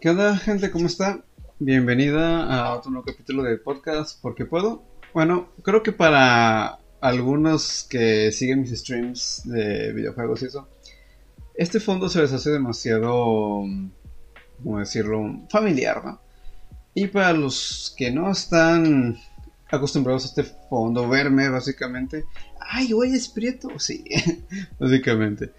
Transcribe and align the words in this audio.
¿Qué 0.00 0.08
onda, 0.08 0.34
gente? 0.38 0.70
¿Cómo 0.70 0.86
está? 0.86 1.22
Bienvenida 1.58 2.44
a 2.46 2.74
otro 2.74 2.90
nuevo 2.90 3.04
capítulo 3.04 3.42
del 3.42 3.60
podcast 3.60 4.18
Porque 4.22 4.46
Puedo. 4.46 4.82
Bueno, 5.12 5.50
creo 5.62 5.82
que 5.82 5.92
para 5.92 6.78
algunos 7.02 7.86
que 7.90 8.32
siguen 8.32 8.62
mis 8.62 8.70
streams 8.70 9.42
de 9.44 9.92
videojuegos 9.92 10.40
y 10.40 10.46
eso, 10.46 10.68
este 11.54 11.80
fondo 11.80 12.08
se 12.08 12.22
les 12.22 12.32
hace 12.32 12.48
demasiado, 12.48 13.62
¿cómo 14.62 14.78
decirlo?, 14.78 15.42
familiar, 15.50 16.02
¿no? 16.02 16.18
Y 16.94 17.08
para 17.08 17.34
los 17.34 17.94
que 17.94 18.10
no 18.10 18.30
están 18.30 19.18
acostumbrados 19.70 20.24
a 20.24 20.28
este 20.28 20.44
fondo, 20.70 21.10
verme 21.10 21.50
básicamente, 21.50 22.24
ay, 22.58 22.92
güey, 22.92 23.12
es 23.12 23.28
prieto, 23.28 23.78
sí, 23.78 24.02
básicamente. 24.80 25.52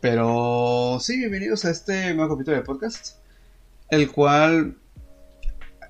Pero 0.00 0.96
sí, 0.98 1.18
bienvenidos 1.18 1.66
a 1.66 1.70
este 1.70 2.14
nuevo 2.14 2.34
capítulo 2.36 2.56
de 2.56 2.62
podcast, 2.62 3.21
el 3.92 4.10
cual 4.10 4.78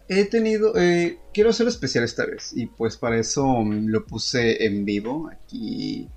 he 0.08 0.24
tenido, 0.24 0.76
eh, 0.76 1.20
quiero 1.32 1.50
hacerlo 1.50 1.70
especial 1.70 2.02
esta 2.02 2.26
vez, 2.26 2.52
y 2.52 2.66
pues 2.66 2.96
para 2.96 3.16
eso 3.16 3.64
lo 3.64 4.04
puse 4.04 4.66
en 4.66 4.84
vivo, 4.84 5.30
aquí 5.32 6.08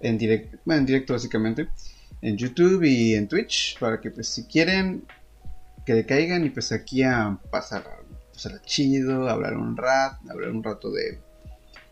en 0.00 0.18
directo, 0.18 0.58
bueno, 0.66 0.80
en 0.80 0.86
directo 0.86 1.14
básicamente, 1.14 1.68
en 2.20 2.36
YouTube 2.36 2.84
y 2.84 3.14
en 3.14 3.26
Twitch, 3.26 3.78
para 3.78 4.02
que 4.02 4.10
pues 4.10 4.28
si 4.28 4.44
quieren 4.44 5.06
que 5.86 6.04
caigan 6.04 6.44
y 6.44 6.50
pues 6.50 6.72
aquí 6.72 7.02
a 7.02 7.38
pasar, 7.50 7.84
pasar 8.34 8.60
chido, 8.60 9.26
hablar 9.26 9.56
un 9.56 9.78
rato, 9.78 10.18
hablar 10.30 10.50
un 10.50 10.62
rato 10.62 10.90
de 10.92 11.18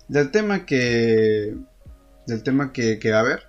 del 0.09 0.31
tema 0.31 0.67
que 0.67 1.57
del 2.27 2.43
tema 2.43 2.71
que, 2.71 2.99
que 2.99 3.13
va 3.13 3.17
a 3.17 3.21
haber. 3.21 3.45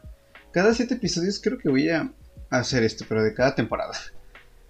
Cada 0.53 0.73
siete 0.73 0.94
episodios 0.94 1.41
creo 1.44 1.58
que 1.58 1.67
voy 1.67 1.89
a 1.89 2.09
hacer 2.50 2.84
esto, 2.84 3.03
pero 3.08 3.22
de 3.22 3.34
cada 3.34 3.53
temporada. 3.53 3.94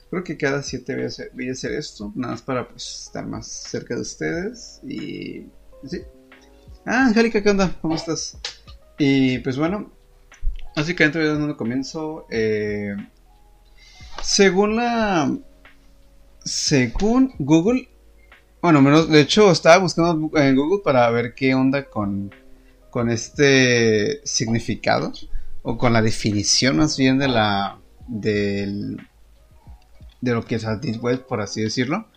Creo 0.10 0.24
que 0.24 0.38
cada 0.38 0.64
siete 0.64 0.96
voy 0.96 1.50
a 1.50 1.52
hacer, 1.52 1.72
esto, 1.74 2.12
nada 2.16 2.34
más 2.34 2.42
para 2.42 2.68
pues, 2.68 3.06
estar 3.06 3.28
más 3.28 3.48
cerca 3.48 3.94
de 3.96 4.02
ustedes. 4.02 4.80
Y 4.84 5.46
sí. 5.86 6.02
Ah, 6.86 7.06
Angélica, 7.06 7.44
¿qué 7.44 7.50
onda? 7.52 7.76
¿Cómo 7.82 7.96
estás? 7.96 8.38
Y 8.98 9.38
pues 9.40 9.58
bueno, 9.58 9.92
básicamente 10.76 11.20
voy 11.20 11.28
dando 11.28 11.56
comienzo. 11.56 12.26
Eh, 12.32 12.96
según 14.24 14.78
la. 14.78 15.32
Según 16.44 17.34
Google. 17.38 17.90
Bueno, 18.62 18.82
menos, 18.82 19.10
de 19.10 19.22
hecho 19.22 19.52
estaba 19.52 19.78
buscando 19.78 20.32
en 20.38 20.56
Google 20.56 20.82
para 20.84 21.10
ver 21.12 21.34
qué 21.36 21.54
onda 21.54 21.86
con, 21.86 22.34
con 22.90 23.10
este 23.12 24.26
significado. 24.26 25.14
O 25.62 25.78
con 25.78 25.94
la 25.94 26.02
definición 26.02 26.78
más 26.78 26.98
bien 26.98 27.20
de 27.20 27.28
la. 27.28 27.80
Del, 28.08 28.98
de 30.22 30.34
lo 30.34 30.46
que 30.46 30.56
es 30.56 30.66
Web, 31.02 31.26
por 31.28 31.42
así 31.42 31.62
decirlo. 31.62 32.08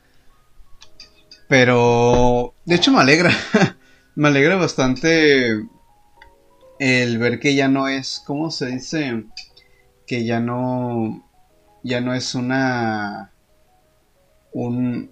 Pero, 1.49 2.55
de 2.65 2.77
hecho 2.77 2.93
me 2.93 3.01
alegra, 3.01 3.31
me 4.15 4.29
alegra 4.29 4.57
bastante 4.57 5.61
el 6.79 7.19
ver 7.19 7.39
que 7.39 7.55
ya 7.55 7.69
no 7.69 7.89
es, 7.89 8.23
¿cómo 8.27 8.51
se 8.51 8.67
dice? 8.67 9.25
Que 10.07 10.25
ya 10.25 10.41
no, 10.41 11.29
ya 11.83 12.01
no 12.01 12.15
es 12.15 12.35
una, 12.35 13.33
un, 14.53 15.11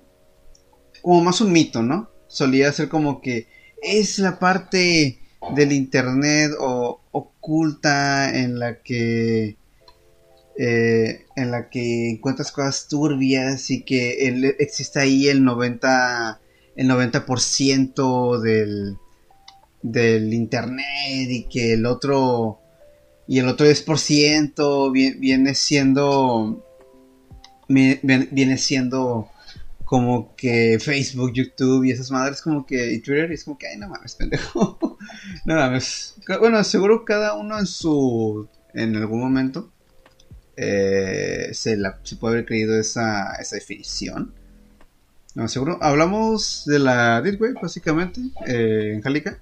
como 1.03 1.23
más 1.23 1.41
un 1.41 1.53
mito, 1.53 1.83
¿no? 1.83 2.11
Solía 2.27 2.73
ser 2.73 2.89
como 2.89 3.21
que 3.21 3.49
es 3.83 4.19
la 4.19 4.39
parte 4.39 5.19
del 5.55 5.73
internet 5.73 6.53
o 6.59 7.01
oculta 7.13 8.37
en 8.37 8.59
la 8.59 8.83
que 8.83 9.57
eh, 10.63 11.25
en 11.37 11.51
la 11.51 11.71
que 11.71 12.11
encuentras 12.11 12.53
cosas 12.53 12.87
turbias 12.87 13.71
y 13.71 13.83
que 13.83 14.55
existe 14.59 15.01
ahí 15.01 15.27
el 15.29 15.43
90 15.43 16.39
el 16.77 16.87
90% 16.87 18.41
del 18.41 18.99
del 19.81 20.35
internet 20.35 21.31
y 21.31 21.45
que 21.45 21.73
el 21.73 21.87
otro 21.87 22.61
y 23.27 23.39
el 23.39 23.49
otro 23.49 23.65
10% 23.65 24.93
viene 25.19 25.55
siendo 25.55 26.63
viene 27.67 28.59
siendo 28.59 29.31
como 29.87 30.37
que 30.37 30.79
Facebook, 30.79 31.33
YouTube 31.33 31.85
y 31.85 31.93
esas 31.93 32.11
madres 32.11 32.43
como 32.43 32.67
que 32.67 32.93
y 32.93 32.99
Twitter 33.01 33.33
es 33.33 33.45
como 33.45 33.57
que 33.57 33.67
ay 33.67 33.79
no 33.79 33.89
mames 33.89 34.15
pendejo 34.15 34.79
no 35.47 35.55
mames. 35.55 36.17
Bueno 36.39 36.63
seguro 36.65 37.07
cada 37.07 37.33
uno 37.33 37.59
en 37.59 37.67
su 37.67 38.47
en 38.75 38.95
algún 38.95 39.21
momento 39.21 39.73
eh, 40.63 41.55
se, 41.55 41.79
puede 42.21 42.35
haber 42.35 42.45
creído 42.45 42.79
esa, 42.79 43.35
esa 43.37 43.57
definición. 43.57 44.35
No, 45.35 45.49
seguro. 45.49 45.79
Hablamos 45.81 46.65
de 46.67 46.79
la 46.79 47.23
Deep 47.23 47.41
Web, 47.41 47.55
básicamente, 47.63 48.21
eh, 48.47 48.93
Angélica. 48.97 49.39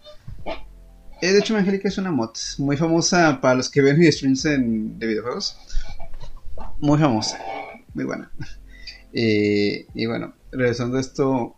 Eh, 1.21 1.33
de 1.33 1.39
hecho, 1.41 1.57
Angélica 1.57 1.89
es 1.89 1.99
una 1.99 2.13
mod 2.13 2.31
muy 2.59 2.77
famosa 2.77 3.41
para 3.41 3.57
los 3.57 3.69
que 3.69 3.83
ven 3.83 3.99
mis 3.99 4.15
streams 4.15 4.45
en, 4.45 4.97
de 5.01 5.07
videojuegos. 5.09 5.59
Muy 6.79 6.99
famosa, 7.01 7.37
muy 7.95 8.05
buena. 8.05 8.31
y 9.13 10.07
bueno, 10.07 10.35
regresando 10.53 10.99
a 10.99 11.01
esto, 11.01 11.57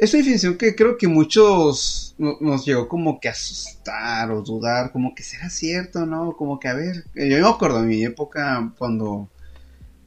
es 0.00 0.14
una 0.14 0.22
definición 0.22 0.56
que 0.56 0.74
creo 0.74 0.96
que 0.96 1.06
muchos 1.06 2.14
nos 2.16 2.64
llegó 2.64 2.88
como 2.88 3.20
que 3.20 3.28
a 3.28 3.32
asustar 3.32 4.30
o 4.30 4.40
dudar, 4.40 4.92
como 4.92 5.14
que 5.14 5.22
será 5.22 5.50
cierto, 5.50 6.06
¿no? 6.06 6.32
Como 6.38 6.58
que 6.58 6.68
a 6.68 6.74
ver, 6.74 7.04
eh, 7.14 7.28
yo 7.28 7.38
me 7.38 7.46
acuerdo 7.46 7.82
de 7.82 7.86
mi 7.86 8.02
época 8.02 8.72
cuando, 8.78 9.28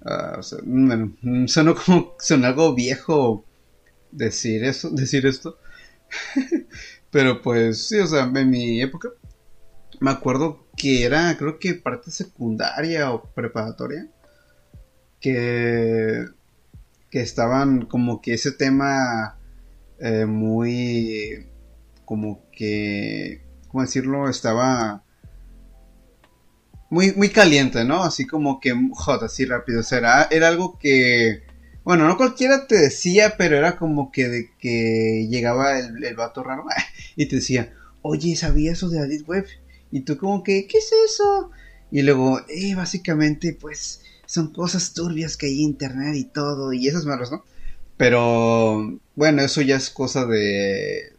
uh, 0.02 0.40
o 0.40 0.42
sea, 0.42 0.58
bueno, 0.64 1.14
sonó 1.48 1.76
como, 1.76 2.16
sonó 2.20 2.48
algo 2.48 2.74
viejo 2.74 3.46
decir 4.12 4.64
eso, 4.64 4.90
decir 4.92 5.28
esto, 5.28 5.60
pero 7.12 7.44
pues 7.44 7.88
sí, 7.88 8.00
o 8.00 8.08
sea, 8.08 8.24
en 8.24 8.50
mi 8.50 8.82
época 8.82 9.10
me 10.00 10.10
acuerdo 10.10 10.66
que 10.76 11.04
era, 11.04 11.38
creo 11.38 11.60
que 11.60 11.76
parte 11.76 12.10
secundaria 12.10 13.12
o 13.12 13.22
preparatoria, 13.22 14.08
que, 15.20 16.26
que 17.12 17.22
estaban 17.22 17.86
como 17.86 18.22
que 18.22 18.34
ese 18.34 18.52
tema 18.52 19.38
eh, 20.04 20.26
muy 20.26 21.48
como 22.04 22.50
que, 22.52 23.42
¿cómo 23.70 23.84
decirlo? 23.84 24.30
Estaba 24.30 25.02
muy, 26.90 27.14
muy 27.14 27.30
caliente, 27.30 27.86
¿no? 27.86 28.04
Así 28.04 28.28
como 28.28 28.60
que 28.60 28.74
hot, 28.94 29.24
así 29.24 29.46
rápido. 29.46 29.80
O 29.80 29.84
sea, 29.84 30.28
era, 30.30 30.48
algo 30.48 30.78
que, 30.78 31.44
bueno, 31.86 32.06
no 32.06 32.18
cualquiera 32.18 32.68
te 32.68 32.76
decía, 32.78 33.36
pero 33.38 33.58
era 33.58 33.78
como 33.78 34.12
que 34.12 34.28
de 34.28 34.50
que 34.60 35.28
llegaba 35.30 35.80
el, 35.80 36.04
el 36.04 36.16
vato 36.16 36.44
raro 36.44 36.66
y 37.16 37.28
te 37.28 37.38
decía, 37.38 37.74
oye, 38.02 38.36
¿sabías 38.36 38.80
eso 38.80 38.90
de 38.90 39.08
Deep 39.08 39.30
Web? 39.30 39.46
Y 39.90 40.02
tú 40.02 40.18
como 40.18 40.44
que, 40.44 40.68
¿qué 40.68 40.80
es 40.80 40.92
eso? 41.06 41.50
Y 41.92 42.02
luego, 42.02 42.42
eh, 42.50 42.76
básicamente, 42.76 43.54
pues, 43.54 44.02
son 44.26 44.52
cosas 44.52 44.94
turbias 44.94 45.38
que 45.38 45.46
hay 45.46 45.60
en 45.60 45.70
internet 45.70 46.16
y 46.16 46.26
todo, 46.26 46.74
y 46.74 46.90
esas 46.90 47.06
malas, 47.06 47.32
¿no? 47.32 47.46
Pero 47.98 49.00
bueno, 49.16 49.42
eso 49.42 49.62
ya 49.62 49.76
es 49.76 49.90
cosa 49.90 50.26
de... 50.26 51.14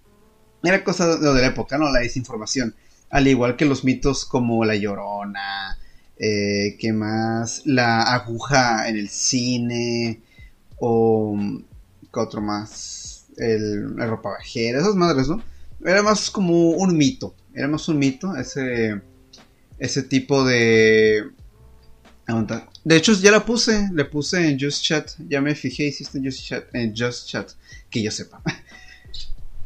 Era 0.63 0.83
cosa 0.83 1.17
de, 1.17 1.41
la 1.41 1.47
época, 1.47 1.79
¿no? 1.79 1.91
La 1.91 2.01
desinformación. 2.01 2.75
Al 3.11 3.29
igual 3.29 3.57
que 3.57 3.65
los 3.65 3.85
mitos 3.85 4.25
como 4.25 4.65
la 4.65 4.77
llorona, 4.77 5.79
eh, 6.19 6.77
¿qué 6.79 6.93
más? 6.93 7.63
La 7.65 8.03
aguja 8.03 8.89
en 8.89 8.97
el 8.97 9.09
cine, 9.09 10.21
o... 10.79 11.39
¿Qué 12.13 12.21
otro 12.21 12.41
más? 12.41 13.27
El, 13.37 13.97
la 13.97 14.07
ropa 14.07 14.31
bajera, 14.31 14.81
esas 14.81 14.95
madres, 14.95 15.29
¿no? 15.29 15.43
Era 15.85 16.03
más 16.03 16.31
como 16.31 16.71
un 16.71 16.97
mito, 16.97 17.35
era 17.53 17.69
más 17.69 17.89
un 17.89 17.99
mito 17.99 18.35
ese, 18.37 19.01
ese 19.79 20.03
tipo 20.03 20.45
de 20.45 21.31
de 22.85 22.97
hecho, 22.97 23.13
ya 23.13 23.31
la 23.31 23.45
puse, 23.45 23.91
le 23.93 24.05
puse 24.05 24.49
en 24.49 24.59
Just 24.59 24.83
Chat. 24.83 25.11
Ya 25.29 25.41
me 25.41 25.55
fijé, 25.55 25.85
hiciste 25.85 26.19
en 26.19 26.25
Just 26.25 26.45
Chat, 26.47 26.75
en 26.75 26.95
Just 26.97 27.29
Chat, 27.29 27.51
que 27.91 28.03
yo 28.03 28.11
sepa. 28.11 28.41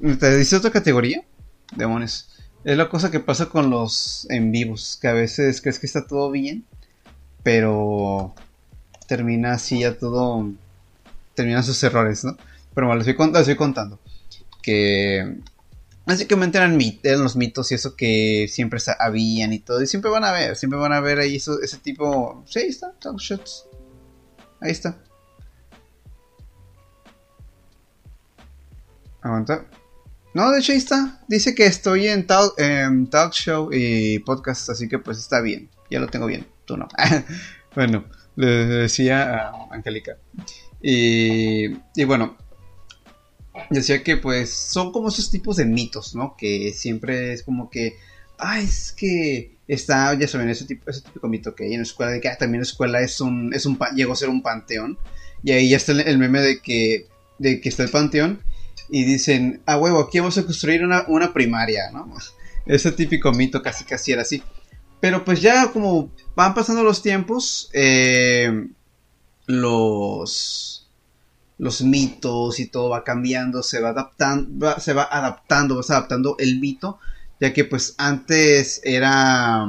¿Te 0.18 0.36
dice 0.36 0.56
otra 0.56 0.70
categoría? 0.70 1.22
Demonios. 1.76 2.28
Es 2.64 2.76
la 2.76 2.88
cosa 2.88 3.10
que 3.10 3.20
pasa 3.20 3.46
con 3.46 3.70
los 3.70 4.26
en 4.30 4.50
vivos, 4.50 4.98
que 5.00 5.08
a 5.08 5.12
veces 5.12 5.60
crees 5.60 5.78
que 5.78 5.86
está 5.86 6.06
todo 6.06 6.30
bien, 6.30 6.64
pero 7.42 8.34
termina 9.06 9.52
así 9.52 9.80
ya 9.80 9.96
todo, 9.96 10.50
terminan 11.34 11.62
sus 11.62 11.82
errores, 11.82 12.24
¿no? 12.24 12.36
Pero 12.74 12.88
bueno, 12.88 12.98
les 12.98 13.08
estoy 13.08 13.56
contando 13.56 13.98
que 14.62 15.38
Básicamente 16.08 16.56
eran, 16.56 16.78
los 17.22 17.36
mitos 17.36 17.70
y 17.70 17.74
eso 17.74 17.94
que 17.94 18.46
siempre 18.48 18.80
habían 18.98 19.52
y 19.52 19.58
todo. 19.58 19.82
Y 19.82 19.86
siempre 19.86 20.10
van 20.10 20.24
a 20.24 20.32
ver, 20.32 20.56
siempre 20.56 20.80
van 20.80 20.94
a 20.94 21.00
ver 21.00 21.18
ahí 21.18 21.36
eso, 21.36 21.60
ese 21.60 21.76
tipo. 21.76 22.42
Sí, 22.46 22.60
ahí 22.60 22.68
está, 22.68 22.94
Talk 22.98 23.18
Shots. 23.18 23.66
Ahí 24.62 24.70
está. 24.70 24.96
Aguanta. 29.20 29.66
No, 30.32 30.50
de 30.50 30.60
hecho 30.60 30.72
ahí 30.72 30.78
está. 30.78 31.20
Dice 31.28 31.54
que 31.54 31.66
estoy 31.66 32.08
en 32.08 32.26
talk, 32.26 32.54
talk 33.10 33.34
show 33.34 33.68
y 33.70 34.18
podcast, 34.20 34.70
así 34.70 34.88
que 34.88 34.98
pues 34.98 35.18
está 35.18 35.42
bien. 35.42 35.68
Ya 35.90 36.00
lo 36.00 36.06
tengo 36.06 36.24
bien. 36.24 36.46
Tú 36.64 36.78
no. 36.78 36.88
bueno, 37.74 38.06
le 38.34 38.46
decía 38.46 39.50
a 39.50 39.68
Angélica. 39.70 40.16
Y 40.80 42.04
bueno, 42.06 42.34
decía 43.70 44.02
que 44.02 44.16
pues 44.16 44.50
son 44.50 44.92
como 44.92 45.08
esos 45.08 45.30
tipos 45.30 45.56
de 45.56 45.66
mitos, 45.66 46.14
¿no? 46.14 46.36
Que 46.36 46.72
siempre 46.72 47.32
es 47.32 47.42
como 47.42 47.70
que, 47.70 47.96
ah, 48.38 48.60
es 48.60 48.92
que 48.92 49.56
está, 49.66 50.14
ya 50.14 50.26
saben, 50.26 50.48
ese, 50.48 50.64
tipo, 50.64 50.90
ese 50.90 51.02
típico 51.02 51.28
mito 51.28 51.54
que 51.54 51.64
hay 51.64 51.72
en 51.72 51.80
la 51.80 51.84
escuela, 51.84 52.12
de 52.12 52.20
que 52.20 52.28
ah, 52.28 52.36
también 52.38 52.60
la 52.60 52.68
escuela 52.68 53.00
es 53.00 53.20
un, 53.20 53.52
es 53.54 53.66
un, 53.66 53.78
llegó 53.94 54.12
a 54.12 54.16
ser 54.16 54.28
un 54.28 54.42
panteón. 54.42 54.98
Y 55.42 55.52
ahí 55.52 55.68
ya 55.68 55.76
está 55.76 55.92
el, 55.92 56.18
meme 56.18 56.40
de 56.40 56.60
que, 56.60 57.06
de 57.38 57.60
que 57.60 57.68
está 57.68 57.84
el 57.84 57.90
panteón 57.90 58.42
y 58.88 59.04
dicen, 59.04 59.62
ah, 59.66 59.78
huevo, 59.78 60.00
aquí 60.00 60.18
vamos 60.18 60.38
a 60.38 60.44
construir 60.44 60.84
una, 60.84 61.04
una 61.08 61.32
primaria, 61.32 61.90
¿no? 61.92 62.12
Ese 62.66 62.92
típico 62.92 63.32
mito 63.32 63.62
casi 63.62 63.84
casi 63.84 64.12
era 64.12 64.22
así. 64.22 64.42
Pero 65.00 65.24
pues 65.24 65.40
ya 65.40 65.70
como 65.70 66.10
van 66.34 66.54
pasando 66.54 66.82
los 66.82 67.02
tiempos, 67.02 67.70
eh, 67.72 68.66
los 69.46 70.77
los 71.58 71.82
mitos 71.82 72.60
y 72.60 72.66
todo 72.66 72.90
va 72.90 73.04
cambiando, 73.04 73.62
se 73.62 73.80
va 73.80 73.90
adaptando, 73.90 74.78
se 74.80 74.92
va 74.92 75.08
adaptando, 75.10 75.76
va 75.76 75.82
adaptando 75.88 76.36
el 76.38 76.60
mito, 76.60 76.98
ya 77.40 77.52
que 77.52 77.64
pues 77.64 77.94
antes 77.98 78.80
era, 78.84 79.66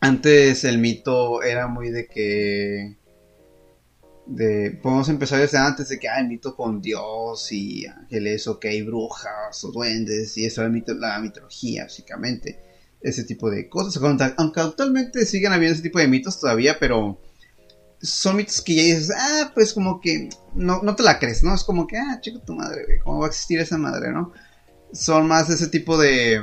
antes 0.00 0.64
el 0.64 0.78
mito 0.78 1.42
era 1.42 1.68
muy 1.68 1.90
de 1.90 2.06
que, 2.06 2.96
de, 4.26 4.70
podemos 4.82 5.08
empezar 5.10 5.40
desde 5.40 5.58
antes 5.58 5.90
de 5.90 5.98
que 5.98 6.08
el 6.08 6.28
mito 6.28 6.56
con 6.56 6.80
Dios 6.80 7.52
y 7.52 7.86
ángeles 7.86 8.46
o 8.46 8.58
que 8.58 8.68
hay 8.68 8.82
brujas 8.82 9.62
o 9.64 9.72
duendes 9.72 10.36
y 10.38 10.46
eso 10.46 10.62
era 10.62 10.70
mito, 10.70 10.94
la 10.94 11.18
mitología 11.18 11.84
básicamente, 11.84 12.58
ese 13.02 13.24
tipo 13.24 13.50
de 13.50 13.68
cosas, 13.68 14.02
aunque 14.38 14.60
actualmente 14.60 15.26
siguen 15.26 15.52
habiendo 15.52 15.74
ese 15.74 15.82
tipo 15.82 15.98
de 15.98 16.08
mitos 16.08 16.40
todavía, 16.40 16.78
pero 16.80 17.20
son 18.02 18.36
mitos 18.36 18.62
que 18.62 18.74
ya 18.74 18.82
dices, 18.82 19.12
ah, 19.16 19.52
pues 19.54 19.72
como 19.72 20.00
que 20.00 20.30
no, 20.54 20.82
no 20.82 20.96
te 20.96 21.02
la 21.02 21.18
crees, 21.18 21.42
¿no? 21.42 21.54
Es 21.54 21.64
como 21.64 21.86
que, 21.86 21.98
ah, 21.98 22.18
chico, 22.20 22.40
tu 22.40 22.54
madre, 22.54 23.00
¿cómo 23.04 23.20
va 23.20 23.26
a 23.26 23.28
existir 23.28 23.60
esa 23.60 23.76
madre, 23.76 24.10
no? 24.10 24.32
Son 24.92 25.26
más 25.26 25.50
ese 25.50 25.68
tipo 25.68 25.98
de, 25.98 26.40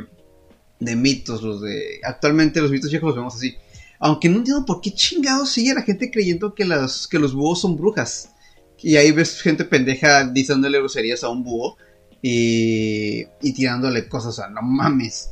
de 0.79 0.95
mitos, 0.95 1.41
los 1.41 1.61
de... 1.61 1.99
Actualmente 2.03 2.61
los 2.61 2.71
mitos 2.71 2.91
viejos 2.91 3.07
los 3.07 3.15
vemos 3.15 3.35
así. 3.35 3.55
Aunque 3.99 4.29
no 4.29 4.37
entiendo 4.37 4.65
por 4.65 4.81
qué 4.81 4.93
chingados 4.93 5.49
sigue 5.49 5.73
la 5.73 5.81
gente 5.81 6.11
creyendo 6.11 6.53
que, 6.53 6.63
las, 6.63 7.07
que 7.07 7.19
los 7.19 7.33
búhos 7.33 7.61
son 7.61 7.75
brujas. 7.75 8.29
Y 8.79 8.95
ahí 8.95 9.11
ves 9.11 9.41
gente 9.41 9.65
pendeja 9.65 10.25
diciéndole 10.25 10.77
groserías 10.77 11.23
a 11.23 11.29
un 11.29 11.43
búho 11.43 11.77
y, 12.21 13.25
y 13.41 13.53
tirándole 13.53 14.07
cosas, 14.07 14.37
a 14.39 14.49
no 14.49 14.61
mames. 14.61 15.31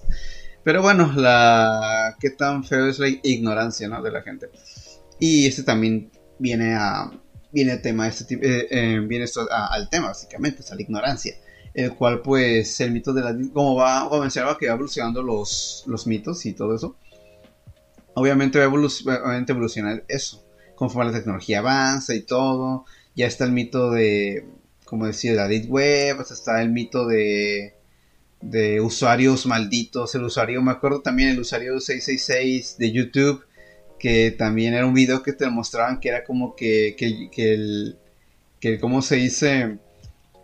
Pero 0.64 0.82
bueno, 0.82 1.14
la... 1.16 2.18
Qué 2.20 2.32
tan 2.32 2.64
feo 2.64 2.88
es 2.88 2.98
la 2.98 3.10
ignorancia, 3.10 3.88
¿no? 3.88 4.02
De 4.02 4.12
la 4.12 4.24
gente. 4.24 4.50
Y 5.20 5.46
este 5.46 5.64
también 5.64 6.12
viene 6.40 6.76
a 6.76 7.12
viene 7.52 7.78
tema 7.78 8.08
este 8.08 8.36
eh, 8.36 8.68
eh, 8.70 9.00
viene 9.00 9.26
al 9.50 9.90
tema 9.90 10.08
básicamente, 10.08 10.62
es 10.62 10.72
a 10.72 10.76
la 10.76 10.82
ignorancia, 10.82 11.36
el 11.74 11.96
cual 11.96 12.22
pues 12.22 12.82
el 12.82 12.92
mito 12.92 13.14
de 13.14 13.22
la 13.22 13.36
como 13.54 13.76
va 13.76 14.10
como 14.10 14.22
mencionaba 14.22 14.58
que 14.58 14.68
va 14.68 14.74
evolucionando 14.74 15.24
los 15.24 15.84
los 15.88 16.06
mitos 16.06 16.46
y 16.46 16.54
todo 16.54 16.76
eso. 16.76 16.98
Obviamente 18.14 18.60
va 18.60 18.66
a 18.66 19.46
evolucionar 19.48 20.06
eso, 20.08 20.46
conforme 20.76 21.12
la 21.12 21.18
tecnología 21.18 21.60
avanza 21.60 22.16
y 22.16 22.22
todo. 22.22 22.86
Ya 23.14 23.28
está 23.28 23.46
el 23.46 23.52
mito 23.52 23.92
de, 23.92 24.46
como 24.86 25.06
decía, 25.06 25.32
de 25.32 25.38
la 25.38 25.48
Deep 25.48 25.70
Web, 25.70 26.22
está 26.22 26.62
el 26.62 26.70
mito 26.72 27.08
de, 27.08 27.76
de 28.42 28.82
usuarios 28.82 29.46
malditos. 29.46 30.16
El 30.16 30.24
usuario, 30.24 30.62
me 30.62 30.72
acuerdo 30.72 31.02
también 31.02 31.30
el 31.30 31.40
usuario 31.40 31.80
666 31.80 32.78
de 32.78 32.92
YouTube, 32.92 33.44
que 34.00 34.32
también 34.32 34.74
era 34.74 34.86
un 34.86 34.94
video 34.94 35.24
que 35.24 35.34
te 35.34 35.50
mostraban 35.50 36.00
que 36.00 36.10
era 36.10 36.24
como 36.24 36.56
que, 36.56 36.96
que, 36.98 37.30
que 37.32 37.54
el, 37.54 37.98
que 38.60 38.80
¿cómo 38.80 39.02
se 39.02 39.16
dice? 39.18 39.78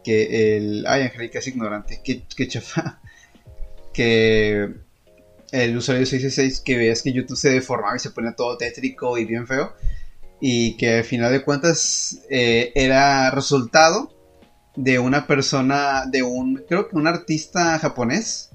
Que 0.04 0.58
el, 0.58 0.86
ay, 0.88 1.04
Angélica 1.04 1.40
es 1.40 1.48
ignorante, 1.48 2.02
que, 2.04 2.24
que 2.36 2.48
chafa, 2.48 3.02
que 3.94 4.70
el 5.52 5.78
usuario 5.78 6.06
666 6.06 6.62
que 6.62 6.78
veías 6.78 7.02
que 7.02 7.14
YouTube 7.14 7.38
se 7.38 7.50
deformaba 7.50 7.96
y 7.96 8.00
se 8.00 8.12
ponía 8.12 8.34
todo 8.34 8.58
tétrico 8.58 9.18
y 9.18 9.26
bien 9.26 9.48
feo, 9.48 9.74
y 10.40 10.78
que 10.78 11.00
al 11.00 11.04
final 11.04 11.32
de 11.32 11.44
cuentas 11.44 12.22
eh, 12.30 12.72
era 12.76 13.30
resultado 13.32 14.16
de 14.76 15.00
una 15.00 15.28
persona, 15.28 16.06
de 16.06 16.24
un, 16.24 16.64
creo 16.68 16.88
que 16.88 16.96
un 16.96 17.08
artista 17.08 17.78
japonés, 17.80 18.50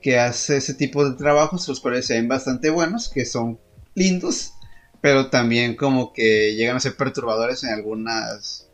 que 0.00 0.18
hace 0.18 0.58
ese 0.58 0.74
tipo 0.74 1.08
de 1.08 1.16
trabajos, 1.16 1.66
los 1.68 1.80
cuales 1.80 2.06
se 2.06 2.14
ven 2.14 2.28
bastante 2.28 2.70
buenos, 2.70 3.08
que 3.08 3.24
son 3.24 3.58
lindos, 3.96 4.52
pero 5.00 5.28
también 5.30 5.74
como 5.74 6.12
que 6.12 6.54
llegan 6.54 6.76
a 6.76 6.80
ser 6.80 6.96
perturbadores 6.96 7.64
en 7.64 7.70
algunas 7.70 8.70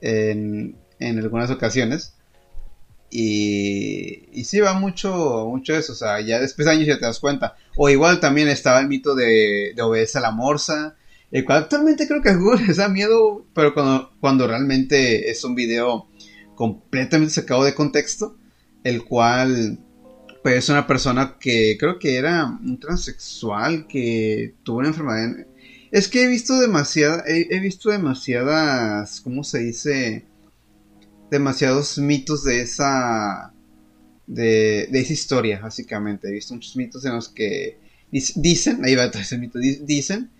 en, 0.00 0.76
en 0.98 1.18
algunas 1.18 1.50
ocasiones. 1.50 2.14
Y, 3.10 4.28
y 4.32 4.44
sí 4.44 4.60
va 4.60 4.74
mucho, 4.74 5.46
mucho 5.48 5.74
eso, 5.74 5.92
o 5.92 5.96
sea, 5.96 6.20
ya 6.20 6.40
después 6.40 6.66
de 6.66 6.72
años 6.72 6.86
ya 6.86 6.98
te 6.98 7.06
das 7.06 7.20
cuenta. 7.20 7.56
O 7.76 7.88
igual 7.88 8.20
también 8.20 8.48
estaba 8.48 8.80
el 8.80 8.88
mito 8.88 9.14
de, 9.14 9.72
de 9.74 9.82
Obedece 9.82 10.18
a 10.18 10.22
la 10.22 10.30
Morsa, 10.30 10.96
el 11.30 11.44
cual 11.44 11.58
actualmente 11.58 12.06
creo 12.06 12.22
que 12.22 12.30
a 12.30 12.36
Google 12.36 12.64
les 12.66 12.76
da 12.76 12.88
miedo, 12.88 13.46
pero 13.54 13.72
cuando, 13.74 14.12
cuando 14.20 14.46
realmente 14.46 15.30
es 15.30 15.44
un 15.44 15.54
video 15.54 16.08
completamente 16.54 17.32
sacado 17.32 17.64
de 17.64 17.74
contexto, 17.74 18.36
el 18.84 19.04
cual 19.04 19.78
pues 20.42 20.56
es 20.56 20.68
una 20.68 20.86
persona 20.86 21.36
que 21.38 21.76
creo 21.78 21.98
que 21.98 22.16
era 22.16 22.46
un 22.46 22.78
transexual 22.78 23.86
que 23.86 24.54
tuvo 24.62 24.78
una 24.78 24.88
enfermedad. 24.88 25.46
Es 25.90 26.08
que 26.08 26.24
he 26.24 26.28
visto 26.28 26.58
demasiada, 26.60 27.24
he, 27.26 27.60
visto 27.60 27.90
demasiadas, 27.90 29.20
¿cómo 29.20 29.42
se 29.42 29.60
dice? 29.60 30.26
Demasiados 31.30 31.98
mitos 31.98 32.44
de 32.44 32.60
esa, 32.60 33.52
de, 34.26 34.88
esa 34.92 35.12
historia, 35.12 35.60
básicamente. 35.60 36.28
He 36.28 36.32
visto 36.32 36.54
muchos 36.54 36.76
mitos 36.76 37.04
en 37.04 37.14
los 37.14 37.28
que 37.28 37.78
dicen, 38.10 38.84
ahí 38.84 38.94
va 38.94 39.06
ese 39.06 39.38
mito, 39.38 39.58
dicen 39.58 40.30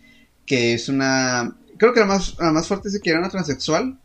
que 0.47 0.73
es 0.75 0.89
una, 0.89 1.57
creo 1.77 1.93
que 1.93 2.01
la 2.01 2.07
más, 2.07 2.37
la 2.39 2.53
más 2.53 2.67
fuerte 2.67 2.89
es 2.89 2.99
que 3.01 3.11
era 3.11 3.19
una 3.19 3.29
transexual, 3.29 4.01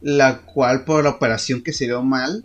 la 0.00 0.42
cual 0.42 0.84
por 0.84 1.02
la 1.02 1.10
operación 1.10 1.62
que 1.62 1.72
se 1.72 1.86
dio 1.86 2.02
mal, 2.02 2.44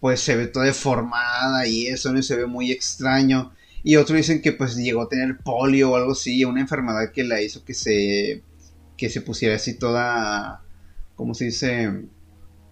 pues 0.00 0.20
se 0.20 0.36
ve 0.36 0.46
toda 0.46 0.66
deformada 0.66 1.66
y 1.66 1.86
eso 1.86 2.12
no 2.12 2.22
se 2.22 2.36
ve 2.36 2.46
muy 2.46 2.72
extraño. 2.72 3.52
Y 3.82 3.96
otros 3.96 4.16
dicen 4.16 4.42
que 4.42 4.52
pues 4.52 4.76
llegó 4.76 5.02
a 5.02 5.08
tener 5.08 5.38
polio 5.38 5.92
o 5.92 5.96
algo 5.96 6.12
así, 6.12 6.44
una 6.44 6.60
enfermedad 6.60 7.12
que 7.12 7.24
la 7.24 7.40
hizo 7.40 7.64
que 7.64 7.74
se 7.74 8.42
que 8.96 9.08
se 9.08 9.22
pusiera 9.22 9.56
así 9.56 9.74
toda 9.78 10.62
¿cómo 11.16 11.34
se 11.34 11.46
dice? 11.46 12.04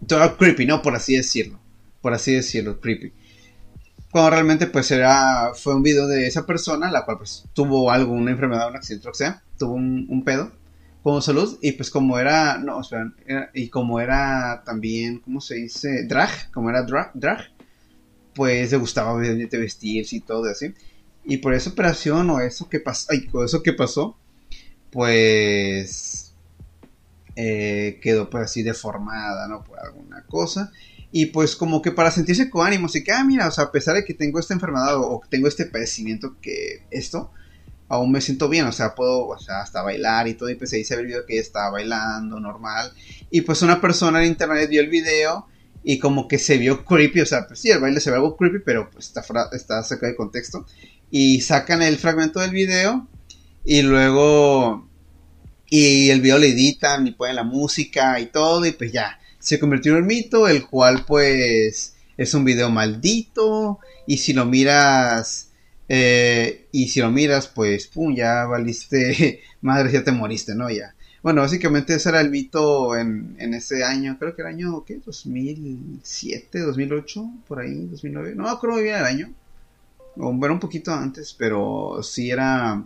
toda 0.06 0.36
creepy, 0.36 0.66
¿no? 0.66 0.82
Por 0.82 0.94
así 0.94 1.16
decirlo. 1.16 1.60
Por 2.00 2.14
así 2.14 2.32
decirlo, 2.34 2.80
creepy. 2.80 3.12
Cuando 4.10 4.30
realmente 4.30 4.66
pues 4.66 4.90
era 4.90 5.52
fue 5.54 5.74
un 5.74 5.82
video 5.82 6.06
de 6.06 6.26
esa 6.26 6.46
persona 6.46 6.90
la 6.90 7.04
cual 7.04 7.18
pues 7.18 7.44
tuvo 7.52 7.90
algo, 7.90 8.12
una 8.12 8.30
enfermedad, 8.30 8.68
un 8.70 8.76
accidente, 8.76 9.08
o 9.08 9.14
sea, 9.14 9.42
tuvo 9.58 9.74
un, 9.74 10.06
un 10.08 10.24
pedo 10.24 10.52
con 11.12 11.22
salud 11.22 11.58
y 11.62 11.72
pues 11.72 11.90
como 11.90 12.18
era, 12.18 12.58
no, 12.58 12.82
espera, 12.82 13.10
y 13.54 13.68
como 13.68 13.98
era 13.98 14.62
también, 14.62 15.20
¿cómo 15.20 15.40
se 15.40 15.54
dice? 15.54 16.04
Drag, 16.06 16.50
como 16.52 16.68
era 16.68 16.82
drag, 16.82 17.12
drag 17.14 17.50
pues 18.34 18.70
le 18.70 18.76
gustaba 18.76 19.16
vestirse 19.16 20.16
y 20.16 20.20
todo 20.20 20.44
así. 20.50 20.74
Y 21.24 21.38
por 21.38 21.54
esa 21.54 21.70
operación 21.70 22.28
o 22.28 22.40
eso 22.40 22.68
que 22.68 22.78
pasó, 22.78 23.08
eso 23.42 23.62
que 23.62 23.72
pasó, 23.72 24.18
pues 24.92 26.34
eh, 27.36 27.98
quedó 28.02 28.28
pues 28.28 28.44
así 28.44 28.62
deformada, 28.62 29.48
¿no? 29.48 29.64
Por 29.64 29.80
alguna 29.80 30.24
cosa. 30.26 30.70
Y 31.10 31.26
pues 31.26 31.56
como 31.56 31.80
que 31.80 31.90
para 31.90 32.10
sentirse 32.10 32.50
con 32.50 32.66
ánimo, 32.66 32.86
así 32.86 33.02
que, 33.02 33.12
ah, 33.12 33.24
mira, 33.24 33.48
o 33.48 33.50
sea, 33.50 33.64
a 33.64 33.72
pesar 33.72 33.96
de 33.96 34.04
que 34.04 34.12
tengo 34.12 34.38
esta 34.38 34.52
enfermedad 34.52 34.94
o, 34.96 35.16
o 35.16 35.22
tengo 35.28 35.48
este 35.48 35.64
padecimiento 35.64 36.36
que 36.42 36.82
esto, 36.90 37.32
aún 37.88 38.12
me 38.12 38.20
siento 38.20 38.48
bien, 38.48 38.66
o 38.66 38.72
sea, 38.72 38.94
puedo, 38.94 39.26
o 39.26 39.38
sea, 39.38 39.62
hasta 39.62 39.82
bailar 39.82 40.28
y 40.28 40.34
todo, 40.34 40.50
y 40.50 40.54
pues 40.54 40.72
ahí 40.72 40.84
se 40.84 40.94
ve 40.94 41.02
el 41.02 41.06
video 41.08 41.26
que 41.26 41.34
ella 41.34 41.42
estaba 41.42 41.70
bailando 41.70 42.38
normal, 42.38 42.92
y 43.30 43.40
pues 43.40 43.62
una 43.62 43.80
persona 43.80 44.22
en 44.22 44.28
internet 44.28 44.68
vio 44.68 44.80
el 44.80 44.88
video 44.88 45.46
y 45.82 45.98
como 45.98 46.28
que 46.28 46.38
se 46.38 46.58
vio 46.58 46.84
creepy, 46.84 47.20
o 47.20 47.26
sea, 47.26 47.46
pues 47.46 47.60
sí, 47.60 47.70
el 47.70 47.80
baile 47.80 48.00
se 48.00 48.10
ve 48.10 48.16
algo 48.16 48.36
creepy, 48.36 48.58
pero 48.64 48.90
pues 48.90 49.06
está, 49.06 49.22
está 49.52 50.06
de 50.06 50.16
contexto, 50.16 50.66
y 51.10 51.40
sacan 51.40 51.82
el 51.82 51.96
fragmento 51.96 52.40
del 52.40 52.50
video, 52.50 53.08
y 53.64 53.82
luego, 53.82 54.86
y 55.70 56.10
el 56.10 56.20
video 56.20 56.38
le 56.38 56.48
editan 56.48 57.06
y 57.06 57.12
ponen 57.12 57.36
la 57.36 57.44
música 57.44 58.20
y 58.20 58.26
todo, 58.26 58.66
y 58.66 58.72
pues 58.72 58.92
ya, 58.92 59.18
se 59.38 59.58
convirtió 59.58 59.92
en 59.92 60.02
un 60.02 60.06
mito, 60.06 60.46
el 60.48 60.66
cual 60.66 61.04
pues 61.06 61.94
es 62.18 62.34
un 62.34 62.44
video 62.44 62.70
maldito, 62.70 63.78
y 64.06 64.18
si 64.18 64.32
lo 64.32 64.44
miras 64.44 65.47
eh, 65.88 66.66
y 66.72 66.88
si 66.88 67.00
lo 67.00 67.10
miras, 67.10 67.48
pues, 67.48 67.86
pum, 67.86 68.14
ya 68.14 68.44
valiste, 68.44 69.42
madre, 69.60 69.92
ya 69.92 70.04
te 70.04 70.12
moriste, 70.12 70.54
¿no? 70.54 70.70
Ya. 70.70 70.94
Bueno, 71.22 71.40
básicamente 71.40 71.94
ese 71.94 72.10
era 72.10 72.20
el 72.20 72.30
mito 72.30 72.96
en, 72.96 73.36
en 73.38 73.54
ese 73.54 73.84
año, 73.84 74.16
creo 74.18 74.36
que 74.36 74.42
era 74.42 74.50
año, 74.50 74.84
¿qué? 74.84 75.00
2007, 75.04 76.60
2008, 76.60 77.24
por 77.48 77.60
ahí, 77.60 77.86
2009, 77.86 78.34
no 78.36 78.58
creo 78.60 78.74
muy 78.74 78.82
bien 78.84 78.96
el 78.96 79.04
año, 79.04 79.34
o 80.16 80.32
bueno, 80.32 80.54
un 80.54 80.60
poquito 80.60 80.92
antes, 80.92 81.34
pero 81.36 82.00
sí 82.02 82.30
era, 82.30 82.84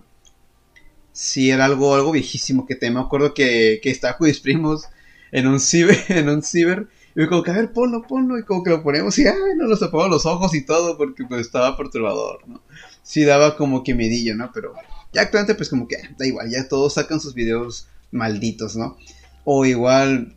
sí 1.12 1.50
era 1.50 1.66
algo, 1.66 1.94
algo 1.94 2.12
viejísimo 2.12 2.66
que 2.66 2.74
te 2.74 2.90
me 2.90 3.00
acuerdo 3.00 3.34
que, 3.34 3.80
que 3.82 3.90
estaba 3.90 4.16
con 4.16 4.28
mis 4.28 4.40
primos 4.40 4.88
en 5.30 5.46
un 5.46 5.60
ciber, 5.60 5.98
en 6.08 6.28
un 6.28 6.42
ciber, 6.42 6.88
y 7.14 7.26
como 7.26 7.42
que, 7.42 7.50
a 7.50 7.54
ver, 7.54 7.72
ponlo, 7.72 8.02
ponlo, 8.02 8.38
y 8.38 8.44
como 8.44 8.62
que 8.62 8.70
lo 8.70 8.82
ponemos 8.82 9.18
y, 9.18 9.26
ay, 9.26 9.34
no 9.56 9.66
nos 9.68 9.80
tapamos 9.80 10.08
los 10.08 10.26
ojos 10.26 10.54
y 10.54 10.64
todo, 10.64 10.96
porque 10.96 11.24
pues 11.24 11.42
estaba 11.42 11.76
perturbador, 11.76 12.48
¿no? 12.48 12.62
Sí 13.02 13.24
daba 13.24 13.56
como 13.56 13.82
que 13.82 13.94
medillo, 13.94 14.34
¿no? 14.34 14.50
Pero 14.52 14.74
ya 15.12 15.22
actualmente 15.22 15.54
pues 15.54 15.68
como 15.68 15.86
que, 15.88 15.96
da 16.16 16.26
igual, 16.26 16.50
ya 16.50 16.68
todos 16.68 16.94
sacan 16.94 17.20
sus 17.20 17.34
videos 17.34 17.88
malditos, 18.10 18.76
¿no? 18.76 18.96
O 19.44 19.64
igual, 19.64 20.36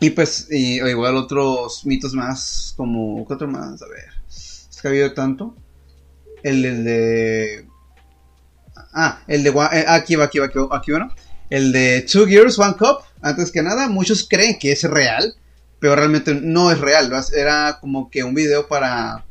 y 0.00 0.10
pues, 0.10 0.48
y, 0.50 0.80
o 0.80 0.88
igual 0.88 1.16
otros 1.16 1.84
mitos 1.84 2.14
más, 2.14 2.74
como, 2.76 3.26
¿qué 3.26 3.34
otro 3.34 3.48
más? 3.48 3.82
A 3.82 3.88
ver, 3.88 4.04
es 4.28 4.78
que 4.80 4.88
ha 4.88 4.90
habido 4.90 5.12
tanto. 5.12 5.54
El, 6.42 6.64
el 6.64 6.84
de... 6.84 7.68
Ah, 8.92 9.22
el 9.26 9.42
de... 9.42 9.50
eh, 9.50 9.84
aquí 9.88 10.16
va, 10.16 10.24
aquí 10.24 10.38
va, 10.38 10.46
aquí 10.46 10.58
va, 10.58 10.68
aquí 10.76 10.92
va, 10.92 10.98
¿no? 11.00 11.14
El 11.50 11.72
de 11.72 12.02
Two 12.02 12.26
Gears, 12.26 12.58
One 12.58 12.74
Cup. 12.78 12.98
Antes 13.20 13.50
que 13.50 13.62
nada, 13.62 13.88
muchos 13.88 14.26
creen 14.28 14.58
que 14.58 14.72
es 14.72 14.82
real, 14.84 15.34
pero 15.80 15.96
realmente 15.96 16.34
no 16.34 16.70
es 16.70 16.78
real. 16.78 17.10
Era 17.34 17.78
como 17.80 18.10
que 18.10 18.24
un 18.24 18.34
video 18.34 18.68
para 18.68 19.24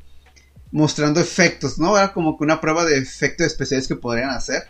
mostrando 0.75 1.21
efectos, 1.21 1.79
¿no? 1.79 1.97
Era 1.97 2.11
como 2.11 2.37
que 2.37 2.43
una 2.43 2.59
prueba 2.59 2.83
de 2.83 2.97
efectos 2.97 3.47
especiales 3.47 3.87
que 3.87 3.95
podrían 3.95 4.31
hacer. 4.31 4.63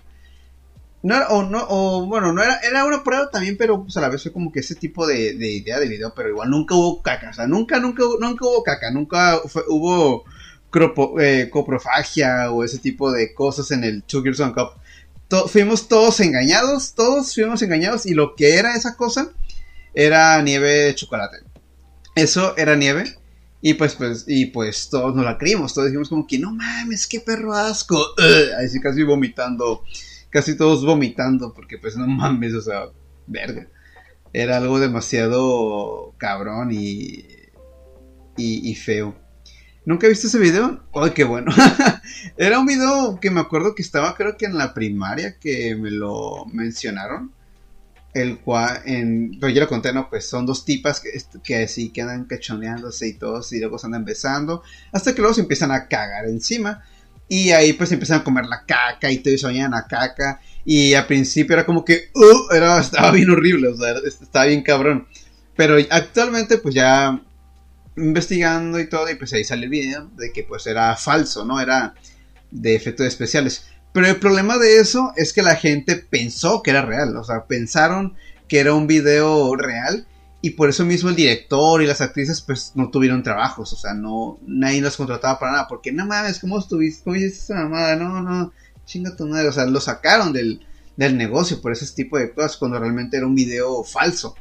No 1.02 1.18
o 1.30 1.44
no, 1.44 1.66
o 1.68 2.06
bueno, 2.06 2.32
no 2.32 2.44
era, 2.44 2.60
era 2.60 2.86
una 2.86 3.04
prueba 3.04 3.32
también, 3.32 3.58
pero 3.58 3.82
pues 3.84 3.98
a 3.98 4.02
la 4.02 4.10
vez 4.10 4.22
fue 4.22 4.32
como 4.32 4.52
que 4.52 4.60
ese 4.60 4.76
tipo 4.76 5.08
de, 5.08 5.34
de 5.34 5.52
idea 5.52 5.80
de 5.80 5.88
video, 5.88 6.14
pero 6.16 6.30
igual 6.30 6.52
nunca 6.52 6.76
hubo 6.76 7.02
caca, 7.02 7.32
o 7.32 7.34
sea, 7.34 7.48
nunca, 7.48 7.80
nunca, 7.80 8.04
nunca 8.20 8.46
hubo 8.46 8.64
caca, 8.64 8.92
nunca 8.92 9.40
hubo 9.68 10.26
eh, 11.20 11.50
coprofagia 11.52 12.52
o 12.52 12.64
ese 12.64 12.78
tipo 12.78 13.12
de 13.12 13.34
cosas 13.34 13.72
en 13.72 13.84
el 13.84 14.04
Two 14.04 14.22
One 14.22 14.54
Cup. 14.54 15.50
Fuimos 15.50 15.88
todos 15.88 16.20
engañados, 16.20 16.94
todos 16.94 17.34
fuimos 17.34 17.64
engañados 17.64 18.06
y 18.06 18.14
lo 18.14 18.36
que 18.36 18.60
era 18.60 18.76
esa 18.76 18.96
cosa 18.96 19.32
era 19.96 20.40
nieve 20.44 20.70
de 20.70 20.96
chocolate. 20.96 21.38
Eso 22.14 22.56
era 22.58 22.76
nieve 22.76 23.18
y 23.62 23.74
pues, 23.76 23.96
pues, 23.96 24.26
y 24.28 24.48
pues 24.48 24.90
todos 24.90 25.16
nos 25.16 25.26
la 25.26 25.38
creímos, 25.38 25.74
todos 25.74 25.88
dijimos 25.88 26.10
como 26.10 26.28
que 26.28 26.38
no 26.40 26.54
mames, 26.54 27.08
qué 27.08 27.20
perro 27.20 27.54
asco. 27.54 27.98
Uh, 28.18 28.64
así 28.64 28.80
casi 28.80 29.04
vomitando, 29.04 29.84
casi 30.30 30.56
todos 30.58 30.86
vomitando, 30.86 31.54
porque 31.54 31.78
pues 31.78 31.98
no 31.98 32.08
mames, 32.08 32.54
o 32.54 32.62
sea, 32.62 32.86
verga. 33.28 33.68
Era 34.34 34.58
algo 34.58 34.80
demasiado 34.80 36.14
cabrón 36.18 36.72
y, 36.72 37.26
y, 38.38 38.70
y 38.70 38.76
feo. 38.76 39.16
¿Nunca 39.86 40.08
viste 40.08 40.28
ese 40.28 40.40
video? 40.40 40.84
¡Ay, 40.94 41.12
qué 41.12 41.24
bueno! 41.24 41.52
Era 42.38 42.60
un 42.60 42.66
video 42.66 43.20
que 43.22 43.30
me 43.30 43.40
acuerdo 43.40 43.76
que 43.76 43.84
estaba 43.84 44.16
creo 44.16 44.36
que 44.36 44.46
en 44.46 44.58
la 44.58 44.74
primaria 44.74 45.38
que 45.40 45.76
me 45.76 45.92
lo 45.92 46.46
mencionaron 46.52 47.35
el 48.16 48.40
cual, 48.40 48.82
en, 48.86 49.38
pero 49.42 49.52
yo 49.52 49.60
lo 49.60 49.68
conté, 49.68 49.92
¿no? 49.92 50.10
Pues 50.10 50.28
son 50.28 50.46
dos 50.46 50.64
tipas 50.64 51.02
que, 51.02 51.10
que 51.44 51.68
sí 51.68 51.90
quedan 51.90 52.24
cachoneándose 52.24 53.10
y 53.10 53.14
todos 53.14 53.52
y 53.52 53.60
luego 53.60 53.78
se 53.78 53.88
andan 53.88 54.06
besando, 54.06 54.64
hasta 54.94 55.14
que 55.14 55.20
luego 55.20 55.36
se 55.36 55.42
empiezan 55.42 55.72
a 55.72 55.90
cagar 55.90 56.26
encima. 56.26 56.82
Y 57.28 57.52
ahí 57.52 57.74
pues 57.74 57.92
empiezan 57.92 58.22
a 58.22 58.24
comer 58.24 58.46
la 58.46 58.64
caca 58.66 59.12
y 59.12 59.18
todos 59.18 59.42
soñan 59.42 59.74
a 59.74 59.86
caca. 59.86 60.40
Y 60.64 60.94
al 60.94 61.08
principio 61.08 61.56
era 61.56 61.66
como 61.66 61.84
que, 61.84 62.10
uh, 62.14 62.54
era, 62.54 62.80
estaba 62.80 63.12
bien 63.12 63.30
horrible, 63.30 63.74
estaba 64.06 64.46
bien 64.46 64.64
cabrón. 64.64 65.08
Pero 65.58 65.76
actualmente 65.90 66.58
pues 66.58 66.74
ya 66.74 67.22
investigando 67.98 68.80
y 68.80 68.88
todo, 68.88 69.10
y 69.10 69.16
pues 69.16 69.34
ahí 69.34 69.44
sale 69.44 69.66
el 69.66 69.72
video 69.72 70.10
de 70.16 70.32
que 70.32 70.44
pues 70.44 70.68
era 70.68 70.96
falso, 70.96 71.44
¿no? 71.44 71.60
Era 71.60 71.96
de 72.50 72.76
efectos 72.76 73.08
especiales. 73.08 73.66
Pero 73.96 74.08
el 74.08 74.18
problema 74.18 74.58
de 74.58 74.80
eso 74.80 75.14
es 75.16 75.32
que 75.32 75.42
la 75.42 75.56
gente 75.56 75.96
pensó 75.96 76.62
que 76.62 76.72
era 76.72 76.82
real, 76.82 77.16
o 77.16 77.24
sea, 77.24 77.46
pensaron 77.46 78.14
que 78.50 78.60
era 78.60 78.74
un 78.74 78.88
video 78.88 79.56
real 79.56 80.06
y 80.42 80.50
por 80.50 80.68
eso 80.68 80.84
mismo 80.84 81.08
el 81.08 81.16
director 81.16 81.82
y 81.82 81.88
las 81.88 82.02
actrices 82.02 82.42
pues 82.42 82.74
no 82.76 82.90
tuvieron 82.90 83.24
trabajos, 83.24 83.72
o 83.72 83.78
sea, 83.78 83.94
no 83.94 84.38
nadie 84.46 84.82
los 84.82 84.98
contrataba 84.98 85.40
para 85.40 85.54
nada, 85.54 85.68
porque 85.70 85.94
no 85.94 86.06
mames, 86.06 86.40
¿cómo 86.40 86.60
estuviste? 86.60 87.06
¿Cómo 87.06 87.16
hiciste 87.16 87.54
esa 87.54 87.56
mamada? 87.56 87.96
No, 87.96 88.22
no, 88.22 88.52
chinga 88.86 89.16
tu 89.16 89.28
madre, 89.28 89.48
o 89.48 89.54
sea, 89.54 89.66
lo 89.66 89.80
sacaron 89.80 90.34
del, 90.34 90.60
del 90.98 91.16
negocio 91.16 91.62
por 91.62 91.72
ese 91.72 91.88
tipo 91.96 92.18
de 92.18 92.34
cosas 92.34 92.58
cuando 92.58 92.78
realmente 92.78 93.16
era 93.16 93.26
un 93.26 93.36
video 93.36 93.82
falso. 93.86 94.36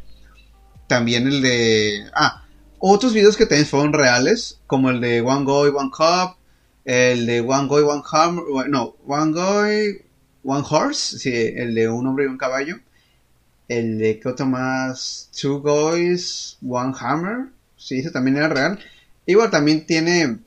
También 0.88 1.28
el 1.28 1.42
de... 1.42 2.10
Ah, 2.12 2.44
otros 2.80 3.12
videos 3.12 3.36
que 3.36 3.46
también 3.46 3.68
fueron 3.68 3.92
reales, 3.92 4.58
como 4.66 4.90
el 4.90 5.00
de 5.00 5.20
One 5.20 5.44
Go 5.44 5.60
One 5.60 5.90
Cup, 5.96 6.38
el 6.84 7.26
de 7.26 7.40
One 7.40 7.68
Guy, 7.68 7.82
One 7.82 8.02
Hammer, 8.10 8.44
no, 8.68 8.96
One 9.06 9.32
Guy, 9.32 10.02
One 10.44 10.64
Horse, 10.68 11.18
sí, 11.18 11.32
el 11.32 11.74
de 11.74 11.88
un 11.88 12.06
hombre 12.06 12.24
y 12.24 12.28
un 12.28 12.38
caballo. 12.38 12.78
El 13.68 13.98
de 13.98 14.20
¿qué 14.20 14.28
otro 14.28 14.46
más? 14.46 15.30
Two 15.40 15.60
Guys, 15.60 16.58
One 16.66 16.94
Hammer, 16.98 17.48
sí, 17.76 17.98
ese 17.98 18.10
también 18.10 18.36
era 18.36 18.48
real. 18.48 18.78
Igual 19.26 19.50
también 19.50 19.86
tiene 19.86 20.38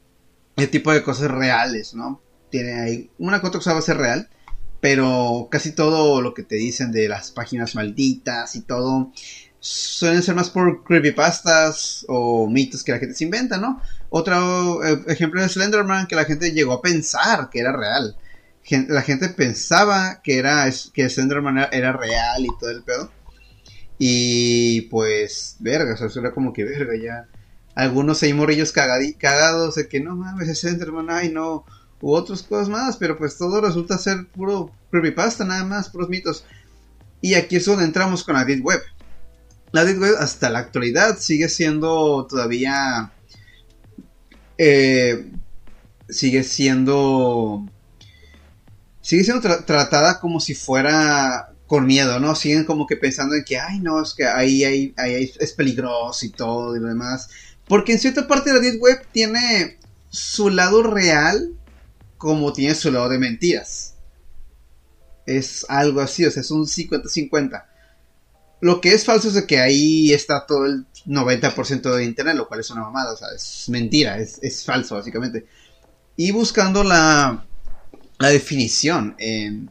ese 0.55 0.67
tipo 0.67 0.91
de 0.91 1.01
cosas 1.01 1.31
reales, 1.31 1.95
¿no? 1.95 2.21
Tiene 2.51 2.79
ahí 2.79 3.09
una 3.17 3.41
que 3.41 3.49
cosa 3.51 3.73
va 3.73 3.79
a 3.79 3.83
ser 3.83 3.97
real, 3.97 4.29
pero 4.79 5.47
casi 5.49 5.71
todo 5.71 6.21
lo 6.21 6.33
que 6.35 6.43
te 6.43 6.55
dicen 6.55 6.91
de 6.91 7.09
las 7.09 7.31
páginas 7.31 7.73
malditas 7.73 8.55
y 8.55 8.61
todo 8.61 9.11
suelen 9.59 10.23
ser 10.23 10.35
más 10.35 10.49
por 10.49 10.83
creepypastas 10.83 12.05
o 12.07 12.47
mitos 12.47 12.83
que 12.83 12.91
la 12.91 12.99
gente 12.99 13.15
se 13.15 13.23
inventa, 13.23 13.57
¿no? 13.57 13.81
Otro 14.09 14.83
eh, 14.85 15.03
ejemplo 15.07 15.41
de 15.41 15.49
Slenderman 15.49 16.07
que 16.07 16.15
la 16.15 16.25
gente 16.25 16.51
llegó 16.51 16.73
a 16.73 16.81
pensar 16.81 17.49
que 17.49 17.59
era 17.59 17.71
real. 17.71 18.15
la 18.87 19.01
gente 19.01 19.29
pensaba 19.29 20.21
que 20.23 20.37
era 20.37 20.69
que 20.93 21.09
Slenderman 21.09 21.67
era, 21.71 21.93
real 21.93 22.45
y 22.45 22.49
todo 22.59 22.69
el 22.69 22.83
pedo. 22.83 23.11
Y 23.99 24.81
pues, 24.81 25.55
verga, 25.59 25.93
o 25.93 25.97
sea, 26.09 26.21
era 26.21 26.31
como 26.31 26.53
que 26.53 26.63
verga 26.63 26.93
ya. 26.95 27.27
Algunos 27.75 28.23
hay 28.23 28.33
morrillos 28.33 28.71
cagados 28.71 29.75
de 29.75 29.87
que 29.87 29.99
no 29.99 30.15
mames, 30.15 30.49
es 30.49 30.59
Slenderman, 30.59 31.09
ay 31.09 31.29
no. 31.29 31.65
U 31.99 32.13
otras 32.13 32.43
cosas 32.43 32.69
más, 32.69 32.97
pero 32.97 33.17
pues 33.17 33.37
todo 33.37 33.59
resulta 33.59 33.97
ser 33.97 34.27
puro 34.27 34.71
creepypasta, 34.91 35.45
nada 35.45 35.63
más, 35.63 35.89
puros 35.89 36.09
mitos. 36.09 36.45
Y 37.21 37.33
aquí 37.33 37.55
es 37.55 37.65
donde 37.65 37.85
entramos 37.85 38.23
con 38.23 38.35
la 38.35 38.45
Deep 38.45 38.63
Web. 38.63 38.81
La 39.77 39.85
Deep 39.85 40.01
Web 40.01 40.15
hasta 40.17 40.49
la 40.49 40.57
actualidad 40.57 41.19
sigue 41.19 41.49
siendo 41.49 42.25
todavía 42.27 43.11
eh, 44.57 45.29
sigue 46.09 46.41
siendo 46.41 47.63
sigue 49.01 49.23
siendo 49.23 49.39
tra 49.39 49.63
tratada 49.67 50.19
como 50.19 50.39
si 50.39 50.55
fuera 50.55 51.53
con 51.67 51.85
miedo, 51.85 52.19
¿no? 52.19 52.33
Siguen 52.33 52.65
como 52.65 52.87
que 52.87 52.97
pensando 52.97 53.35
en 53.35 53.43
que, 53.43 53.59
ay, 53.59 53.79
no, 53.79 54.01
es 54.01 54.15
que 54.15 54.25
ahí, 54.25 54.63
ahí, 54.63 54.95
ahí 54.97 55.31
es 55.39 55.53
peligroso 55.53 56.25
y 56.25 56.29
todo 56.29 56.75
y 56.75 56.79
lo 56.79 56.87
demás. 56.87 57.29
Porque 57.67 57.91
en 57.91 57.99
cierta 57.99 58.27
parte 58.27 58.51
la 58.51 58.59
Deep 58.59 58.81
Web 58.81 59.05
tiene 59.11 59.77
su 60.09 60.49
lado 60.49 60.81
real 60.81 61.53
como 62.17 62.51
tiene 62.51 62.73
su 62.73 62.91
lado 62.91 63.09
de 63.09 63.19
mentiras. 63.19 63.93
Es 65.27 65.67
algo 65.69 66.01
así, 66.01 66.25
o 66.25 66.31
sea, 66.31 66.41
es 66.41 66.49
un 66.49 66.65
50-50. 66.65 67.76
Lo 68.59 68.81
que 68.81 68.93
es 68.93 69.05
falso 69.05 69.29
es 69.29 69.45
que 69.45 69.59
ahí 69.59 70.11
está 70.11 70.45
todo 70.47 70.65
el 70.65 70.85
90% 71.05 71.95
de 71.95 72.03
internet, 72.03 72.35
lo 72.35 72.47
cual 72.47 72.59
es 72.59 72.69
una 72.71 72.81
mamada, 72.81 73.13
o 73.13 73.17
sea, 73.17 73.27
es 73.35 73.69
mentira, 73.69 74.17
es, 74.17 74.39
es 74.41 74.65
falso 74.65 74.95
básicamente. 74.95 75.45
Y 76.15 76.31
buscando 76.31 76.83
la, 76.83 77.45
la 78.17 78.29
definición 78.29 79.15
en, 79.19 79.69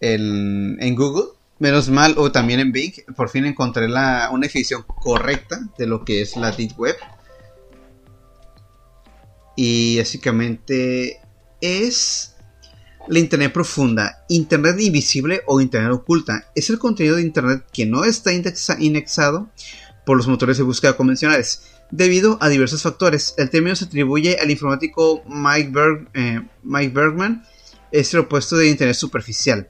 en, 0.00 0.76
en, 0.80 0.94
Google, 0.94 1.32
menos 1.58 1.88
mal, 1.88 2.14
o 2.18 2.30
también 2.30 2.60
en 2.60 2.72
Bing, 2.72 2.92
por 3.16 3.30
fin 3.30 3.46
encontré 3.46 3.88
la, 3.88 4.28
una 4.30 4.42
definición 4.42 4.82
correcta 4.82 5.60
de 5.78 5.86
lo 5.86 6.04
que 6.04 6.20
es 6.20 6.36
la 6.36 6.52
Deep 6.52 6.78
Web. 6.78 6.96
Y 9.56 9.96
básicamente 9.96 11.22
es 11.62 12.35
la 13.08 13.18
Internet 13.18 13.52
profunda, 13.52 14.24
Internet 14.28 14.80
invisible 14.80 15.42
o 15.46 15.60
Internet 15.60 15.92
oculta. 15.92 16.46
Es 16.54 16.70
el 16.70 16.78
contenido 16.78 17.16
de 17.16 17.22
Internet 17.22 17.64
que 17.72 17.86
no 17.86 18.04
está 18.04 18.32
indexado 18.32 19.50
por 20.04 20.16
los 20.16 20.28
motores 20.28 20.56
de 20.56 20.64
búsqueda 20.64 20.96
convencionales. 20.96 21.62
Debido 21.90 22.38
a 22.40 22.48
diversos 22.48 22.82
factores, 22.82 23.34
el 23.38 23.50
término 23.50 23.76
se 23.76 23.84
atribuye 23.84 24.38
al 24.40 24.50
informático 24.50 25.22
Mike, 25.28 25.70
Berg, 25.70 26.08
eh, 26.14 26.42
Mike 26.64 26.92
Bergman, 26.92 27.44
es 27.92 28.12
el 28.12 28.20
opuesto 28.20 28.56
de 28.56 28.68
Internet 28.68 28.96
superficial. 28.96 29.68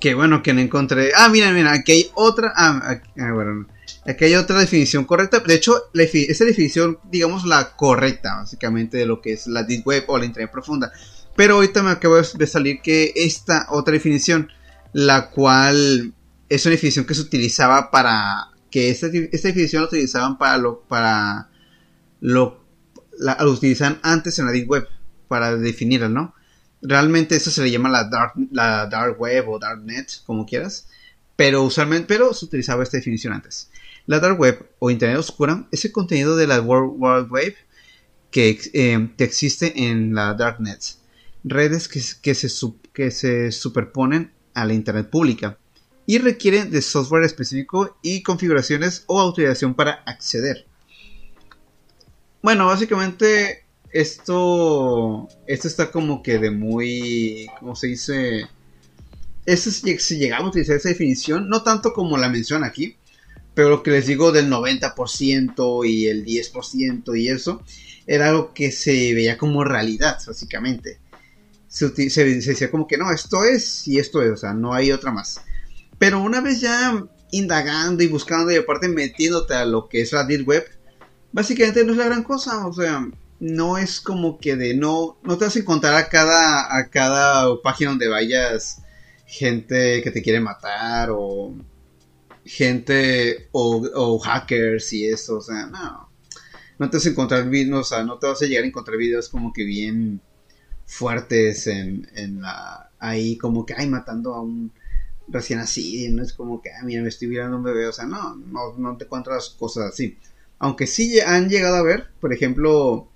Que 0.00 0.14
bueno, 0.14 0.42
que 0.42 0.54
no 0.54 0.60
encontré. 0.60 1.12
Ah, 1.16 1.28
mira, 1.28 1.52
mira, 1.52 1.72
aquí 1.72 1.92
hay 1.92 2.10
otra. 2.14 2.52
Ah, 2.56 2.80
aquí, 2.84 3.10
ah, 3.20 3.32
bueno, 3.32 3.68
aquí 4.06 4.24
hay 4.24 4.34
otra 4.34 4.58
definición 4.58 5.04
correcta. 5.04 5.40
De 5.40 5.54
hecho, 5.54 5.90
la, 5.92 6.02
esa 6.02 6.44
definición, 6.44 6.98
digamos, 7.10 7.44
la 7.44 7.76
correcta, 7.76 8.36
básicamente, 8.36 8.96
de 8.96 9.06
lo 9.06 9.20
que 9.20 9.34
es 9.34 9.46
la 9.46 9.62
Deep 9.62 9.86
Web 9.86 10.04
o 10.08 10.18
la 10.18 10.24
Internet 10.24 10.50
profunda. 10.50 10.90
Pero 11.36 11.54
ahorita 11.54 11.82
me 11.82 11.90
acabo 11.90 12.16
de 12.16 12.46
salir 12.46 12.80
que 12.82 13.12
esta 13.16 13.66
otra 13.70 13.94
definición, 13.94 14.50
la 14.92 15.30
cual 15.30 16.12
es 16.48 16.66
una 16.66 16.72
definición 16.72 17.06
que 17.06 17.14
se 17.14 17.22
utilizaba 17.22 17.90
para 17.90 18.50
que 18.70 18.90
esta, 18.90 19.06
esta 19.06 19.48
definición 19.48 19.82
la 19.82 19.88
utilizaban 19.88 20.38
para 20.38 20.58
lo 20.58 20.82
para 20.82 21.48
lo 22.20 22.62
la, 23.18 23.38
utilizan 23.46 23.98
antes 24.02 24.38
en 24.38 24.46
la 24.46 24.52
deep 24.52 24.68
web 24.68 24.88
para 25.28 25.56
definirla, 25.56 26.08
¿no? 26.08 26.34
Realmente 26.82 27.36
eso 27.36 27.50
se 27.50 27.62
le 27.62 27.70
llama 27.70 27.88
la 27.88 28.04
dark, 28.04 28.32
la 28.50 28.86
dark 28.86 29.20
web 29.20 29.48
o 29.48 29.58
dark 29.58 29.82
net, 29.82 30.08
como 30.26 30.44
quieras. 30.44 30.88
Pero 31.36 31.62
usualmente, 31.62 32.06
pero 32.06 32.34
se 32.34 32.44
utilizaba 32.44 32.82
esta 32.82 32.96
definición 32.96 33.32
antes. 33.32 33.70
La 34.06 34.18
dark 34.18 34.38
web 34.38 34.68
o 34.78 34.90
internet 34.90 35.18
oscura 35.18 35.66
es 35.70 35.84
el 35.84 35.92
contenido 35.92 36.36
de 36.36 36.46
la 36.46 36.60
World 36.60 36.96
Wide 36.98 37.28
Web 37.30 37.54
que, 38.30 38.58
eh, 38.72 39.08
que 39.16 39.24
existe 39.24 39.84
en 39.88 40.14
la 40.14 40.34
darknet. 40.34 41.01
Redes 41.44 41.88
que, 41.88 42.00
se, 42.00 42.20
que 42.92 43.10
se 43.10 43.52
superponen 43.52 44.32
a 44.54 44.64
la 44.64 44.74
internet 44.74 45.10
pública 45.10 45.58
y 46.06 46.18
requieren 46.18 46.70
de 46.70 46.82
software 46.82 47.24
específico 47.24 47.96
y 48.02 48.22
configuraciones 48.22 49.04
o 49.06 49.20
autorización 49.20 49.74
para 49.74 50.02
acceder. 50.06 50.66
Bueno, 52.42 52.66
básicamente 52.66 53.64
esto, 53.92 55.28
esto 55.46 55.68
está 55.68 55.90
como 55.90 56.22
que 56.22 56.38
de 56.38 56.50
muy, 56.50 57.46
¿cómo 57.60 57.76
se 57.76 57.88
dice? 57.88 58.46
Esto 59.46 59.70
si 59.70 60.16
llegamos 60.18 60.46
a 60.46 60.50
utilizar 60.50 60.76
esa 60.76 60.88
definición, 60.88 61.48
no 61.48 61.62
tanto 61.62 61.92
como 61.92 62.16
la 62.16 62.28
menciona 62.28 62.66
aquí, 62.66 62.96
pero 63.54 63.68
lo 63.68 63.82
que 63.82 63.90
les 63.90 64.06
digo 64.06 64.32
del 64.32 64.50
90% 64.50 65.88
y 65.88 66.06
el 66.06 66.24
10% 66.24 67.20
y 67.20 67.28
eso, 67.28 67.62
era 68.06 68.30
algo 68.30 68.52
que 68.54 68.72
se 68.72 69.14
veía 69.14 69.36
como 69.36 69.62
realidad, 69.62 70.18
básicamente. 70.26 70.98
Se, 71.72 71.88
decía 71.88 72.70
como 72.70 72.86
que 72.86 72.98
no, 72.98 73.10
esto 73.10 73.44
es 73.44 73.88
y 73.88 73.98
esto 73.98 74.20
es, 74.20 74.30
o 74.30 74.36
sea, 74.36 74.52
no 74.52 74.74
hay 74.74 74.92
otra 74.92 75.10
más. 75.10 75.40
Pero 75.98 76.20
una 76.22 76.42
vez 76.42 76.60
ya 76.60 77.02
indagando 77.30 78.02
y 78.02 78.08
buscando 78.08 78.52
y 78.52 78.56
aparte 78.56 78.88
metiéndote 78.88 79.54
a 79.54 79.64
lo 79.64 79.88
que 79.88 80.02
es 80.02 80.12
la 80.12 80.24
Deep 80.24 80.46
Web, 80.46 80.66
básicamente 81.32 81.82
no 81.82 81.92
es 81.92 81.98
la 81.98 82.04
gran 82.04 82.24
cosa, 82.24 82.66
o 82.66 82.74
sea, 82.74 83.08
no 83.40 83.78
es 83.78 84.02
como 84.02 84.38
que 84.38 84.54
de 84.54 84.74
no, 84.74 85.16
no 85.22 85.38
te 85.38 85.46
vas 85.46 85.56
a 85.56 85.60
encontrar 85.60 85.94
a 85.94 86.10
cada, 86.10 86.76
a 86.76 86.90
cada 86.90 87.60
página 87.62 87.90
donde 87.90 88.08
vayas 88.08 88.82
gente 89.26 90.02
que 90.02 90.10
te 90.10 90.20
quiere 90.20 90.40
matar 90.40 91.08
o 91.10 91.54
gente 92.44 93.48
o, 93.52 94.18
hackers 94.18 94.92
y 94.92 95.06
eso, 95.06 95.38
o 95.38 95.40
sea, 95.40 95.64
no, 95.66 96.10
no 96.78 96.90
te 96.90 96.98
vas 96.98 97.06
a 97.06 97.08
encontrar, 97.08 97.48
o 97.48 97.84
sea, 97.84 98.04
no 98.04 98.18
te 98.18 98.26
vas 98.26 98.42
a 98.42 98.44
llegar 98.44 98.64
a 98.64 98.66
encontrar 98.66 98.98
videos 98.98 99.30
como 99.30 99.54
que 99.54 99.64
bien 99.64 100.20
fuertes 100.92 101.66
en, 101.68 102.06
en 102.14 102.42
la, 102.42 102.90
ahí 102.98 103.38
como 103.38 103.64
que, 103.64 103.74
ay, 103.74 103.88
matando 103.88 104.34
a 104.34 104.42
un 104.42 104.70
recién 105.26 105.58
así, 105.58 106.08
no 106.10 106.22
es 106.22 106.34
como 106.34 106.60
que, 106.60 106.70
ay, 106.70 106.84
mira, 106.84 107.00
me 107.02 107.08
estoy 107.08 107.28
viendo 107.28 107.56
un 107.56 107.62
bebé, 107.62 107.86
o 107.86 107.92
sea, 107.92 108.04
no, 108.04 108.36
no, 108.36 108.74
no 108.76 108.96
te 108.98 109.04
encuentras 109.04 109.56
cosas 109.58 109.92
así. 109.92 110.18
Aunque 110.58 110.86
sí 110.86 111.18
han 111.20 111.48
llegado 111.48 111.76
a 111.76 111.82
ver, 111.82 112.08
por 112.20 112.32
ejemplo, 112.34 113.08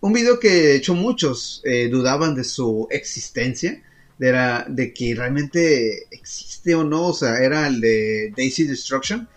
un 0.00 0.12
video 0.12 0.40
que 0.40 0.50
de 0.50 0.76
hecho 0.76 0.94
muchos 0.94 1.62
eh, 1.64 1.88
dudaban 1.88 2.34
de 2.34 2.42
su 2.42 2.88
existencia, 2.90 3.80
de, 4.18 4.64
de 4.68 4.92
que 4.92 5.14
realmente 5.14 6.08
existe 6.10 6.74
o 6.74 6.82
no, 6.82 7.06
o 7.06 7.14
sea, 7.14 7.38
era 7.38 7.68
el 7.68 7.80
de 7.80 8.32
Daisy 8.36 8.64
Destruction, 8.64 9.28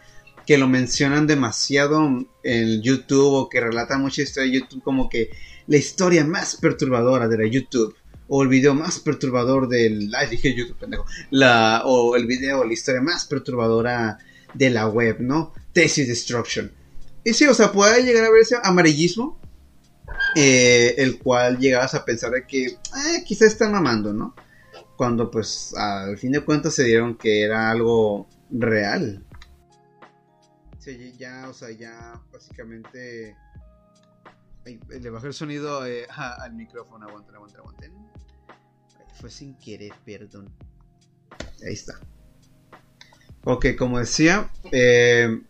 que 0.47 0.57
lo 0.57 0.67
mencionan 0.67 1.27
demasiado 1.27 2.25
en 2.43 2.81
YouTube 2.81 3.33
o 3.33 3.49
que 3.49 3.61
relatan 3.61 4.01
mucha 4.01 4.23
historia 4.23 4.51
de 4.51 4.59
YouTube 4.59 4.83
como 4.83 5.09
que 5.09 5.29
la 5.67 5.77
historia 5.77 6.25
más 6.25 6.55
perturbadora 6.55 7.27
de 7.27 7.37
la 7.37 7.47
YouTube 7.47 7.95
o 8.27 8.43
el 8.43 8.49
video 8.49 8.73
más 8.73 8.99
perturbador 8.99 9.67
del 9.67 10.09
live 10.09 10.29
dije 10.29 10.55
YouTube 10.55 10.77
pendejo 10.77 11.05
la 11.29 11.83
o 11.85 12.15
el 12.15 12.25
video 12.25 12.63
la 12.63 12.73
historia 12.73 13.01
más 13.01 13.25
perturbadora 13.25 14.17
de 14.53 14.69
la 14.69 14.87
web 14.87 15.17
no 15.19 15.53
Daisy 15.73 16.05
Destruction 16.05 16.71
y 17.23 17.33
sí 17.33 17.45
o 17.45 17.53
sea 17.53 17.71
puede 17.71 18.03
llegar 18.03 18.25
a 18.25 18.31
ver 18.31 18.41
ese 18.41 18.57
amarillismo 18.61 19.39
eh, 20.35 20.95
el 20.97 21.19
cual 21.19 21.59
llegabas 21.59 21.93
a 21.93 22.05
pensar 22.05 22.31
de 22.31 22.45
que 22.45 22.65
eh, 22.65 23.23
quizás 23.25 23.49
están 23.49 23.71
mamando, 23.71 24.13
¿no? 24.13 24.35
Cuando 24.97 25.29
pues 25.29 25.73
al 25.75 26.17
fin 26.17 26.31
de 26.31 26.43
cuentas 26.43 26.75
se 26.75 26.83
dieron 26.83 27.17
que 27.17 27.43
era 27.43 27.69
algo 27.69 28.27
real. 28.49 29.23
Sí, 30.79 31.13
ya, 31.17 31.47
o 31.49 31.53
sea, 31.53 31.71
ya 31.71 32.21
básicamente... 32.31 33.35
le 34.65 35.09
bajé 35.09 35.27
el 35.27 35.33
sonido 35.33 35.85
eh, 35.85 36.07
al 36.15 36.53
micrófono, 36.53 37.07
aguanten, 37.07 37.35
aguanten, 37.35 37.59
aguanten. 37.59 37.93
Fue 39.19 39.29
sin 39.29 39.55
querer, 39.55 39.93
perdón. 40.05 40.49
Ahí 41.65 41.73
está. 41.73 41.99
Ok, 43.45 43.67
como 43.77 43.99
decía, 43.99 44.51
eh, 44.71 45.41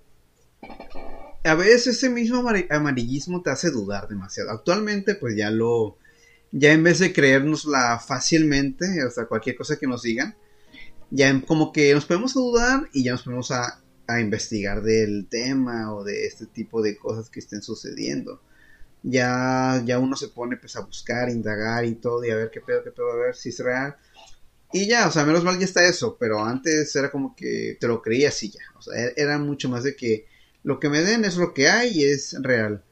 a 1.43 1.55
veces 1.55 1.87
ese 1.87 2.09
mismo 2.09 2.43
amarillismo 2.69 3.41
te 3.41 3.51
hace 3.51 3.69
dudar 3.69 4.07
demasiado. 4.07 4.51
Actualmente, 4.51 5.15
pues 5.15 5.35
ya 5.35 5.51
lo. 5.51 5.97
Ya 6.51 6.71
en 6.71 6.83
vez 6.83 6.99
de 6.99 7.13
creérnosla 7.13 7.99
fácilmente, 7.99 9.03
o 9.03 9.09
sea, 9.09 9.25
cualquier 9.25 9.55
cosa 9.55 9.77
que 9.77 9.87
nos 9.87 10.03
digan, 10.03 10.35
ya 11.09 11.41
como 11.41 11.71
que 11.71 11.93
nos 11.93 12.05
podemos 12.05 12.33
dudar 12.35 12.89
y 12.93 13.03
ya 13.03 13.13
nos 13.13 13.23
ponemos 13.23 13.51
a, 13.51 13.79
investigar 14.19 14.83
del 14.83 15.27
tema 15.27 15.91
o 15.91 16.03
de 16.03 16.27
este 16.27 16.45
tipo 16.45 16.83
de 16.83 16.95
cosas 16.95 17.31
que 17.31 17.39
estén 17.39 17.63
sucediendo. 17.63 18.41
Ya, 19.03 19.81
ya 19.85 19.99
uno 19.99 20.15
se 20.15 20.29
pone 20.29 20.57
pues 20.57 20.75
a 20.77 20.81
buscar, 20.81 21.29
indagar 21.29 21.85
y 21.85 21.95
todo 21.95 22.23
y 22.23 22.31
a 22.31 22.35
ver 22.35 22.49
qué 22.51 22.61
pedo, 22.61 22.83
qué 22.83 22.91
pedo, 22.91 23.11
a 23.11 23.15
ver 23.17 23.35
si 23.35 23.49
es 23.49 23.59
real. 23.59 23.95
Y 24.71 24.87
ya, 24.87 25.07
o 25.07 25.11
sea, 25.11 25.25
menos 25.25 25.43
mal 25.43 25.59
ya 25.59 25.65
está 25.65 25.85
eso, 25.85 26.17
pero 26.19 26.43
antes 26.43 26.95
era 26.95 27.11
como 27.11 27.35
que 27.35 27.77
te 27.79 27.87
lo 27.87 28.01
creías 28.01 28.41
y 28.43 28.51
ya. 28.51 28.61
O 28.75 28.81
sea, 28.81 29.05
e-, 29.05 29.13
era 29.17 29.37
mucho 29.37 29.69
más 29.69 29.83
de 29.83 29.95
que 29.95 30.25
lo 30.63 30.79
que 30.79 30.89
me 30.89 31.01
den 31.01 31.25
es 31.25 31.37
lo 31.37 31.53
que 31.53 31.69
hay 31.69 31.99
y 31.99 32.05
es 32.05 32.35
real. 32.41 32.83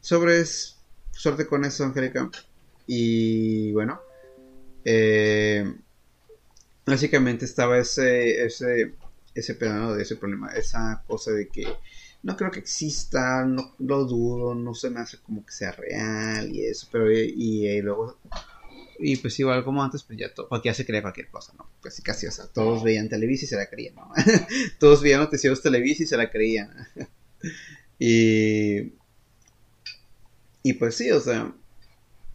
Sobres, 0.00 0.78
suerte 1.12 1.46
con 1.46 1.64
eso, 1.64 1.84
Angélica. 1.84 2.30
Y 2.86 3.72
bueno, 3.72 4.00
eh, 4.84 5.72
básicamente 6.84 7.44
estaba 7.44 7.78
ese, 7.78 8.44
ese, 8.44 8.94
ese 9.34 9.54
pedazo 9.54 9.94
de 9.94 10.02
ese 10.02 10.16
problema, 10.16 10.52
esa 10.52 11.04
cosa 11.06 11.30
de 11.32 11.48
que 11.48 11.66
no 12.22 12.36
creo 12.36 12.50
que 12.50 12.60
exista, 12.60 13.44
no 13.44 13.74
lo 13.78 14.04
dudo, 14.04 14.54
no 14.54 14.74
se 14.74 14.90
me 14.90 15.00
hace 15.00 15.18
como 15.18 15.44
que 15.44 15.52
sea 15.52 15.72
real 15.72 16.54
y 16.54 16.64
eso, 16.64 16.88
pero 16.90 17.10
y, 17.10 17.66
y 17.66 17.82
luego 17.82 18.16
y 19.04 19.16
pues 19.16 19.38
igual 19.40 19.64
como 19.64 19.82
antes, 19.82 20.04
pues 20.04 20.18
ya 20.18 20.32
todo, 20.32 20.48
porque 20.48 20.68
ya 20.68 20.74
se 20.74 20.86
creía 20.86 21.02
cualquier 21.02 21.28
cosa, 21.28 21.52
¿no? 21.58 21.64
Casi 21.82 22.02
pues 22.02 22.16
casi, 22.16 22.26
o 22.28 22.30
sea, 22.30 22.46
todos 22.46 22.84
veían 22.84 23.08
Televisa 23.08 23.44
y 23.44 23.48
se 23.48 23.56
la 23.56 23.68
creían, 23.68 23.96
¿no? 23.96 24.12
todos 24.78 25.02
veían 25.02 25.20
noticieros 25.20 25.60
Televisa 25.60 26.04
y 26.04 26.06
se 26.06 26.16
la 26.16 26.30
creían. 26.30 26.70
y... 27.98 28.92
Y 30.64 30.74
pues 30.74 30.94
sí, 30.94 31.10
o 31.10 31.18
sea, 31.18 31.52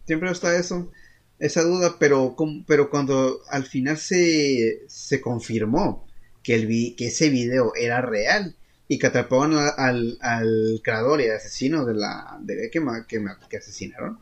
siempre 0.06 0.30
está 0.30 0.54
eso, 0.58 0.92
esa 1.38 1.62
duda, 1.62 1.96
pero, 1.98 2.36
pero 2.66 2.90
cuando 2.90 3.40
al 3.48 3.64
final 3.64 3.96
se, 3.96 4.82
se 4.86 5.22
confirmó 5.22 6.06
que, 6.42 6.56
el 6.56 6.94
que 6.94 7.06
ese 7.06 7.30
video 7.30 7.72
era 7.74 8.02
real 8.02 8.54
y 8.88 8.98
que 8.98 9.06
atrapaban 9.06 9.52
al, 9.54 10.18
al, 10.22 10.80
creador 10.82 11.20
y 11.20 11.28
asesino 11.28 11.84
de 11.84 11.94
la 11.94 12.38
de 12.40 12.70
que, 12.72 12.80
que, 13.06 13.24
que 13.50 13.56
asesinaron, 13.58 14.18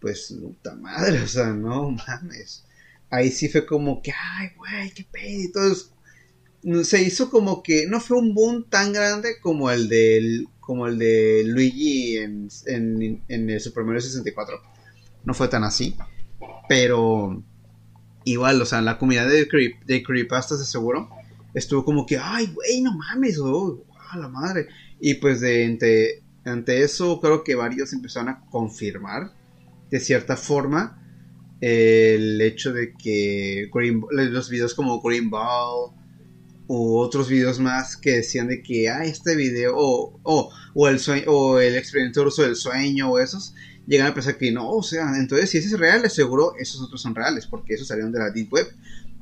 pues 0.00 0.34
puta 0.40 0.74
madre, 0.74 1.20
o 1.22 1.28
sea, 1.28 1.48
no 1.48 1.90
mames. 1.90 2.64
Ahí 3.10 3.30
sí 3.30 3.50
fue 3.50 3.66
como 3.66 4.00
que, 4.00 4.10
ay, 4.10 4.52
güey, 4.56 4.90
qué 4.92 5.04
pedo. 5.04 5.74
Y 6.62 6.84
se 6.84 7.02
hizo 7.02 7.28
como 7.28 7.62
que 7.62 7.86
no 7.86 8.00
fue 8.00 8.16
un 8.16 8.34
boom 8.34 8.70
tan 8.70 8.94
grande 8.94 9.38
como 9.42 9.70
el 9.70 9.90
de, 9.90 10.46
como 10.60 10.86
el 10.86 10.96
de 10.98 11.42
Luigi 11.44 12.16
en, 12.16 12.48
en, 12.66 13.50
el 13.50 13.60
Super 13.60 13.84
Mario 13.84 14.00
64. 14.00 14.62
No 15.24 15.34
fue 15.34 15.48
tan 15.48 15.64
así. 15.64 15.94
Pero 16.68 17.42
igual, 18.24 18.62
o 18.62 18.64
sea, 18.64 18.80
la 18.80 18.96
comunidad 18.96 19.28
de, 19.28 19.46
creep, 19.46 19.84
de 19.84 20.02
Creepypasta 20.02 20.56
se 20.56 20.64
seguro 20.64 21.10
estuvo 21.54 21.84
como 21.84 22.06
que, 22.06 22.18
ay, 22.18 22.46
güey, 22.54 22.82
no 22.82 22.96
mames, 22.96 23.38
oh, 23.38 23.84
la 24.16 24.28
madre. 24.28 24.68
Y 25.00 25.14
pues 25.14 25.40
de 25.40 25.64
ante, 25.64 26.22
ante 26.44 26.82
eso 26.82 27.20
creo 27.20 27.44
que 27.44 27.54
varios 27.54 27.92
empezaron 27.92 28.28
a 28.28 28.40
confirmar 28.50 29.32
de 29.90 30.00
cierta 30.00 30.36
forma 30.36 30.98
el 31.60 32.40
hecho 32.40 32.72
de 32.72 32.94
que 32.94 33.70
los 34.10 34.50
videos 34.50 34.74
como 34.74 35.00
Green 35.00 35.30
Ball 35.30 35.92
u 36.66 36.96
otros 36.96 37.28
videos 37.28 37.60
más 37.60 37.96
que 37.96 38.12
decían 38.12 38.48
de 38.48 38.62
que 38.62 38.88
ah, 38.88 39.04
este 39.04 39.36
video 39.36 39.74
o, 39.76 40.18
o, 40.74 40.88
el 40.88 40.98
sueño 40.98 41.24
o 41.28 41.58
el 41.60 41.76
experimento 41.76 42.24
ruso 42.24 42.42
del 42.42 42.56
sueño 42.56 43.10
o 43.10 43.18
esos 43.18 43.54
llegan 43.86 44.06
a 44.06 44.14
pensar 44.14 44.38
que 44.38 44.50
no, 44.50 44.70
o 44.70 44.82
sea, 44.82 45.16
entonces 45.16 45.50
si 45.50 45.58
ese 45.58 45.68
es 45.68 45.78
real, 45.78 46.08
seguro 46.08 46.54
esos 46.58 46.80
otros 46.80 47.02
son 47.02 47.14
reales 47.14 47.46
porque 47.46 47.74
esos 47.74 47.88
salieron 47.88 48.12
de 48.12 48.20
la 48.20 48.30
deep 48.30 48.52
web, 48.52 48.66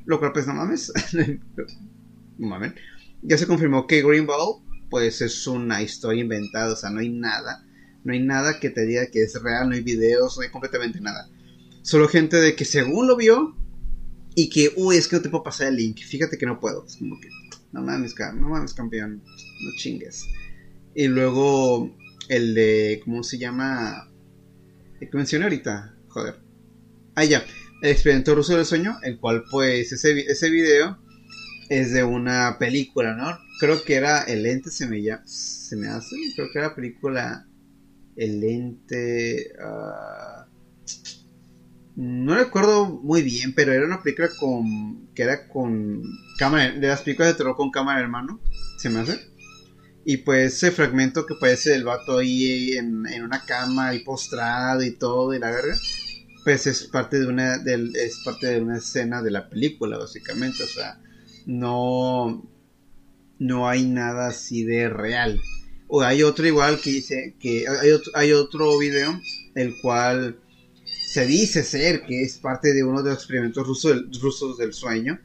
lo 0.07 0.19
cual 0.19 0.33
pues 0.33 0.47
no 0.47 0.55
mames, 0.55 0.93
Ya 3.23 3.39
se 3.39 3.47
confirmó 3.47 3.87
que 3.87 4.03
Green 4.03 4.27
Ball 4.27 4.63
pues 4.89 5.21
es 5.21 5.47
una 5.47 5.83
historia 5.83 6.23
inventada, 6.23 6.73
o 6.73 6.77
sea, 6.77 6.91
no 6.91 7.01
hay 7.01 7.11
nada 7.11 7.65
no 8.05 8.13
hay 8.13 8.21
nada 8.21 8.59
que 8.61 8.71
te 8.71 8.87
diga 8.87 9.07
que 9.07 9.23
es 9.23 9.41
real, 9.43 9.69
no 9.69 9.75
hay 9.75 9.83
videos, 9.83 10.37
no 10.37 10.43
hay 10.43 10.51
completamente 10.51 11.01
nada. 11.01 11.29
Solo 11.83 12.09
gente 12.09 12.37
de 12.37 12.55
que 12.55 12.65
según 12.65 13.07
lo 13.07 13.17
vio 13.17 13.57
y 14.35 14.49
que, 14.49 14.73
uy, 14.77 14.97
es 14.97 15.09
que 15.09 15.17
no 15.17 15.23
te 15.23 15.29
puedo 15.29 15.45
pasar 15.45 15.69
el 15.69 15.77
link. 15.77 15.99
Fíjate 15.99 16.39
que 16.39 16.47
no 16.47 16.61
puedo. 16.61 16.85
Es 16.87 16.97
como 16.97 17.21
que, 17.21 17.29
no 17.73 17.83
mames, 17.83 18.15
no 18.35 18.49
mames, 18.49 18.75
campeón. 18.75 19.23
No 19.25 19.71
chingues. 19.77 20.27
Y 20.95 21.09
luego 21.09 21.95
el 22.29 22.55
de, 22.55 23.01
¿cómo 23.05 23.23
se 23.23 23.39
llama? 23.39 24.09
El 25.01 25.11
que 25.11 25.17
mencioné 25.17 25.45
ahorita. 25.45 25.95
Joder. 26.09 26.37
Ah, 27.15 27.25
ya. 27.25 27.45
El 27.83 27.91
experimento 27.91 28.35
ruso 28.35 28.57
del 28.57 28.67
sueño, 28.67 28.99
el 29.03 29.19
cual 29.19 29.45
pues 29.51 29.93
ese, 29.93 30.21
ese 30.21 30.51
video 30.51 30.99
es 31.71 31.93
de 31.93 32.03
una 32.03 32.57
película, 32.59 33.15
¿no? 33.15 33.39
Creo 33.61 33.83
que 33.85 33.95
era 33.95 34.25
El 34.25 34.45
Ente 34.45 34.71
se 34.71 34.89
me, 34.89 35.01
se 35.25 35.77
me 35.77 35.87
hace, 35.87 36.17
creo 36.35 36.49
que 36.53 36.59
era 36.59 36.75
película 36.75 37.47
El 38.17 38.43
Ente... 38.45 39.53
Uh, 39.59 40.51
no 41.95 42.35
recuerdo 42.35 42.87
muy 42.87 43.23
bien, 43.23 43.55
pero 43.55 43.73
era 43.73 43.87
una 43.87 44.03
película 44.03 44.31
con 44.39 45.09
que 45.15 45.23
era 45.23 45.49
con 45.49 46.03
cámara 46.39 46.73
de 46.73 46.89
las 46.89 47.03
películas 47.03 47.33
de 47.33 47.39
terror 47.39 47.57
con 47.57 47.71
cámara 47.71 48.01
hermano, 48.01 48.41
se 48.77 48.91
me 48.91 49.01
hace. 49.01 49.21
Y 50.05 50.19
pues 50.19 50.55
ese 50.55 50.73
fragmento 50.73 51.25
que 51.25 51.35
parece 51.35 51.75
el 51.75 51.85
vato 51.85 52.19
ahí 52.19 52.73
en, 52.73 53.07
una 53.23 53.45
cama 53.45 53.95
y 53.95 54.01
postrado 54.01 54.83
y 54.83 54.93
todo 54.93 55.35
y 55.35 55.39
la 55.39 55.51
verga, 55.51 55.77
pues 56.43 56.67
es 56.67 56.85
parte 56.85 57.21
de 57.21 57.27
una 57.27 57.59
del, 57.59 57.95
es 57.95 58.23
parte 58.25 58.49
de 58.49 58.61
una 58.61 58.79
escena 58.79 59.23
de 59.23 59.31
la 59.31 59.49
película 59.49 59.99
básicamente, 59.99 60.65
o 60.65 60.67
sea, 60.67 61.01
no 61.51 62.47
no 63.39 63.69
hay 63.69 63.85
nada 63.85 64.29
así 64.29 64.65
de 64.65 64.89
real. 64.89 65.41
O 65.89 66.03
hay 66.03 66.23
otro 66.23 66.47
igual 66.47 66.81
que 66.81 66.91
dice 66.91 67.35
que 67.41 67.65
hay 67.67 67.91
otro, 67.91 68.13
hay 68.15 68.33
otro 68.33 68.79
video 68.79 69.21
el 69.57 69.81
cual 69.81 70.39
se 70.85 71.27
dice 71.27 71.65
ser 71.65 72.03
que 72.03 72.23
es 72.23 72.39
parte 72.39 72.73
de 72.73 72.85
uno 72.85 73.03
de 73.03 73.11
los 73.11 73.19
experimentos 73.19 73.67
rusos 73.67 74.59
del 74.59 74.73
sueño, 74.73 75.19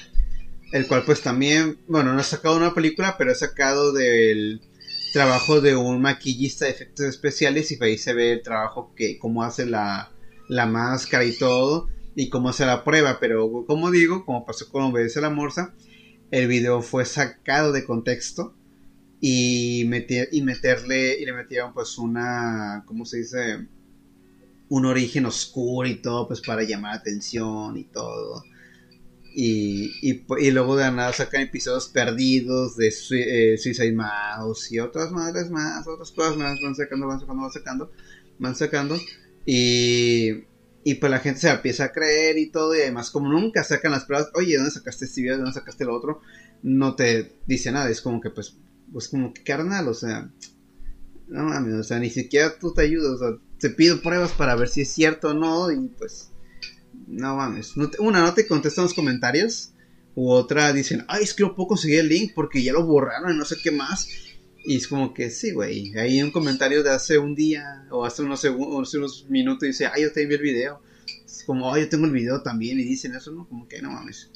el 0.72 0.88
cual 0.88 1.04
pues 1.06 1.22
también, 1.22 1.78
bueno, 1.88 2.14
no 2.14 2.20
ha 2.20 2.24
sacado 2.24 2.58
una 2.58 2.74
película, 2.74 3.16
pero 3.18 3.32
ha 3.32 3.36
sacado 3.36 3.94
del 3.94 4.62
trabajo 5.14 5.62
de 5.62 5.76
un 5.76 6.02
maquillista 6.02 6.66
de 6.66 6.72
efectos 6.72 7.06
especiales 7.06 7.72
y 7.72 7.78
ahí 7.84 8.00
se 8.00 8.14
ve 8.16 8.32
el 8.32 8.42
trabajo 8.42 8.92
que, 8.96 9.20
cómo 9.20 9.44
hace 9.44 9.68
la, 9.68 10.12
la 10.50 10.66
máscara 10.66 11.24
y 11.24 11.38
todo, 11.38 11.88
y 12.16 12.30
cómo 12.30 12.50
hace 12.50 12.66
la 12.66 12.84
prueba, 12.84 13.20
pero 13.20 13.66
como 13.68 13.92
digo, 13.92 14.26
como 14.26 14.46
pasó 14.46 14.68
con 14.70 14.84
Obedece 14.84 15.22
la 15.22 15.30
Morsa, 15.30 15.76
el 16.32 16.48
video 16.48 16.82
fue 16.82 17.06
sacado 17.06 17.72
de 17.72 17.86
contexto 17.86 18.56
y, 19.22 19.82
y 19.82 20.42
meterle, 20.42 21.20
y 21.20 21.26
le 21.26 21.34
metieron 21.34 21.74
pues 21.74 21.98
una, 21.98 22.84
¿cómo 22.86 23.06
se 23.06 23.18
dice? 23.18 23.68
un 24.70 24.86
origen 24.86 25.26
oscuro 25.26 25.88
y 25.88 25.96
todo, 25.96 26.28
pues 26.28 26.42
para 26.42 26.64
llamar 26.64 26.96
atención 26.96 27.78
y 27.78 27.84
todo. 27.86 28.44
Y, 29.38 29.92
y, 30.02 30.52
luego 30.52 30.78
de 30.78 30.90
nada 30.92 31.12
sacan 31.12 31.42
episodios 31.42 31.90
perdidos 31.90 32.78
de 32.78 32.88
eh, 32.88 33.58
Suicide 33.58 33.92
Mouse 33.92 34.72
y 34.72 34.80
otras 34.80 35.12
madres 35.12 35.50
más, 35.50 35.86
otras 35.86 36.12
cosas 36.12 36.38
más, 36.38 36.58
van 36.64 36.74
sacando, 36.74 37.08
van 37.08 37.20
sacando, 37.20 37.42
van 37.42 37.52
sacando, 37.52 37.92
van 38.40 38.56
sacando. 38.56 38.98
Y, 39.46 40.46
y 40.88 40.94
pues 40.96 41.12
la 41.12 41.18
gente 41.18 41.42
se 41.42 41.50
empieza 41.50 41.86
a 41.86 41.92
creer 41.92 42.38
y 42.38 42.52
todo, 42.52 42.76
y 42.76 42.82
además 42.82 43.10
como 43.10 43.28
nunca 43.28 43.64
sacan 43.64 43.92
las 43.92 44.06
pruebas, 44.06 44.30
oye, 44.36 44.56
¿dónde 44.56 44.70
sacaste 44.70 45.06
este 45.06 45.22
video? 45.22 45.38
¿Dónde 45.38 45.52
sacaste 45.52 45.84
el 45.84 45.90
otro? 45.90 46.22
No 46.62 46.96
te 46.96 47.40
dice 47.48 47.72
nada, 47.72 47.90
es 47.90 48.02
como 48.02 48.22
que 48.22 48.30
pues, 48.30 48.56
pues 48.94 49.08
como 49.08 49.34
que 49.34 49.44
carnal, 49.44 49.88
o 49.88 49.96
sea, 49.96 50.30
no 51.28 51.44
mames, 51.44 51.74
o 51.74 51.84
sea, 51.84 51.98
ni 51.98 52.12
siquiera 52.12 52.60
tú 52.60 52.72
te 52.72 52.84
ayudas, 52.84 53.14
o 53.14 53.18
sea, 53.18 53.38
te 53.60 53.72
pido 53.72 54.00
pruebas 54.04 54.32
para 54.34 54.54
ver 54.56 54.68
si 54.68 54.82
es 54.82 54.90
cierto 54.92 55.30
o 55.30 55.34
no 55.34 55.72
y 55.72 55.88
pues 55.98 56.30
no 57.08 57.36
mames. 57.36 57.74
una 57.98 58.22
no 58.22 58.36
te 58.36 58.46
contestan 58.46 58.84
los 58.84 58.94
comentarios 58.94 59.72
u 60.14 60.30
otra 60.30 60.72
dicen, 60.72 61.04
ay, 61.08 61.24
es 61.24 61.34
que 61.34 61.42
no 61.42 61.56
puedo 61.56 61.70
conseguir 61.70 62.02
el 62.02 62.10
link 62.10 62.34
porque 62.36 62.62
ya 62.62 62.74
lo 62.74 62.86
borraron 62.86 63.34
y 63.34 63.38
no 63.40 63.46
sé 63.46 63.56
qué 63.62 63.72
más. 63.72 64.08
Y 64.66 64.78
es 64.78 64.88
como 64.88 65.14
que 65.14 65.30
sí, 65.30 65.52
güey. 65.52 65.96
Hay 65.96 66.22
un 66.24 66.32
comentario 66.32 66.82
de 66.82 66.90
hace 66.90 67.20
un 67.20 67.36
día 67.36 67.86
o 67.92 68.04
hace 68.04 68.24
unos 68.24 68.40
segundos, 68.40 68.94
unos 68.96 69.26
minutos 69.30 69.64
y 69.64 69.68
dice, 69.68 69.86
ay, 69.86 70.04
yo 70.04 70.12
te 70.12 70.24
envié 70.24 70.38
el 70.38 70.44
video. 70.44 70.82
Es 71.24 71.44
como, 71.46 71.72
ay, 71.72 71.84
yo 71.84 71.90
tengo 71.90 72.06
el 72.06 72.12
video 72.12 72.42
también 72.42 72.80
y 72.80 72.84
dicen 72.84 73.14
eso, 73.14 73.32
¿no? 73.32 73.48
Como 73.48 73.68
que 73.68 73.82
no 73.82 73.92
mames. 73.92 74.32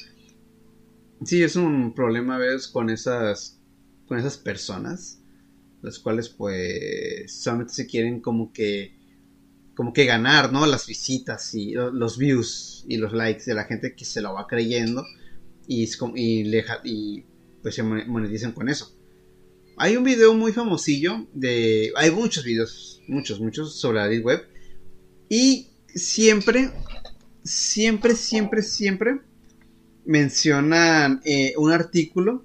Sí, 1.26 1.42
es 1.42 1.56
un 1.56 1.94
problema 1.96 2.36
a 2.36 2.40
veces 2.40 2.68
con 2.68 2.90
esas, 2.92 3.60
con 4.08 4.20
esas 4.20 4.38
personas, 4.38 5.20
las 5.82 5.98
cuales 5.98 6.30
pues 6.30 7.32
solamente 7.34 7.74
se 7.74 7.88
quieren 7.88 8.22
como 8.22 8.54
que 8.54 8.98
como 9.76 9.94
que 9.94 10.06
ganar, 10.06 10.52
¿no? 10.52 10.66
Las 10.66 10.86
visitas 10.88 11.56
y 11.56 11.72
los 11.74 12.18
views 12.18 12.84
y 12.88 12.98
los 12.98 13.14
likes 13.14 13.46
de 13.46 13.54
la 13.54 13.64
gente 13.64 13.96
que 13.96 14.04
se 14.04 14.22
lo 14.22 14.34
va 14.34 14.46
creyendo 14.46 15.06
y, 15.68 15.86
y, 16.16 16.44
y 16.84 17.26
pues 17.62 17.76
se 17.76 17.84
monetizan 17.84 18.52
con 18.52 18.68
eso. 18.68 18.99
Hay 19.80 19.98
un 19.98 20.04
video 20.04 20.34
muy 20.34 20.52
famosillo 20.52 21.28
de... 21.34 21.92
Hay 21.96 22.12
muchos 22.12 22.44
videos, 22.44 23.02
muchos, 23.08 23.40
muchos 23.40 23.80
sobre 23.80 24.00
la 24.00 24.08
Deep 24.08 24.26
Web. 24.26 24.48
Y 25.30 25.70
siempre, 25.88 26.72
siempre, 27.44 28.16
siempre, 28.16 28.62
siempre 28.62 29.22
mencionan 30.06 31.22
eh, 31.26 31.54
un 31.58 31.72
artículo 31.72 32.44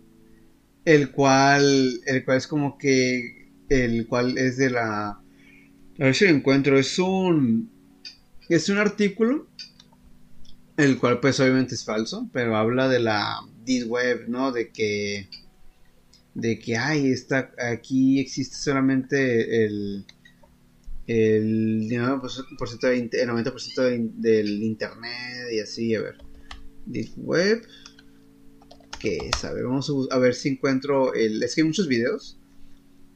el 0.85 1.11
cual, 1.11 2.01
el 2.07 2.25
cual 2.25 2.37
es 2.39 2.47
como 2.47 2.79
que, 2.79 3.49
el 3.69 4.07
cual 4.07 4.39
es 4.39 4.57
de 4.57 4.71
la 4.71 5.21
a 5.99 6.05
ver 6.05 6.15
si 6.15 6.25
lo 6.25 6.31
encuentro. 6.31 6.79
Es 6.79 6.99
un. 6.99 7.71
Es 8.49 8.69
un 8.69 8.79
artículo. 8.79 9.47
El 10.77 10.99
cual, 10.99 11.21
pues, 11.21 11.39
obviamente 11.39 11.75
es 11.75 11.85
falso. 11.85 12.29
Pero 12.33 12.57
habla 12.57 12.89
de 12.89 12.99
la 12.99 13.41
Deep 13.65 13.89
Web, 13.89 14.25
¿no? 14.29 14.51
De 14.53 14.71
que. 14.71 15.29
De 16.35 16.59
que, 16.59 16.77
ay, 16.77 17.13
está, 17.13 17.53
aquí 17.59 18.21
existe 18.21 18.57
solamente 18.57 19.65
el. 19.65 20.05
El 21.07 21.91
90% 21.91 22.89
el 22.89 23.29
90% 23.29 24.13
del 24.15 24.63
internet 24.63 25.53
y 25.53 25.61
así, 25.61 25.95
a 25.95 26.01
ver. 26.01 26.17
Deep 26.87 27.13
Web. 27.17 27.67
¿Qué 28.99 29.19
es? 29.19 29.45
A 29.45 29.53
ver, 29.53 29.65
vamos 29.65 29.91
a, 29.91 30.15
a 30.15 30.19
ver 30.19 30.35
si 30.35 30.49
encuentro 30.49 31.13
el. 31.13 31.43
Es 31.43 31.55
que 31.55 31.61
hay 31.61 31.67
muchos 31.67 31.89
videos. 31.89 32.39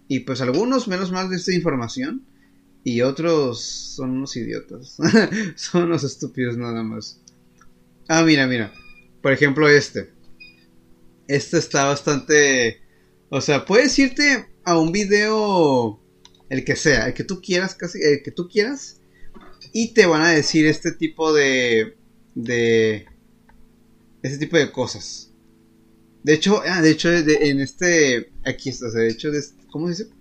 Y 0.06 0.20
pues 0.20 0.40
algunos, 0.40 0.88
menos 0.88 1.12
mal 1.12 1.30
de 1.30 1.36
esta 1.36 1.54
información 1.54 2.24
y 2.84 3.02
otros 3.02 3.60
son 3.60 4.10
unos 4.10 4.34
idiotas. 4.36 4.96
son 5.56 5.84
unos 5.84 6.04
estúpidos 6.04 6.56
nada 6.56 6.82
más. 6.82 7.20
Ah, 8.08 8.22
mira, 8.22 8.46
mira. 8.46 8.72
Por 9.20 9.32
ejemplo, 9.32 9.68
este. 9.68 10.10
Este 11.26 11.58
está 11.58 11.84
bastante... 11.84 12.80
O 13.30 13.40
sea, 13.40 13.64
puedes 13.64 13.98
irte 13.98 14.46
a 14.64 14.78
un 14.78 14.92
video... 14.92 16.00
El 16.48 16.64
que 16.64 16.76
sea, 16.76 17.08
el 17.08 17.14
que 17.14 17.24
tú 17.24 17.40
quieras, 17.42 17.74
casi... 17.74 17.98
El 18.02 18.22
que 18.22 18.30
tú 18.30 18.48
quieras. 18.48 19.00
Y 19.72 19.92
te 19.92 20.06
van 20.06 20.22
a 20.22 20.30
decir 20.30 20.66
este 20.66 20.92
tipo 20.92 21.32
de... 21.32 21.96
De... 22.34 23.06
Este 24.22 24.38
tipo 24.38 24.56
de 24.56 24.72
cosas. 24.72 25.30
De 26.22 26.34
hecho, 26.34 26.62
ah, 26.66 26.80
de 26.80 26.90
hecho, 26.90 27.12
en 27.12 27.60
este... 27.60 28.32
Aquí 28.44 28.70
está, 28.70 28.90
de 28.90 29.08
hecho, 29.08 29.30
de, 29.30 29.42
¿cómo 29.70 29.88
se 29.92 30.04
dice? 30.04 30.14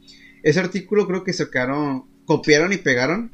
Ese 0.44 0.60
artículo 0.60 1.08
creo 1.08 1.24
que 1.24 1.34
sacaron 1.34 2.06
copiaron 2.28 2.74
y 2.74 2.78
pegaron 2.78 3.32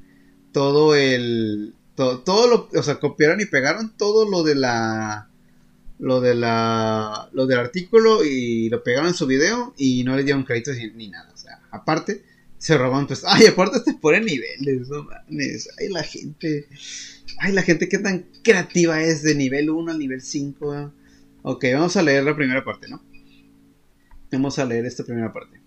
todo 0.54 0.96
el 0.96 1.76
todo, 1.96 2.48
lo, 2.48 2.70
o 2.80 2.84
sea, 2.84 3.00
copiaron 3.00 3.42
y 3.42 3.46
pegaron 3.46 3.96
todo 3.98 4.30
lo 4.30 4.44
de 4.44 4.56
la 4.56 5.30
lo 6.00 6.22
de 6.22 6.36
la 6.36 7.30
lo 7.34 7.46
del 7.46 7.60
artículo 7.60 8.24
y 8.24 8.70
lo 8.70 8.84
pegaron 8.84 9.10
en 9.10 9.14
su 9.14 9.28
video 9.28 9.74
y 9.78 10.04
no 10.04 10.16
le 10.16 10.24
dieron 10.24 10.44
créditos 10.44 10.76
ni, 10.96 11.08
nada, 11.10 11.32
o 11.34 11.38
sea, 11.38 11.62
aparte 11.72 12.24
se 12.58 12.78
roban 12.78 13.08
pues, 13.08 13.24
ay, 13.26 13.48
aparte 13.48 13.82
te 13.82 13.94
ponen 13.94 14.26
niveles, 14.26 14.88
no 14.88 15.04
mames, 15.04 15.70
ay 15.80 15.90
la 15.90 16.04
gente, 16.04 16.68
ay 17.40 17.52
la 17.52 17.62
gente 17.62 17.90
que 17.90 18.00
tan 18.00 18.26
creativa 18.42 19.02
es 19.02 19.22
de 19.22 19.36
nivel 19.36 19.70
1 19.70 19.92
al 19.92 20.00
nivel 20.00 20.22
5. 20.22 20.94
Ok, 21.42 21.66
vamos 21.74 21.98
a 21.98 22.02
leer 22.02 22.24
la 22.24 22.36
primera 22.38 22.64
parte, 22.64 22.88
¿no? 22.88 23.04
Vamos 24.32 24.58
a 24.60 24.66
leer 24.66 24.86
esta 24.86 25.04
primera 25.04 25.34
parte. 25.34 25.60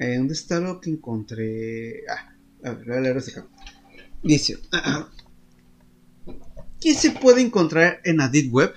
Eh, 0.00 0.16
¿Dónde 0.16 0.34
está 0.34 0.58
lo 0.58 0.80
que 0.80 0.90
encontré? 0.90 2.02
Ah, 2.08 2.34
a 2.64 2.72
ver, 2.72 2.86
voy 2.86 2.96
a 2.96 3.00
leer 3.00 3.18
acá. 3.18 3.46
Dice: 4.24 4.58
¿Qué 6.84 6.92
se 6.92 7.12
puede 7.12 7.40
encontrar 7.40 8.02
en 8.04 8.18
la 8.18 8.28
Deep 8.28 8.52
Web? 8.52 8.74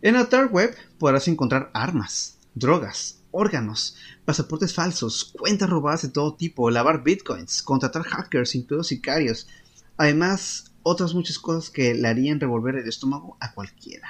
En 0.00 0.14
la 0.14 0.28
Web 0.48 0.76
podrás 0.96 1.26
encontrar 1.26 1.72
armas, 1.74 2.38
drogas, 2.54 3.18
órganos, 3.32 3.96
pasaportes 4.24 4.72
falsos, 4.72 5.34
cuentas 5.36 5.68
robadas 5.68 6.02
de 6.02 6.10
todo 6.10 6.36
tipo, 6.36 6.70
lavar 6.70 7.02
bitcoins, 7.02 7.62
contratar 7.62 8.04
hackers, 8.04 8.54
incluso 8.54 8.84
sicarios. 8.84 9.48
Además, 9.96 10.72
otras 10.84 11.14
muchas 11.14 11.40
cosas 11.40 11.68
que 11.68 11.94
le 11.94 12.06
harían 12.06 12.38
revolver 12.38 12.76
el 12.76 12.88
estómago 12.88 13.36
a 13.40 13.52
cualquiera. 13.54 14.08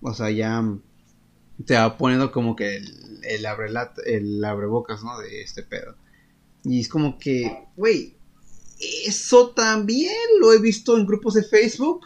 O 0.00 0.14
sea, 0.14 0.30
ya 0.30 0.62
te 1.66 1.74
va 1.74 1.98
poniendo 1.98 2.30
como 2.30 2.54
que 2.54 2.84
el, 3.24 3.46
abre 3.46 3.66
el 4.06 4.40
¿no? 4.40 5.18
De 5.18 5.42
este 5.42 5.64
pedo. 5.64 5.96
Y 6.62 6.78
es 6.78 6.88
como 6.88 7.18
que, 7.18 7.66
güey, 7.76 8.14
eso 9.04 9.50
también 9.50 10.14
lo 10.40 10.52
he 10.52 10.60
visto 10.60 10.96
en 10.96 11.06
grupos 11.06 11.34
de 11.34 11.44
Facebook, 11.44 12.04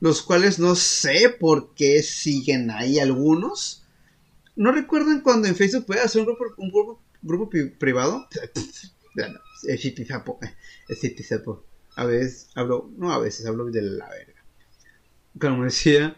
los 0.00 0.22
cuales 0.22 0.58
no 0.58 0.74
sé 0.74 1.30
por 1.30 1.74
qué 1.74 2.02
siguen 2.02 2.70
ahí 2.70 2.98
algunos. 2.98 3.84
¿No 4.56 4.72
recuerdan 4.72 5.20
cuando 5.20 5.48
en 5.48 5.56
Facebook 5.56 5.86
puede 5.86 6.00
hacer 6.00 6.20
un 6.20 6.26
grupo, 6.26 6.44
un 6.58 6.70
grupo, 6.70 7.02
grupo 7.22 7.50
privado? 7.78 8.28
El 9.16 9.78
A 11.96 12.04
veces 12.04 12.48
hablo, 12.54 12.90
no 12.96 13.12
a 13.12 13.18
veces 13.18 13.46
hablo 13.46 13.66
de 13.66 13.82
la 13.82 14.08
verga. 14.08 14.44
como 15.38 15.64
decía, 15.64 16.16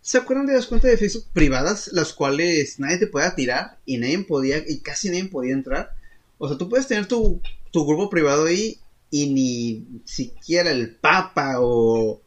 ¿se 0.00 0.18
acuerdan 0.18 0.46
de 0.46 0.54
las 0.54 0.66
cuentas 0.66 0.90
de 0.90 0.96
Facebook 0.96 1.26
privadas, 1.32 1.90
las 1.92 2.12
cuales 2.12 2.78
nadie 2.78 2.98
te 2.98 3.06
podía 3.06 3.34
tirar 3.34 3.78
y 3.86 3.98
nadie 3.98 4.18
podía, 4.20 4.58
y 4.58 4.80
casi 4.80 5.08
nadie 5.08 5.24
podía 5.26 5.54
entrar? 5.54 5.94
O 6.38 6.48
sea, 6.48 6.58
tú 6.58 6.68
puedes 6.68 6.86
tener 6.86 7.06
tu 7.06 7.40
grupo 7.72 8.08
privado 8.10 8.46
ahí 8.46 8.80
y 9.10 9.32
ni 9.32 10.02
siquiera 10.04 10.70
el 10.70 10.94
Papa 10.94 11.56
o, 11.58 12.22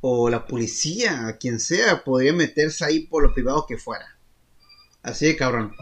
o 0.00 0.30
la 0.30 0.46
policía, 0.46 1.36
quien 1.40 1.58
sea, 1.58 2.04
podría 2.04 2.32
meterse 2.32 2.84
ahí 2.84 3.00
por 3.00 3.22
lo 3.22 3.34
privado 3.34 3.66
que 3.66 3.78
fuera. 3.78 4.16
Así 5.02 5.26
de 5.26 5.36
cabrón. 5.36 5.72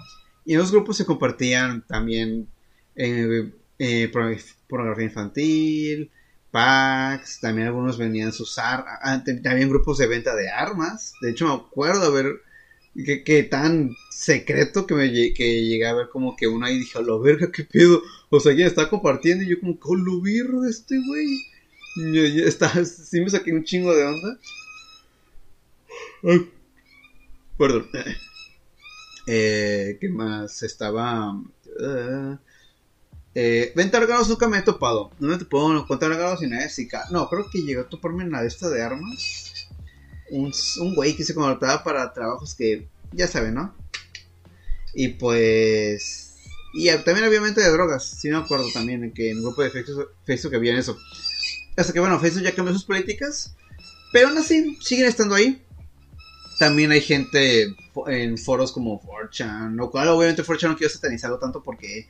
Y 0.44 0.54
en 0.54 0.58
los 0.58 0.72
grupos 0.72 0.96
se 0.96 1.06
compartían 1.06 1.86
también 1.86 2.48
eh, 2.96 3.52
eh, 3.78 4.10
pornografía 4.68 5.04
infantil, 5.04 6.10
packs, 6.50 7.40
también 7.40 7.68
algunos 7.68 7.98
venían 7.98 8.28
a 8.28 8.42
usar, 8.42 8.84
también 9.42 9.68
grupos 9.68 9.98
de 9.98 10.06
venta 10.06 10.34
de 10.34 10.50
armas. 10.50 11.14
De 11.20 11.30
hecho, 11.30 11.46
me 11.46 11.54
acuerdo 11.54 12.02
a 12.02 12.10
ver 12.94 13.24
que, 13.24 13.42
tan 13.44 13.96
secreto 14.10 14.86
que 14.86 14.94
me 14.94 15.10
que 15.10 15.64
llegué 15.64 15.86
a 15.86 15.94
ver 15.94 16.08
como 16.08 16.36
que 16.36 16.46
uno 16.46 16.66
ahí 16.66 16.78
dijo, 16.78 17.00
lo 17.00 17.20
verga, 17.20 17.50
qué 17.50 17.64
pedo. 17.64 18.02
O 18.30 18.40
sea, 18.40 18.52
ya 18.52 18.66
está 18.66 18.88
compartiendo 18.88 19.44
y 19.44 19.48
yo 19.48 19.60
como, 19.60 19.78
con 19.78 20.04
lo 20.04 20.20
birro 20.20 20.64
este 20.66 21.00
güey. 21.06 21.38
Está, 22.46 22.84
sí 22.84 23.20
me 23.20 23.30
saqué 23.30 23.52
un 23.52 23.64
chingo 23.64 23.94
de 23.94 24.04
onda. 24.04 24.38
perdón. 27.58 27.88
Eh, 29.24 29.98
¿Qué 30.00 30.08
más? 30.08 30.64
Estaba... 30.64 31.32
Uh, 31.32 32.36
eh, 33.34 33.72
órganos 33.76 34.28
nunca 34.28 34.48
me 34.48 34.58
he 34.58 34.62
topado. 34.62 35.10
No 35.20 35.38
te 35.38 35.44
puedo 35.44 35.86
contar 35.86 36.10
órganos 36.10 36.42
y 36.42 36.48
nada 36.48 36.64
de 36.64 36.68
No, 37.10 37.28
creo 37.28 37.48
que 37.50 37.62
llegó 37.62 37.82
a 37.82 37.88
toparme 37.88 38.24
en 38.24 38.32
la 38.32 38.42
de 38.42 38.48
esta 38.48 38.68
de 38.68 38.82
armas. 38.82 39.51
Un, 40.32 40.52
un 40.80 40.94
güey 40.94 41.14
que 41.14 41.24
se 41.24 41.34
contrataba 41.34 41.84
para 41.84 42.12
trabajos 42.12 42.54
que 42.54 42.88
ya 43.12 43.26
saben, 43.26 43.54
¿no? 43.54 43.74
Y 44.94 45.08
pues. 45.08 46.34
Y 46.74 46.88
también 47.04 47.26
obviamente 47.28 47.60
de 47.60 47.70
drogas. 47.70 48.04
Si 48.04 48.28
no 48.28 48.38
me 48.38 48.44
acuerdo 48.44 48.66
también 48.72 49.12
que 49.12 49.30
en 49.30 49.38
un 49.38 49.44
grupo 49.44 49.62
de 49.62 49.70
Facebook, 49.70 50.08
Facebook 50.24 50.54
había 50.54 50.78
eso. 50.78 50.98
Hasta 51.76 51.92
que 51.92 52.00
bueno, 52.00 52.18
Facebook 52.18 52.42
ya 52.42 52.54
cambió 52.54 52.72
sus 52.74 52.84
políticas. 52.84 53.54
Pero 54.12 54.28
aún 54.28 54.38
así, 54.38 54.76
siguen 54.80 55.06
estando 55.06 55.34
ahí. 55.34 55.62
También 56.58 56.92
hay 56.92 57.00
gente 57.00 57.74
en 58.06 58.38
foros 58.38 58.72
como 58.72 59.00
4chan. 59.02 59.74
Lo 59.74 59.90
cual 59.90 60.08
obviamente 60.08 60.42
4chan 60.42 60.68
no 60.68 60.76
quiero 60.76 60.92
satanizarlo 60.92 61.38
tanto 61.38 61.62
porque 61.62 62.08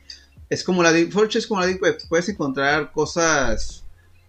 es 0.49 0.63
como 0.63 0.83
la 0.83 0.91
Deep 0.91 1.11
es 1.33 1.47
como 1.47 1.61
la 1.61 1.67
Deep 1.67 1.81
Web. 1.81 1.97
Puedes 2.09 2.29
encontrar 2.29 2.91
cosas 2.91 3.83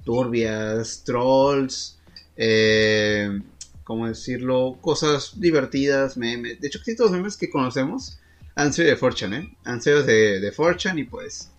turbias, 0.05 1.03
trolls, 1.05 1.99
eh, 2.37 3.41
¿cómo 3.85 4.09
decirlo? 4.09 4.79
Cosas 4.81 5.39
divertidas, 5.39 6.17
memes. 6.17 6.61
De 6.61 6.69
hecho, 6.69 6.79
casi 6.81 6.97
todos 6.97 7.11
los 7.11 7.21
memes 7.21 7.37
que 7.37 7.51
conocemos 7.51 8.19
han 8.55 8.73
sido 8.73 8.89
de 8.89 8.97
Fortune, 8.97 9.37
¿eh? 9.37 9.57
Han 9.65 9.81
sido 9.81 10.03
de, 10.03 10.41
de 10.41 10.53
Fortune 10.53 11.01
y 11.01 11.05
pues... 11.05 11.51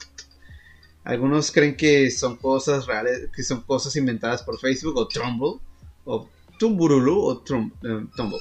Algunos 1.05 1.51
creen 1.51 1.77
que 1.77 2.09
son 2.09 2.35
cosas 2.35 2.87
reales, 2.87 3.29
que 3.33 3.43
son 3.43 3.61
cosas 3.61 3.95
inventadas 3.95 4.41
por 4.41 4.59
Facebook 4.59 4.97
o 4.97 5.07
Trumble, 5.07 5.59
o 6.03 6.27
Tumburulu 6.57 7.21
o 7.21 7.37
Trum, 7.37 7.71
eh, 7.83 8.07
Tumble. 8.15 8.39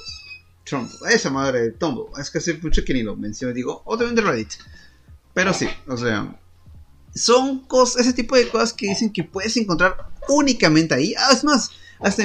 Trumble. 0.64 0.94
Esa 1.12 1.30
madre, 1.30 1.72
Tumble. 1.72 2.06
Es 2.18 2.30
que 2.30 2.38
hace 2.38 2.54
mucho 2.54 2.82
que 2.82 2.94
ni 2.94 3.02
lo 3.02 3.16
menciono. 3.16 3.52
Digo, 3.52 3.82
o 3.84 3.98
también 3.98 4.14
de 4.14 4.22
Reddit. 4.22 4.54
Pero 5.34 5.52
sí, 5.52 5.68
o 5.86 5.96
sea, 5.96 6.40
son 7.14 7.60
cosas, 7.66 8.06
ese 8.06 8.14
tipo 8.14 8.34
de 8.34 8.48
cosas 8.48 8.72
que 8.72 8.88
dicen 8.88 9.12
que 9.12 9.24
puedes 9.24 9.54
encontrar 9.58 9.96
únicamente 10.28 10.94
ahí. 10.94 11.14
Ah, 11.18 11.32
es 11.32 11.44
más, 11.44 11.70
hasta 12.04 12.22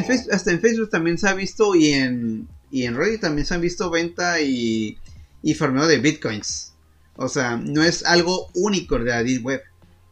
en, 0.51 0.59
Facebook, 0.59 0.89
también 0.89 1.17
se 1.17 1.29
ha 1.29 1.33
visto 1.33 1.73
y 1.73 1.93
en, 1.93 2.47
y 2.69 2.83
en 2.83 2.97
Reddit 2.97 3.21
también 3.21 3.45
se 3.45 3.53
han 3.53 3.61
visto 3.61 3.89
venta 3.89 4.41
y, 4.41 4.97
y 5.41 5.53
farmeo 5.53 5.87
de 5.87 5.99
bitcoins. 5.99 6.73
O 7.15 7.29
sea, 7.29 7.55
no 7.55 7.83
es 7.83 8.05
algo 8.05 8.49
único 8.53 8.99
de 8.99 9.05
la 9.05 9.23
Deep 9.23 9.45
Web. 9.45 9.61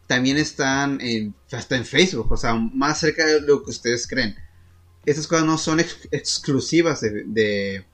También 0.08 0.38
están 0.38 1.02
en, 1.02 1.36
hasta 1.52 1.76
en 1.76 1.86
Facebook, 1.86 2.32
o 2.32 2.38
sea, 2.38 2.54
más 2.54 3.02
cerca 3.02 3.26
de 3.26 3.42
lo 3.42 3.62
que 3.62 3.72
ustedes 3.72 4.08
creen. 4.08 4.36
Estas 5.06 5.28
cosas 5.28 5.46
no 5.46 5.58
son 5.58 5.82
exclusivas 5.82 7.02
de, 7.02 7.24
de, 7.26 7.86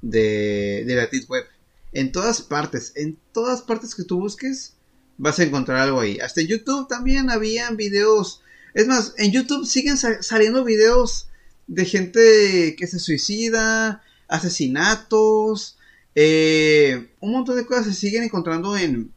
de, 0.00 0.84
de 0.86 0.94
la 0.94 1.06
Deep 1.06 1.28
Web. 1.28 1.44
En 1.92 2.12
todas 2.12 2.40
partes, 2.40 2.92
en 2.96 3.18
todas 3.32 3.60
partes 3.60 3.94
que 3.94 4.04
tú 4.04 4.20
busques, 4.20 4.74
vas 5.18 5.38
a 5.38 5.42
encontrar 5.44 5.80
algo 5.80 6.00
ahí. 6.00 6.18
Hasta 6.18 6.40
en 6.40 6.46
YouTube 6.46 6.88
también 6.88 7.28
habían 7.28 7.76
videos. 7.76 8.42
Es 8.78 8.86
más, 8.86 9.14
en 9.18 9.32
YouTube 9.32 9.66
siguen 9.66 9.96
saliendo 9.96 10.62
videos 10.62 11.26
de 11.66 11.84
gente 11.84 12.76
que 12.78 12.86
se 12.86 13.00
suicida, 13.00 14.04
asesinatos, 14.28 15.76
eh, 16.14 17.10
un 17.18 17.32
montón 17.32 17.56
de 17.56 17.66
cosas 17.66 17.86
se 17.86 17.94
siguen 17.94 18.22
encontrando 18.22 18.76
en, 18.76 19.12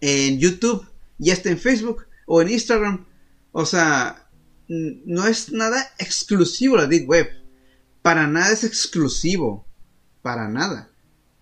en 0.00 0.38
YouTube 0.38 0.86
y 1.18 1.32
hasta 1.32 1.50
en 1.50 1.58
Facebook 1.58 2.06
o 2.26 2.40
en 2.40 2.50
Instagram. 2.50 3.04
O 3.50 3.66
sea, 3.66 4.24
no 4.68 5.26
es 5.26 5.50
nada 5.50 5.92
exclusivo 5.98 6.76
la 6.76 6.86
Deep 6.86 7.08
Web. 7.08 7.28
Para 8.02 8.28
nada 8.28 8.52
es 8.52 8.62
exclusivo. 8.62 9.66
Para 10.22 10.48
nada 10.48 10.88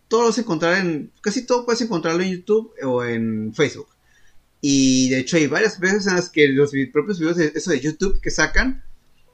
todo 0.09 0.23
lo 0.23 0.29
vas 0.29 0.39
encontrar 0.39 0.79
en. 0.79 1.13
Casi 1.21 1.45
todo 1.45 1.65
puedes 1.65 1.81
encontrarlo 1.81 2.23
en 2.23 2.31
YouTube 2.31 2.73
o 2.85 3.03
en 3.05 3.53
Facebook. 3.53 3.89
Y 4.66 5.11
de 5.11 5.18
hecho 5.18 5.37
hay 5.37 5.46
varias 5.46 5.79
veces 5.79 6.07
en 6.07 6.14
las 6.14 6.31
que 6.31 6.48
los 6.48 6.72
propios 6.90 7.18
videos 7.18 7.37
de 7.37 7.53
eso 7.55 7.70
de 7.70 7.81
YouTube 7.81 8.18
que 8.22 8.31
sacan 8.31 8.83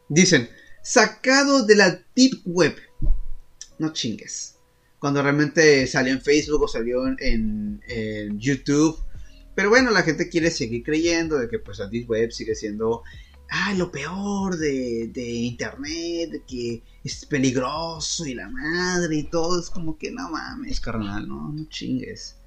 dicen 0.09 0.51
sacado 0.83 1.65
de 1.65 1.77
la 1.77 2.03
deep 2.17 2.41
web. 2.47 2.75
No 3.79 3.93
chingues. 3.93 4.57
Cuando 4.99 5.23
realmente 5.23 5.87
salió 5.87 6.13
en 6.13 6.21
Facebook 6.21 6.63
o 6.63 6.67
salió 6.67 7.07
en, 7.07 7.81
YouTube. 8.41 8.99
Pero 9.55 9.71
bueno, 9.71 9.93
la 9.93 10.03
gente 10.03 10.29
quiere 10.29 10.51
seguir 10.51 10.83
creyendo 10.83 11.39
de 11.39 11.49
que 11.49 11.61
pues 11.61 11.79
la 11.79 11.87
deep 11.87 12.11
web 12.11 12.33
sigue 12.33 12.57
siendo 12.57 13.05
ah, 13.51 13.73
lo 13.75 13.93
peor 13.93 14.59
de, 14.59 15.13
de 15.15 15.31
internet, 15.31 16.31
de 16.33 16.43
que 16.45 16.83
es 17.05 17.25
peligroso 17.25 18.27
y 18.27 18.35
la 18.35 18.49
madre 18.49 19.19
y 19.19 19.31
todo, 19.31 19.61
es 19.61 19.71
como 19.71 19.97
que 19.97 20.11
no 20.11 20.29
mames, 20.29 20.81
carnal, 20.81 21.29
no, 21.29 21.53
no 21.53 21.69
chingues. 21.69 22.40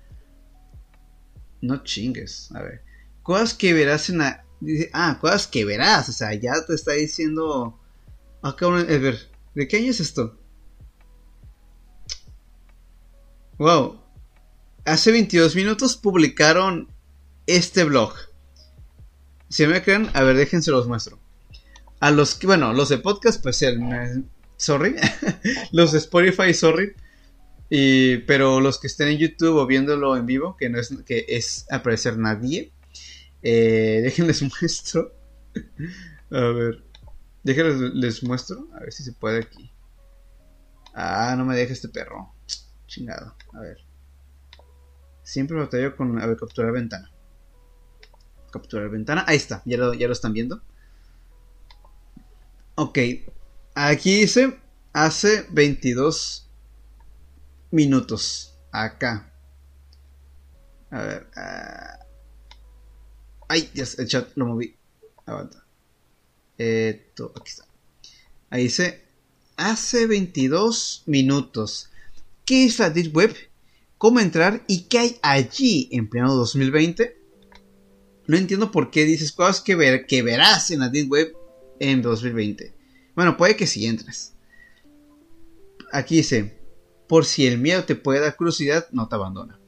No 1.63 1.81
chingues, 1.81 2.51
a 2.53 2.61
ver. 2.61 2.83
Cosas 3.23 3.53
que 3.53 3.73
verás 3.73 4.09
en 4.09 4.17
la... 4.17 4.43
ah, 4.91 5.17
cosas 5.21 5.47
que 5.47 5.63
verás, 5.63 6.09
o 6.09 6.11
sea, 6.11 6.33
ya 6.33 6.53
te 6.67 6.73
está 6.73 6.91
diciendo... 6.91 7.79
Acá, 8.41 8.65
a 8.65 8.83
ver, 8.83 9.17
¿de 9.55 9.67
qué 9.69 9.77
año 9.77 9.91
es 9.91 10.01
esto? 10.01 10.37
Wow. 13.57 14.01
Hace 14.83 15.13
22 15.13 15.55
minutos 15.55 15.95
publicaron 15.95 16.91
este 17.47 17.85
blog. 17.85 18.13
Si 19.47 19.65
me 19.65 19.81
creen, 19.81 20.09
a 20.13 20.23
ver, 20.23 20.35
déjense 20.35 20.69
los 20.71 20.85
muestro. 20.85 21.17
A 22.01 22.11
los 22.11 22.35
que, 22.35 22.45
bueno, 22.45 22.73
los 22.73 22.89
de 22.89 22.97
podcast, 22.97 23.41
pues 23.41 23.61
el, 23.61 24.25
sorry. 24.57 24.97
los 25.71 25.93
de 25.93 25.99
Spotify, 25.99 26.53
sorry. 26.53 26.93
Y, 27.75 28.17
pero 28.27 28.59
los 28.59 28.79
que 28.79 28.85
estén 28.85 29.07
en 29.07 29.17
YouTube 29.17 29.55
o 29.55 29.65
viéndolo 29.65 30.15
en 30.15 30.27
vivo, 30.27 30.55
que 30.55 30.69
no 30.69 30.79
es, 30.79 30.93
que 31.07 31.25
es 31.27 31.65
aparecer 31.71 32.19
nadie, 32.19 32.71
eh, 33.41 34.01
déjenles 34.03 34.43
muestro. 34.43 35.11
a 36.31 36.39
ver, 36.39 36.83
déjenles 37.41 37.93
les 37.95 38.23
muestro, 38.23 38.67
a 38.75 38.81
ver 38.81 38.93
si 38.93 39.03
se 39.03 39.13
puede 39.13 39.39
aquí. 39.39 39.71
Ah, 40.93 41.33
no 41.35 41.45
me 41.45 41.55
deja 41.55 41.73
este 41.73 41.89
perro. 41.89 42.35
Chingado, 42.85 43.35
a 43.53 43.59
ver. 43.59 43.77
Siempre 45.23 45.57
batallo 45.57 45.95
con, 45.95 46.21
a 46.21 46.27
ver, 46.27 46.37
capturar 46.37 46.73
ventana 46.73 47.09
capturar 48.51 48.87
ventana. 48.91 49.25
Ahí 49.27 49.37
está, 49.37 49.63
ya 49.65 49.77
lo, 49.77 49.95
ya 49.95 50.05
lo 50.05 50.13
están 50.13 50.31
viendo. 50.31 50.61
Ok, 52.75 52.99
aquí 53.73 54.19
dice 54.19 54.59
hace 54.93 55.47
22 55.49 56.42
minutos. 57.73 58.57
Acá. 58.71 59.31
A 60.91 61.01
ver. 61.01 61.27
Uh... 61.35 62.03
Ay, 63.49 63.69
ya 63.73 63.85
el 63.97 64.07
chat 64.07 64.29
lo 64.35 64.45
moví. 64.45 64.75
Aguanta. 65.25 65.65
Esto, 66.57 67.33
aquí 67.35 67.49
está. 67.49 67.65
Ahí 68.49 68.63
dice 68.63 69.03
hace 69.57 70.07
22 70.07 71.03
minutos. 71.05 71.89
¿Qué 72.45 72.65
es 72.65 72.79
la 72.79 72.89
Deep 72.89 73.15
Web? 73.15 73.35
¿Cómo 73.97 74.19
entrar? 74.19 74.63
¿Y 74.67 74.83
qué 74.83 74.99
hay 74.99 75.19
allí 75.21 75.89
en 75.91 76.09
pleno 76.09 76.33
2020? 76.33 77.23
no 78.27 78.37
entiendo 78.37 78.71
por 78.71 78.89
qué 78.89 79.05
dices 79.05 79.31
cosas 79.31 79.61
que, 79.61 79.75
ver, 79.75 80.05
que 80.05 80.21
verás 80.21 80.71
en 80.71 80.79
la 80.79 80.89
Deep 80.89 81.11
Web 81.11 81.35
en 81.79 82.01
2020. 82.01 82.73
Bueno, 83.15 83.37
puede 83.37 83.55
que 83.55 83.67
si 83.67 83.85
entres. 83.85 84.33
Aquí 85.91 86.17
dice, 86.17 86.57
por 87.13 87.25
si 87.25 87.45
el 87.45 87.59
miedo 87.59 87.83
te 87.83 87.95
puede 87.95 88.21
dar 88.21 88.35
curiosidad, 88.35 88.87
no 88.91 89.07
te 89.07 89.13
abandona. 89.13 89.59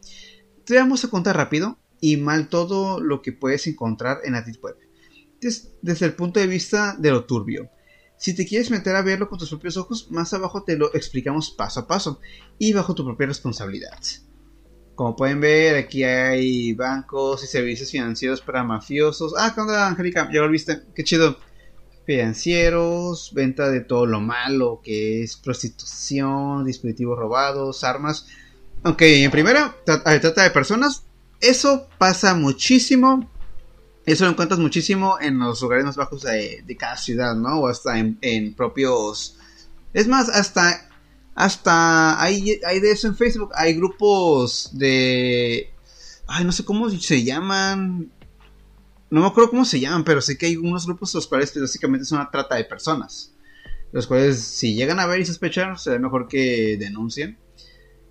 Te 0.64 0.78
vamos 0.78 1.06
a 1.06 1.10
contar 1.10 1.38
rápido 1.38 1.78
y 2.02 2.18
mal 2.18 2.50
todo 2.50 3.00
lo 3.00 3.22
que 3.22 3.34
puedes 3.34 3.68
encontrar 3.68 4.22
en 4.24 4.34
la 4.34 4.42
Deep 4.42 4.62
desde 5.84 6.06
el 6.08 6.16
punto 6.16 6.40
de 6.40 6.48
vista 6.48 6.96
de 6.98 7.12
lo 7.12 7.26
turbio. 7.26 7.70
Si 8.18 8.36
te 8.36 8.48
quieres 8.48 8.72
meter 8.72 8.96
a 8.96 9.04
verlo 9.04 9.30
con 9.30 9.38
tus 9.38 9.50
propios 9.50 9.78
ojos, 9.78 10.10
más 10.10 10.34
abajo 10.34 10.64
te 10.64 10.76
lo 10.76 10.92
explicamos 10.96 11.52
paso 11.52 11.82
a 11.82 11.88
paso 11.88 12.20
y 12.58 12.74
bajo 12.74 12.96
tu 12.96 13.06
propia 13.06 13.28
responsabilidad. 13.28 14.00
Como 14.96 15.16
pueden 15.16 15.40
ver, 15.40 15.76
aquí 15.76 16.04
hay 16.04 16.74
bancos 16.74 17.44
y 17.44 17.46
servicios 17.46 17.92
financieros 17.92 18.42
para 18.42 18.64
mafiosos. 18.64 19.36
Ah, 19.38 19.52
¿qué 19.54 19.62
onda, 19.62 19.88
Angélica? 19.88 20.32
Ya 20.34 20.42
lo 20.42 20.50
viste. 20.50 20.82
Qué 20.96 21.04
chido. 21.04 21.38
Financieros, 22.06 23.32
venta 23.34 23.70
de 23.70 23.82
todo 23.82 24.06
lo 24.06 24.22
malo 24.22 24.82
que 24.84 25.24
es 25.24 25.36
prostitución, 25.38 26.66
dispositivos 26.66 27.18
robados, 27.18 27.84
armas. 27.84 28.28
Ok, 28.84 29.02
en 29.02 29.32
primera, 29.32 29.76
trata 29.84 30.44
de 30.44 30.52
personas. 30.52 31.04
Eso 31.42 31.88
pasa 31.98 32.36
muchísimo. 32.36 33.30
Eso 34.06 34.26
lo 34.26 34.32
encuentras 34.32 34.60
muchísimo 34.60 35.18
en 35.20 35.40
los 35.40 35.62
lugares 35.62 35.86
más 35.86 35.96
bajos 35.96 36.22
de, 36.22 36.64
cada 36.78 36.96
ciudad, 36.96 37.36
¿no? 37.36 37.62
O 37.62 37.68
hasta 37.68 37.98
en, 37.98 38.20
en 38.22 38.54
propios... 38.54 39.38
Es 39.94 40.08
más, 40.08 40.30
hasta 40.30 40.90
hasta 41.36 42.22
hay, 42.22 42.62
hay 42.66 42.80
de 42.80 42.92
eso 42.92 43.08
en 43.08 43.16
Facebook. 43.16 43.52
Hay 43.56 43.76
grupos 43.76 44.70
de. 44.72 45.70
Ay, 46.28 46.46
no 46.46 46.52
sé 46.54 46.64
cómo 46.64 46.90
se 46.90 47.24
llaman. 47.24 48.10
No 49.10 49.22
me 49.22 49.28
acuerdo 49.28 49.52
cómo 49.52 49.66
se 49.66 49.80
llaman, 49.80 50.04
pero 50.04 50.22
sé 50.22 50.38
que 50.38 50.48
hay 50.48 50.58
unos 50.58 50.86
grupos 50.86 51.14
los 51.14 51.28
cuales 51.28 51.54
básicamente 51.60 52.06
son 52.06 52.20
una 52.20 52.32
trata 52.32 52.56
de 52.56 52.66
personas. 52.66 53.34
Los 53.92 54.08
cuales, 54.08 54.40
si 54.42 54.76
llegan 54.76 55.00
a 55.00 55.06
ver 55.06 55.20
y 55.20 55.26
sospechar, 55.26 55.78
será 55.80 56.00
mejor 56.00 56.28
que 56.28 56.78
denuncien. 56.78 57.38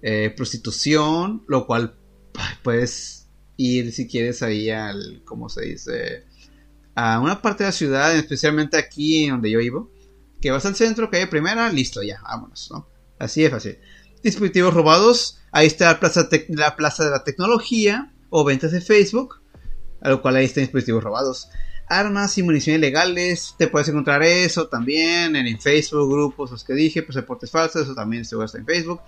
Eh, 0.03 0.33
prostitución, 0.37 1.45
lo 1.49 1.67
cual 1.67 1.97
puedes 2.63 3.29
ir 3.57 3.93
si 3.93 4.07
quieres 4.07 4.43
ahí 4.43 4.71
al. 4.71 5.23
¿Cómo 5.25 5.49
se 5.49 5.65
dice? 5.65 6.25
A 6.95 7.21
una 7.21 7.43
parte 7.43 7.65
de 7.65 7.69
la 7.69 7.73
ciudad, 7.73 8.17
especialmente 8.17 8.77
aquí 8.77 9.29
donde 9.29 9.51
yo 9.51 9.59
vivo. 9.59 9.91
Que 10.41 10.51
vas 10.51 10.67
al 10.67 10.77
centro, 10.77 11.09
hay 11.13 11.27
primera, 11.27 11.71
listo, 11.73 12.03
ya, 12.03 12.21
vámonos, 12.23 12.69
¿no? 12.71 12.87
Así 13.19 13.45
es 13.45 13.51
fácil. 13.51 13.79
Dispositivos 14.23 14.75
robados. 14.75 15.39
Ahí 15.53 15.67
está 15.67 15.87
la 15.87 16.01
plaza, 16.01 16.29
la 16.49 16.77
plaza 16.77 17.05
de 17.05 17.11
la 17.11 17.25
tecnología 17.25 18.13
o 18.31 18.45
ventas 18.45 18.73
de 18.73 18.81
Facebook. 18.81 19.41
A 20.05 20.11
lo 20.11 20.23
cual 20.23 20.37
ahí 20.37 20.45
están 20.45 20.63
dispositivos 20.63 21.03
robados. 21.03 21.49
Armas 21.89 22.37
y 22.39 22.43
municiones 22.43 22.81
legales. 22.81 23.55
Te 23.59 23.67
puedes 23.67 23.89
encontrar 23.89 24.23
eso 24.23 24.69
también 24.69 25.35
en, 25.35 25.61
Facebook, 25.61 26.11
grupos, 26.11 26.51
los 26.51 26.63
que 26.63 26.75
dije. 26.75 27.03
Pues 27.03 27.17
reportes 27.17 27.51
falsos. 27.51 27.83
Eso 27.83 27.95
también 27.95 28.25
se 28.25 28.37
estar 28.37 28.61
en 28.61 28.67
Facebook. 28.67 29.01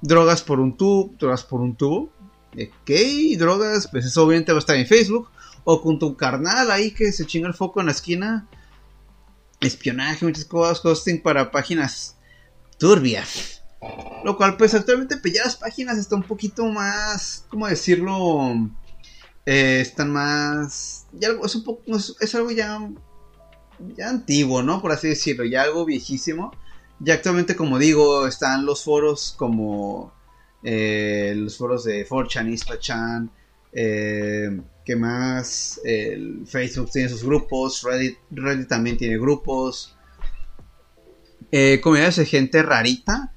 Drogas 0.00 0.42
por 0.42 0.60
un 0.60 0.76
tubo. 0.76 1.12
Drogas 1.18 1.42
por 1.42 1.60
un 1.60 1.76
tubo. 1.76 2.12
Ok, 2.54 2.90
drogas. 3.36 3.88
Pues 3.88 4.06
eso 4.06 4.24
obviamente 4.24 4.52
va 4.52 4.58
a 4.58 4.60
estar 4.60 4.76
en 4.76 4.86
Facebook. 4.86 5.28
O 5.64 5.82
con 5.82 5.98
tu 5.98 6.16
carnal 6.16 6.70
ahí 6.70 6.92
que 6.92 7.10
se 7.10 7.26
chinga 7.26 7.48
el 7.48 7.54
foco 7.54 7.80
en 7.80 7.86
la 7.86 7.92
esquina. 7.92 8.48
Espionaje, 9.60 10.24
muchas 10.24 10.44
cosas. 10.44 10.84
Hosting 10.84 11.22
para 11.22 11.50
páginas 11.50 12.16
turbias. 12.78 13.62
Lo 14.24 14.36
cual, 14.36 14.56
pues 14.56 14.74
actualmente 14.74 15.16
pues, 15.16 15.34
las 15.34 15.56
páginas 15.56 15.98
están 15.98 16.20
un 16.20 16.26
poquito 16.26 16.64
más, 16.66 17.44
¿cómo 17.48 17.66
decirlo? 17.66 18.70
Eh, 19.46 19.80
están 19.80 20.12
más... 20.12 21.06
Ya 21.12 21.28
es, 21.42 21.54
un 21.54 21.64
poco, 21.64 21.82
es 21.96 22.34
algo 22.34 22.50
ya, 22.50 22.78
ya 23.96 24.10
antiguo, 24.10 24.62
¿no? 24.62 24.82
Por 24.82 24.92
así 24.92 25.08
decirlo, 25.08 25.44
ya 25.44 25.62
algo 25.62 25.84
viejísimo. 25.84 26.52
Ya 27.00 27.14
actualmente, 27.14 27.56
como 27.56 27.78
digo, 27.78 28.26
están 28.26 28.66
los 28.66 28.84
foros 28.84 29.34
como 29.38 30.12
eh, 30.62 31.34
los 31.36 31.56
foros 31.56 31.84
de 31.84 32.06
4chan, 32.06 32.52
Ispachan, 32.52 33.30
eh, 33.72 34.60
que 34.84 34.96
más? 34.96 35.80
Facebook 36.46 36.90
tiene 36.90 37.08
sus 37.08 37.24
grupos, 37.24 37.82
Reddit, 37.82 38.18
Reddit 38.30 38.68
también 38.68 38.96
tiene 38.96 39.18
grupos 39.18 39.96
eh, 41.52 41.80
comunidades 41.80 42.16
de 42.16 42.26
gente 42.26 42.62
rarita. 42.62 43.32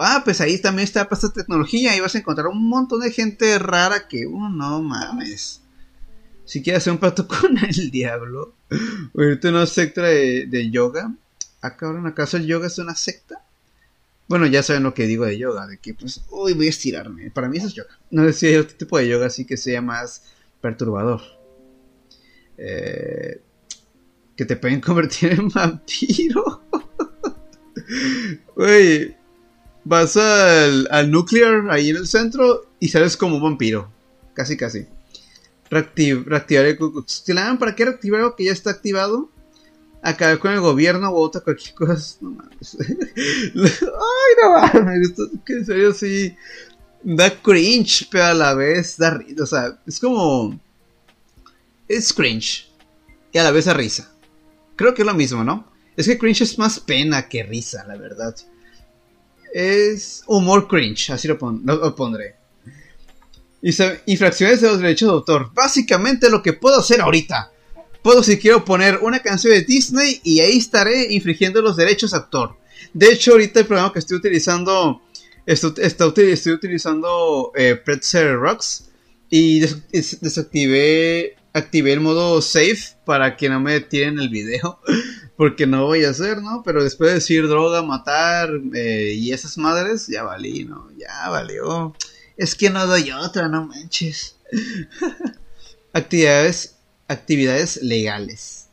Ah, 0.00 0.22
pues 0.24 0.40
ahí 0.40 0.58
también 0.58 0.84
está 0.84 1.08
esta 1.10 1.32
tecnología. 1.32 1.96
y 1.96 2.00
vas 2.00 2.14
a 2.14 2.18
encontrar 2.18 2.46
un 2.46 2.68
montón 2.68 3.00
de 3.00 3.12
gente 3.12 3.58
rara 3.58 4.08
que, 4.08 4.26
uh, 4.26 4.48
no 4.48 4.82
mames. 4.82 5.60
Si 6.44 6.62
quieres 6.62 6.82
hacer 6.82 6.94
un 6.94 6.98
pacto 6.98 7.28
con 7.28 7.56
el 7.58 7.90
diablo, 7.90 8.54
o 9.14 9.48
una 9.48 9.66
secta 9.66 10.02
de, 10.02 10.70
yoga. 10.70 11.14
Ah, 11.62 11.76
cabrón, 11.76 12.06
¿acaso 12.06 12.36
el 12.38 12.46
yoga 12.46 12.66
es 12.68 12.78
una 12.78 12.94
secta? 12.94 13.44
Bueno, 14.28 14.46
ya 14.46 14.62
saben 14.62 14.84
lo 14.84 14.94
que 14.94 15.06
digo 15.06 15.26
de 15.26 15.38
yoga, 15.38 15.66
de 15.66 15.78
que 15.78 15.92
pues, 15.92 16.22
uy, 16.30 16.54
voy 16.54 16.66
a 16.66 16.70
estirarme. 16.70 17.30
Para 17.30 17.48
mí 17.48 17.58
eso 17.58 17.66
es 17.66 17.74
yoga. 17.74 17.90
No 18.10 18.22
decía 18.22 18.48
hay 18.50 18.56
otro 18.56 18.76
tipo 18.76 18.96
de 18.96 19.08
yoga 19.08 19.26
así 19.26 19.44
que 19.44 19.56
sea 19.56 19.82
más 19.82 20.24
perturbador. 20.60 21.20
Eh, 22.56 23.40
que 24.36 24.44
te 24.44 24.56
pueden 24.56 24.80
convertir 24.88 25.32
en 25.32 25.48
vampiro. 25.48 26.62
Güey, 28.54 29.16
vas 29.84 30.16
al, 30.16 30.88
al 30.90 31.10
nuclear 31.10 31.70
ahí 31.70 31.90
en 31.90 31.96
el 31.96 32.06
centro 32.06 32.66
y 32.78 32.88
sales 32.88 33.16
como 33.16 33.36
un 33.36 33.42
vampiro. 33.42 33.90
Casi, 34.34 34.56
casi. 34.56 34.86
reactivar 35.70 36.66
el 36.66 36.78
¿Para 37.58 37.74
qué 37.74 37.84
reactivar 37.84 38.20
algo 38.20 38.36
que 38.36 38.44
ya 38.44 38.52
está 38.52 38.70
activado? 38.70 39.30
Acabar 40.02 40.38
con 40.38 40.52
el 40.52 40.60
gobierno 40.60 41.10
o 41.10 41.20
otra 41.20 41.42
cualquier 41.42 41.74
cosa. 41.74 42.16
No 42.22 42.30
mames. 42.30 42.76
Ay, 43.82 44.32
no 44.42 44.50
mames. 44.82 45.12
que 45.44 45.52
en 45.52 45.66
serio 45.66 45.92
sí. 45.92 46.34
Da 47.02 47.30
cringe, 47.30 48.08
pero 48.10 48.24
a 48.24 48.34
la 48.34 48.54
vez 48.54 48.96
da 48.96 49.10
risa. 49.10 49.42
O 49.42 49.46
sea, 49.46 49.78
es 49.86 50.00
como. 50.00 50.58
Es 51.88 52.12
cringe. 52.12 52.70
Y 53.32 53.38
a 53.38 53.42
la 53.42 53.50
vez 53.50 53.66
da 53.66 53.74
risa. 53.74 54.10
Creo 54.76 54.94
que 54.94 55.02
es 55.02 55.06
lo 55.06 55.14
mismo, 55.14 55.44
¿no? 55.44 55.70
Es 55.96 56.06
que 56.06 56.18
cringe 56.18 56.42
es 56.42 56.58
más 56.58 56.80
pena 56.80 57.28
que 57.28 57.42
risa, 57.42 57.84
la 57.86 57.96
verdad. 57.96 58.34
Es 59.52 60.22
humor 60.26 60.68
cringe, 60.68 61.10
así 61.10 61.28
lo, 61.28 61.38
pondré. 61.38 62.36
Infracciones 64.06 64.60
de 64.60 64.68
los 64.68 64.80
derechos 64.80 65.08
de 65.08 65.14
autor. 65.14 65.50
Básicamente 65.52 66.30
lo 66.30 66.42
que 66.42 66.52
puedo 66.52 66.78
hacer 66.78 67.00
ahorita. 67.00 67.52
Puedo 68.02 68.22
si 68.22 68.38
quiero 68.38 68.64
poner 68.64 68.98
una 69.02 69.20
canción 69.20 69.52
de 69.52 69.62
Disney 69.62 70.20
y 70.24 70.40
ahí 70.40 70.56
estaré 70.56 71.12
infringiendo 71.12 71.60
los 71.60 71.76
derechos 71.76 72.12
de 72.12 72.18
autor. 72.18 72.56
De 72.94 73.12
hecho, 73.12 73.32
ahorita 73.32 73.60
el 73.60 73.66
programa 73.66 73.92
que 73.92 73.98
estoy 73.98 74.16
utilizando, 74.16 75.02
estoy, 75.44 75.74
estoy 75.78 76.52
utilizando 76.52 77.52
eh, 77.54 77.76
Pretzel 77.76 78.38
Rocks 78.38 78.88
y 79.28 79.60
desactivé 79.60 81.36
activé 81.52 81.92
el 81.92 82.00
modo 82.00 82.40
safe 82.42 82.96
para 83.04 83.36
que 83.36 83.48
no 83.48 83.60
me 83.60 83.80
tiren 83.80 84.18
el 84.18 84.28
video. 84.28 84.80
Porque 85.40 85.66
no 85.66 85.86
voy 85.86 86.04
a 86.04 86.10
hacer, 86.10 86.42
¿no? 86.42 86.62
Pero 86.62 86.84
después 86.84 87.08
de 87.08 87.14
decir 87.14 87.48
droga, 87.48 87.80
matar 87.80 88.50
eh, 88.74 89.14
y 89.16 89.32
esas 89.32 89.56
madres, 89.56 90.06
ya 90.06 90.22
valí, 90.22 90.66
¿no? 90.66 90.90
Ya 90.98 91.30
valió. 91.30 91.96
Es 92.36 92.54
que 92.54 92.68
no 92.68 92.86
doy 92.86 93.10
otra, 93.10 93.48
no 93.48 93.66
manches. 93.66 94.36
actividades, 95.94 96.76
actividades 97.08 97.80
legales. 97.82 98.66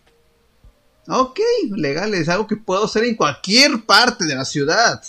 Ok, 1.08 1.40
legales, 1.74 2.28
algo 2.28 2.48
que 2.48 2.58
puedo 2.58 2.84
hacer 2.84 3.06
en 3.06 3.16
cualquier 3.16 3.86
parte 3.86 4.26
de 4.26 4.36
la 4.36 4.44
ciudad. 4.44 5.02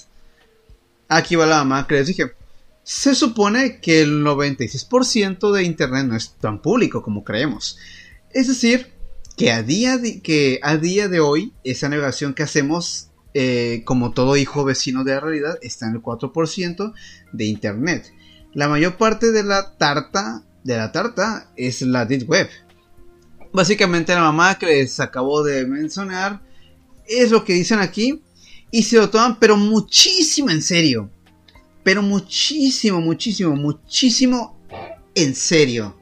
Aquí 1.08 1.34
va 1.34 1.44
la 1.44 1.64
mamá 1.64 1.88
que 1.88 1.96
les 1.96 2.06
dije. 2.06 2.34
Se 2.84 3.16
supone 3.16 3.80
que 3.80 4.02
el 4.02 4.22
96% 4.22 5.50
de 5.50 5.64
Internet 5.64 6.06
no 6.06 6.14
es 6.14 6.34
tan 6.34 6.62
público 6.62 7.02
como 7.02 7.24
creemos. 7.24 7.78
Es 8.30 8.46
decir, 8.46 8.92
que 9.38 9.52
a 9.52 9.62
día 9.62 9.96
de, 9.96 10.20
que 10.20 10.60
a 10.62 10.76
día 10.76 11.08
de 11.08 11.20
hoy 11.20 11.54
esa 11.64 11.88
navegación 11.88 12.34
que 12.34 12.42
hacemos 12.42 13.08
eh, 13.34 13.82
como 13.84 14.10
todo 14.10 14.36
hijo 14.36 14.64
vecino 14.64 15.04
de 15.04 15.14
la 15.14 15.20
realidad 15.20 15.58
está 15.62 15.86
en 15.86 15.94
el 15.94 16.02
4% 16.02 16.92
de 17.32 17.44
Internet. 17.44 18.12
La 18.52 18.68
mayor 18.68 18.96
parte 18.96 19.30
de 19.30 19.44
la 19.44 19.76
tarta 19.76 20.42
de 20.64 20.76
la 20.76 20.92
tarta 20.92 21.50
es 21.56 21.82
la 21.82 22.04
Deep 22.04 22.28
Web. 22.28 22.48
Básicamente 23.52 24.12
la 24.12 24.20
mamá 24.20 24.58
que 24.58 24.66
les 24.66 25.00
acabo 25.00 25.42
de 25.42 25.64
mencionar 25.66 26.42
es 27.06 27.30
lo 27.30 27.44
que 27.44 27.54
dicen 27.54 27.78
aquí 27.78 28.22
y 28.70 28.82
se 28.82 28.96
lo 28.96 29.08
toman 29.08 29.38
pero 29.38 29.56
muchísimo 29.56 30.50
en 30.50 30.60
serio 30.60 31.10
pero 31.88 32.02
muchísimo, 32.02 33.00
muchísimo, 33.00 33.56
muchísimo 33.56 34.60
en 35.14 35.34
serio. 35.34 35.96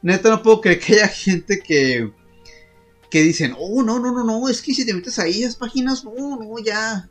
Neta, 0.00 0.30
no 0.30 0.42
puedo 0.42 0.62
creer 0.62 0.80
que 0.80 0.94
haya 0.94 1.08
gente 1.08 1.60
que, 1.60 2.10
que 3.16 3.22
dicen, 3.22 3.54
oh, 3.58 3.82
no, 3.82 3.98
no, 3.98 4.12
no, 4.12 4.24
no, 4.24 4.46
es 4.46 4.60
que 4.60 4.74
si 4.74 4.84
te 4.84 4.92
metes 4.92 5.18
ahí 5.18 5.42
esas 5.42 5.56
páginas, 5.56 6.04
no, 6.04 6.36
no, 6.36 6.58
ya, 6.62 7.08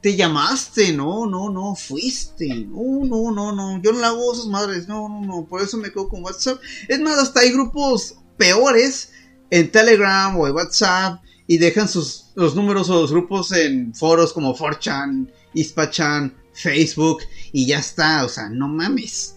te 0.00 0.16
llamaste, 0.16 0.94
no, 0.94 1.26
no, 1.26 1.50
no, 1.50 1.74
fuiste, 1.74 2.48
no, 2.48 3.04
no, 3.04 3.30
no, 3.30 3.52
no, 3.52 3.82
yo 3.82 3.92
no 3.92 4.00
le 4.00 4.06
hago 4.06 4.32
esas 4.32 4.46
madres, 4.46 4.88
no, 4.88 5.10
no, 5.10 5.20
no, 5.20 5.46
por 5.46 5.60
eso 5.60 5.76
me 5.76 5.90
quedo 5.90 6.08
con 6.08 6.24
WhatsApp. 6.24 6.58
Es 6.88 7.00
más, 7.00 7.18
hasta 7.18 7.40
hay 7.40 7.52
grupos 7.52 8.16
peores 8.38 9.12
en 9.50 9.70
Telegram 9.70 10.34
o 10.38 10.46
en 10.46 10.54
WhatsApp 10.54 11.22
y 11.46 11.58
dejan 11.58 11.86
sus, 11.86 12.32
los 12.34 12.54
números 12.54 12.88
o 12.88 13.02
los 13.02 13.12
grupos 13.12 13.52
en 13.52 13.94
foros 13.94 14.32
como 14.32 14.56
4chan, 14.56 15.30
Ispachan, 15.52 16.34
Facebook 16.54 17.18
y 17.52 17.66
ya 17.66 17.80
está, 17.80 18.24
o 18.24 18.30
sea, 18.30 18.48
no 18.48 18.68
mames. 18.68 19.36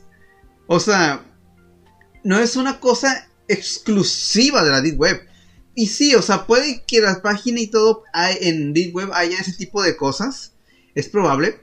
O 0.66 0.80
sea, 0.80 1.26
no 2.24 2.40
es 2.40 2.56
una 2.56 2.80
cosa 2.80 3.28
exclusiva 3.50 4.64
de 4.64 4.72
la 4.72 4.80
Deep 4.80 4.98
Web. 4.98 5.29
Y 5.80 5.88
sí, 5.88 6.14
o 6.14 6.22
sea, 6.22 6.46
puede 6.46 6.84
que 6.86 7.00
la 7.00 7.22
página 7.22 7.62
y 7.62 7.68
todo 7.68 8.04
hay, 8.12 8.36
en 8.42 8.74
Deep 8.74 8.94
Web 8.94 9.12
haya 9.14 9.40
ese 9.40 9.54
tipo 9.54 9.82
de 9.82 9.96
cosas. 9.96 10.52
Es 10.94 11.08
probable, 11.08 11.62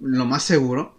lo 0.00 0.24
más 0.24 0.42
seguro. 0.42 0.98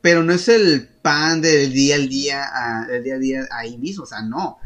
Pero 0.00 0.22
no 0.22 0.32
es 0.32 0.48
el 0.48 0.88
pan 0.88 1.42
del 1.42 1.74
día 1.74 1.96
al 1.96 2.08
día, 2.08 2.86
el 2.90 3.04
día 3.04 3.14
a 3.16 3.18
día 3.18 3.48
ahí 3.50 3.76
mismo, 3.76 4.04
o 4.04 4.06
sea, 4.06 4.22
no. 4.22 4.56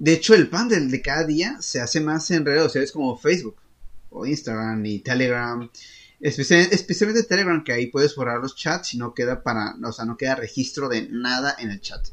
De 0.00 0.14
hecho, 0.14 0.34
el 0.34 0.48
pan 0.48 0.68
del 0.68 0.90
de 0.90 1.00
cada 1.02 1.24
día 1.24 1.56
se 1.60 1.80
hace 1.80 2.00
más 2.00 2.28
en 2.32 2.44
redes 2.44 2.64
sociales 2.64 2.90
como 2.90 3.16
Facebook 3.16 3.62
o 4.10 4.26
Instagram 4.26 4.84
y 4.86 4.98
Telegram. 4.98 5.70
Especialmente, 6.18 7.22
Telegram, 7.22 7.62
que 7.62 7.74
ahí 7.74 7.86
puedes 7.92 8.16
borrar 8.16 8.40
los 8.40 8.56
chats 8.56 8.92
y 8.94 8.98
no 8.98 9.14
queda 9.14 9.44
para, 9.44 9.76
o 9.84 9.92
sea, 9.92 10.04
no 10.04 10.16
queda 10.16 10.34
registro 10.34 10.88
de 10.88 11.08
nada 11.12 11.54
en 11.60 11.70
el 11.70 11.80
chat. 11.80 12.08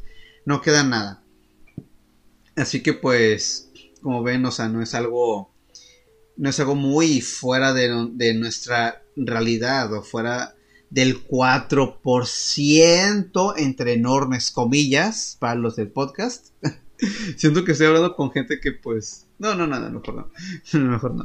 No 0.45 0.61
queda 0.61 0.83
nada. 0.83 1.23
Así 2.55 2.83
que 2.83 2.93
pues, 2.93 3.71
como 4.03 4.21
ven, 4.21 4.45
o 4.45 4.51
sea, 4.51 4.69
no 4.69 4.79
es 4.81 4.93
algo, 4.93 5.51
no 6.37 6.49
es 6.49 6.59
algo 6.59 6.75
muy 6.75 7.21
fuera 7.21 7.73
de, 7.73 8.09
de 8.11 8.35
nuestra 8.35 9.01
realidad 9.15 9.91
o 9.93 10.03
fuera 10.03 10.55
del 10.89 11.25
4% 11.27 13.53
entre 13.57 13.93
enormes 13.93 14.51
comillas 14.51 15.37
para 15.39 15.55
los 15.55 15.75
del 15.75 15.89
podcast. 15.89 16.53
Siento 17.35 17.65
que 17.65 17.71
estoy 17.71 17.87
hablando 17.87 18.15
con 18.15 18.31
gente 18.31 18.59
que 18.59 18.73
pues... 18.73 19.25
No, 19.39 19.55
no, 19.55 19.65
nada, 19.65 19.89
mejor 19.89 20.13
no. 20.15 20.29
Mejor 20.79 21.15
no. 21.15 21.23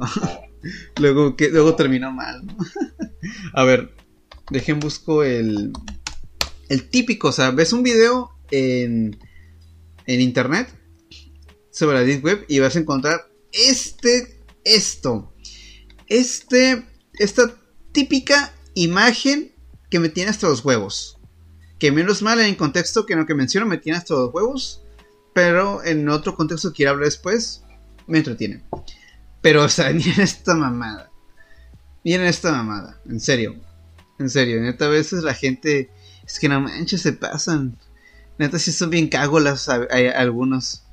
luego, 0.99 1.37
que, 1.37 1.51
luego 1.51 1.75
termina 1.75 2.11
mal. 2.11 2.43
A 3.53 3.65
ver, 3.65 3.93
dejen 4.51 4.81
busco 4.81 5.23
el... 5.23 5.75
El 6.71 6.89
típico, 6.89 7.29
o 7.29 7.33
sea, 7.33 7.51
ves 7.51 7.75
un 7.75 7.83
video 7.83 8.31
en, 8.51 9.19
en 10.07 10.21
internet 10.21 10.78
sobre 11.79 11.99
la 11.99 12.05
Deep 12.05 12.25
Web 12.25 12.45
y 12.49 12.59
vas 12.59 12.75
a 12.75 12.81
encontrar 12.81 13.31
este, 13.53 14.43
esto. 14.65 15.33
Este, 16.09 16.85
esta 17.15 17.55
típica 17.93 18.53
imagen 18.75 19.53
que 19.89 20.01
me 20.01 20.09
tiene 20.09 20.31
hasta 20.31 20.49
los 20.49 20.65
huevos. 20.65 21.19
Que 21.79 21.93
menos 21.93 22.21
mal 22.21 22.41
en 22.41 22.47
el 22.47 22.57
contexto 22.57 23.07
que 23.07 23.15
lo 23.15 23.27
que 23.27 23.37
menciono 23.37 23.65
me 23.65 23.79
tiene 23.79 23.97
hasta 23.97 24.15
los 24.15 24.35
huevos. 24.35 24.83
Pero 25.35 25.85
en 25.85 26.09
otro 26.09 26.35
contexto 26.35 26.73
que 26.73 26.89
hablar 26.89 27.05
después, 27.05 27.63
me 28.09 28.19
entretiene. 28.19 28.65
Pero, 29.41 29.63
o 29.63 29.69
sea, 29.69 29.91
miren 29.93 30.21
esta 30.21 30.57
mamada. 30.57 31.13
Miren 32.03 32.27
esta 32.27 32.51
mamada. 32.51 33.01
En 33.09 33.21
serio. 33.21 33.55
En 34.19 34.29
serio. 34.29 34.61
Neta, 34.61 34.87
a 34.87 34.89
veces 34.89 35.23
la 35.23 35.35
gente. 35.35 35.91
Es 36.27 36.41
que 36.41 36.49
no 36.49 36.61
manches, 36.61 37.03
se 37.03 37.13
pasan. 37.13 37.79
Neta, 38.37 38.59
si 38.59 38.73
son 38.73 38.91
bien 38.91 39.09
cágolas 39.09 39.69
algunos. 39.69 40.88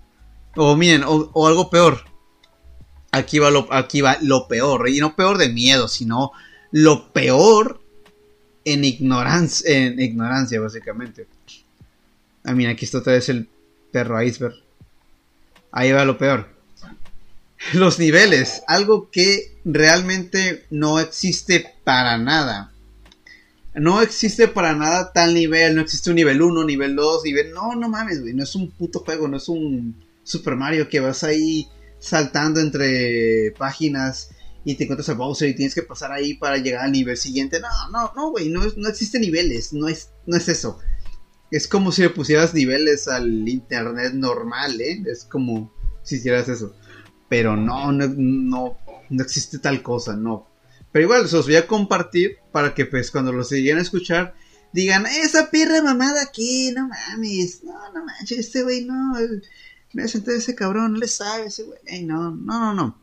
O 0.55 0.75
miren, 0.75 1.03
o, 1.05 1.47
algo 1.47 1.69
peor. 1.69 2.05
Aquí 3.11 3.39
va, 3.39 3.49
lo, 3.49 3.71
aquí 3.71 4.01
va 4.01 4.17
lo 4.21 4.47
peor. 4.47 4.89
Y 4.89 4.99
no 4.99 5.15
peor 5.15 5.37
de 5.37 5.49
miedo, 5.49 5.87
sino 5.87 6.31
lo 6.71 7.11
peor 7.11 7.81
en 8.63 8.83
ignorancia, 8.83 9.69
en 9.69 9.99
ignorancia 9.99 10.59
básicamente. 10.59 11.27
Ah, 12.43 12.53
mira, 12.53 12.71
aquí 12.71 12.85
está 12.85 12.99
otra 12.99 13.13
vez 13.13 13.29
el 13.29 13.47
perro 13.91 14.21
iceberg. 14.21 14.55
Ahí 15.71 15.91
va 15.91 16.05
lo 16.05 16.17
peor. 16.17 16.49
Los 17.73 17.99
niveles, 17.99 18.63
algo 18.67 19.09
que 19.09 19.57
realmente 19.65 20.65
no 20.69 20.99
existe 20.99 21.73
para 21.83 22.17
nada. 22.17 22.71
No 23.73 24.01
existe 24.01 24.47
para 24.47 24.73
nada 24.73 25.11
tal 25.11 25.33
nivel, 25.33 25.75
no 25.75 25.81
existe 25.81 26.09
un 26.09 26.15
nivel 26.15 26.41
1, 26.41 26.63
nivel 26.63 26.95
2, 26.95 27.23
nivel... 27.25 27.51
No, 27.51 27.75
no 27.75 27.89
mames, 27.89 28.21
güey, 28.21 28.33
no 28.33 28.43
es 28.43 28.55
un 28.55 28.71
puto 28.71 28.99
juego, 28.99 29.27
no 29.27 29.35
es 29.35 29.49
un 29.49 30.04
Super 30.25 30.55
Mario 30.55 30.89
que 30.89 30.99
vas 30.99 31.23
ahí 31.23 31.69
saltando 31.99 32.59
entre 32.59 33.53
páginas 33.57 34.31
y 34.65 34.75
te 34.75 34.83
encuentras 34.83 35.09
a 35.09 35.13
Bowser 35.13 35.47
y 35.47 35.55
tienes 35.55 35.75
que 35.75 35.83
pasar 35.83 36.11
ahí 36.11 36.33
para 36.33 36.57
llegar 36.57 36.83
al 36.83 36.91
nivel 36.91 37.15
siguiente. 37.15 37.59
No, 37.59 37.69
no, 37.91 38.11
no, 38.15 38.31
güey, 38.31 38.49
no, 38.49 38.61
no 38.75 38.89
niveles, 39.19 39.71
no 39.71 39.87
es, 39.87 40.09
no 40.25 40.35
es 40.35 40.49
eso. 40.49 40.79
Es 41.51 41.67
como 41.67 41.91
si 41.91 42.01
le 42.01 42.09
pusieras 42.09 42.53
niveles 42.55 43.07
al 43.07 43.47
internet 43.47 44.13
normal, 44.13 44.81
¿eh? 44.81 45.03
Es 45.05 45.23
como 45.23 45.71
si 46.01 46.15
hicieras 46.15 46.49
eso. 46.49 46.75
Pero 47.29 47.55
no, 47.55 47.91
no, 47.91 48.07
no, 48.07 48.77
no 49.09 49.23
existe 49.23 49.59
tal 49.59 49.83
cosa, 49.83 50.15
no. 50.15 50.49
Pero 50.91 51.05
igual, 51.05 51.29
se 51.29 51.35
los 51.35 51.45
voy 51.45 51.57
a 51.57 51.67
compartir 51.67 52.37
para 52.51 52.73
que 52.73 52.87
pues 52.87 53.11
cuando 53.11 53.31
los 53.31 53.51
lleguen 53.51 53.77
a 53.77 53.81
escuchar 53.81 54.33
digan, 54.75 55.05
esa 55.05 55.49
perra 55.49 55.81
mamada 55.81 56.21
aquí, 56.21 56.71
no 56.75 56.89
mames, 56.89 57.63
no, 57.63 57.73
no 57.93 58.03
manches, 58.03 58.39
este 58.39 58.63
güey 58.63 58.83
no, 58.83 59.13
me 59.95 60.09
senté 60.09 60.35
ese 60.35 60.55
cabrón, 60.55 60.91
no 60.91 60.99
le 60.99 61.07
sabe 61.07 61.45
ese 61.45 61.63
güey, 61.63 62.03
no, 62.03 62.29
no, 62.31 62.59
no, 62.59 62.73
no. 62.73 63.01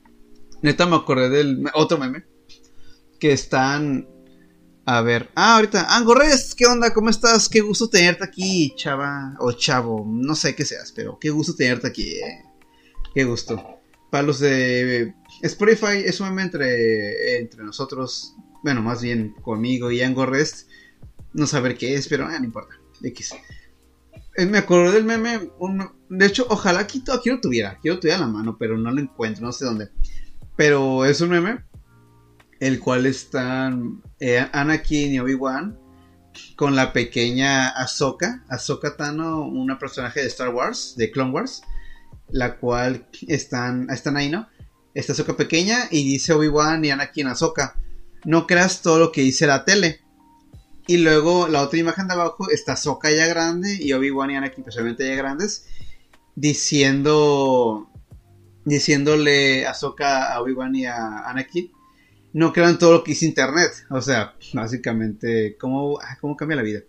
Neta 0.61 0.85
me 0.85 0.95
acordé 0.95 1.31
del 1.31 1.65
otro 1.73 1.97
meme. 1.97 2.25
Que 3.19 3.33
están. 3.33 4.07
A 4.85 5.01
ver. 5.01 5.31
Ah, 5.35 5.57
ahorita. 5.57 5.97
Angorres, 5.97 6.55
¿qué 6.55 6.67
onda? 6.67 6.93
¿Cómo 6.93 7.09
estás? 7.09 7.49
Qué 7.49 7.63
gusto 7.63 7.89
tenerte 7.89 8.25
aquí, 8.25 8.75
chava. 8.77 9.35
O 9.41 9.53
chavo. 9.53 10.05
No 10.07 10.35
sé 10.35 10.55
qué 10.55 10.67
seas, 10.67 10.93
pero 10.93 11.19
qué 11.19 11.31
gusto 11.31 11.55
tenerte 11.55 11.87
aquí. 11.87 12.11
Eh. 12.11 12.45
Qué 13.15 13.25
gusto. 13.25 13.81
Para 14.11 14.25
los 14.25 14.39
de 14.39 15.15
Spotify 15.41 16.03
es 16.05 16.21
un 16.21 16.29
meme 16.29 16.43
entre, 16.43 17.39
entre 17.39 17.65
nosotros. 17.65 18.37
Bueno, 18.63 18.83
más 18.83 19.01
bien 19.01 19.35
conmigo 19.41 19.91
y 19.91 20.03
Angorrest. 20.03 20.69
No 21.33 21.47
saber 21.47 21.79
qué 21.79 21.95
es, 21.95 22.07
pero 22.07 22.27
ah, 22.27 22.39
no 22.39 22.45
importa. 22.45 22.75
X. 23.03 23.35
Eh, 24.37 24.47
me 24.47 24.59
acordé 24.59 24.93
del 24.93 25.05
meme. 25.05 25.51
de 26.09 26.27
hecho, 26.27 26.47
ojalá 26.49 26.81
aquí, 26.81 27.03
aquí 27.13 27.31
lo 27.31 27.41
tuviera. 27.41 27.71
Aquí 27.71 27.89
lo 27.89 27.99
tuviera 27.99 28.17
en 28.17 28.27
la 28.27 28.33
mano, 28.33 28.57
pero 28.59 28.79
no 28.79 28.91
lo 28.91 29.01
encuentro. 29.01 29.45
No 29.45 29.53
sé 29.53 29.65
dónde. 29.65 29.91
Pero 30.57 31.05
es 31.05 31.21
un 31.21 31.31
meme. 31.31 31.65
El 32.61 32.79
cual 32.81 33.07
están 33.07 34.03
eh, 34.21 34.47
Anakin 34.53 35.13
y 35.13 35.19
Obi-Wan 35.19 35.79
con 36.57 36.77
la 36.77 36.93
pequeña 36.93 37.69
Ahsoka. 37.69 38.45
Ahsoka 38.49 38.97
Tano, 38.97 39.43
una 39.43 39.79
personaje 39.79 40.21
de 40.21 40.29
Star 40.29 40.49
Wars, 40.51 40.95
de 40.97 41.11
Clone 41.11 41.33
Wars. 41.33 41.63
La 42.31 42.57
cual 42.57 43.07
están, 43.27 43.91
están 43.91 44.17
ahí, 44.17 44.31
¿no? 44.31 44.49
Esta 44.95 45.13
Ahsoka 45.13 45.37
pequeña 45.37 45.89
y 45.91 46.05
dice 46.05 46.33
Obi-Wan 46.33 46.85
y 46.85 46.91
Anakin 46.91 47.27
Ahsoka. 47.27 47.77
No 48.25 48.47
creas 48.47 48.81
todo 48.83 48.99
lo 48.99 49.13
que 49.13 49.23
dice 49.23 49.47
la 49.47 49.65
tele. 49.65 50.01
Y 50.93 50.99
luego 50.99 51.49
la 51.49 51.63
otra 51.63 51.79
imagen 51.79 52.07
de 52.07 52.13
abajo 52.13 52.51
está 52.51 52.75
Ahsoka 52.75 53.11
ya 53.11 53.27
grande 53.27 53.79
y 53.81 53.95
Obi-Wan 53.95 54.31
y 54.31 54.37
Anakin 54.37 54.63
personalmente 54.63 55.09
ya 55.09 55.15
grandes. 55.15 55.65
Diciendo 56.35 57.91
diciéndole 58.67 59.67
a 59.67 59.73
Soka, 59.73 60.31
a 60.35 60.43
Obi-Wan 60.43 60.77
y 60.77 60.85
a 60.85 61.21
Anakin, 61.31 61.73
no 62.35 62.53
crean 62.53 62.79
todo 62.79 62.93
lo 62.93 63.05
que 63.05 63.13
hizo 63.13 63.25
Internet. 63.25 63.71
O 63.89 64.03
sea, 64.03 64.35
básicamente, 64.53 65.57
¿cómo, 65.59 65.99
ah, 65.99 66.19
cómo 66.21 66.37
cambia 66.37 66.59
la 66.59 66.63
vida? 66.63 66.81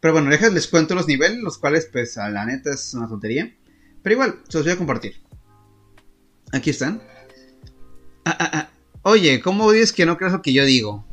Pero 0.00 0.12
bueno, 0.12 0.28
les 0.28 0.66
cuento 0.66 0.96
los 0.96 1.06
niveles, 1.06 1.38
los 1.38 1.56
cuales, 1.56 1.88
pues, 1.92 2.18
a 2.18 2.30
la 2.30 2.44
neta 2.44 2.74
es 2.74 2.92
una 2.94 3.06
tontería. 3.06 3.54
Pero 4.02 4.14
igual, 4.14 4.40
se 4.48 4.58
los 4.58 4.66
voy 4.66 4.74
a 4.74 4.76
compartir. 4.76 5.22
Aquí 6.52 6.70
están. 6.70 7.00
Ah, 8.24 8.36
ah, 8.40 8.70
oye, 9.02 9.40
¿cómo 9.40 9.70
dices 9.70 9.92
que 9.92 10.04
no 10.04 10.16
creas 10.16 10.32
lo 10.32 10.42
que 10.42 10.52
yo 10.52 10.64
digo? 10.64 11.06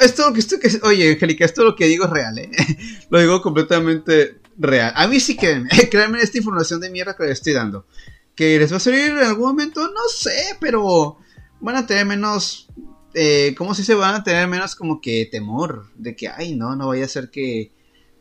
Esto 0.00 0.32
que 0.32 0.40
esto 0.40 0.58
que 0.58 0.70
oye, 0.82 1.12
Angélica, 1.12 1.44
esto 1.44 1.64
lo 1.64 1.76
que 1.76 1.86
digo 1.86 2.04
es 2.04 2.10
real, 2.10 2.38
¿eh? 2.38 2.50
lo 3.10 3.20
digo 3.20 3.42
completamente 3.42 4.40
real. 4.56 4.92
A 4.96 5.06
mí 5.06 5.20
sí 5.20 5.36
que 5.36 5.64
créanme 5.90 6.20
esta 6.20 6.38
información 6.38 6.80
de 6.80 6.90
mierda 6.90 7.16
que 7.16 7.24
les 7.24 7.32
estoy 7.32 7.52
dando. 7.52 7.86
Que 8.34 8.58
les 8.58 8.72
va 8.72 8.78
a 8.78 8.80
servir 8.80 9.10
en 9.10 9.18
algún 9.18 9.48
momento, 9.48 9.80
no 9.88 10.08
sé, 10.08 10.56
pero 10.60 11.18
van 11.60 11.76
a 11.76 11.86
tener 11.86 12.04
menos, 12.04 12.68
eh, 13.14 13.54
¿cómo 13.56 13.74
se 13.74 13.94
Van 13.94 14.14
a 14.14 14.24
tener 14.24 14.48
menos 14.48 14.74
como 14.74 15.00
que 15.00 15.26
temor 15.30 15.90
de 15.94 16.14
que, 16.14 16.28
ay, 16.28 16.54
no, 16.54 16.76
no 16.76 16.88
vaya 16.88 17.06
a 17.06 17.08
ser 17.08 17.30
que, 17.30 17.72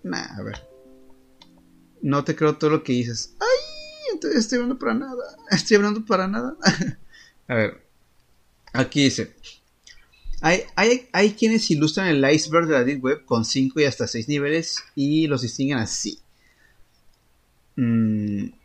nah, 0.04 0.38
a 0.38 0.44
ver, 0.44 0.68
no 2.02 2.24
te 2.24 2.36
creo 2.36 2.58
todo 2.58 2.70
lo 2.70 2.84
que 2.84 2.94
dices, 2.94 3.36
ay, 3.40 4.14
entonces 4.14 4.42
estoy 4.42 4.58
hablando 4.58 4.80
para 4.80 4.94
nada, 4.94 5.24
estoy 5.52 5.76
hablando 5.76 6.06
para 6.06 6.28
nada, 6.28 6.56
a 7.48 7.54
ver, 7.54 7.86
aquí 8.72 9.04
dice, 9.04 9.36
hay, 10.44 10.64
hay, 10.76 11.10
hay, 11.12 11.32
quienes 11.34 11.72
ilustran 11.72 12.08
el 12.08 12.32
iceberg 12.32 12.68
de 12.68 12.74
la 12.74 12.84
Deep 12.84 13.04
Web 13.04 13.26
con 13.26 13.46
5 13.46 13.80
y 13.80 13.86
hasta 13.86 14.08
6 14.08 14.28
niveles 14.28 14.84
y 14.96 15.28
los 15.28 15.42
distinguen 15.42 15.80
así. 15.80 16.20
Mmm 17.76 18.64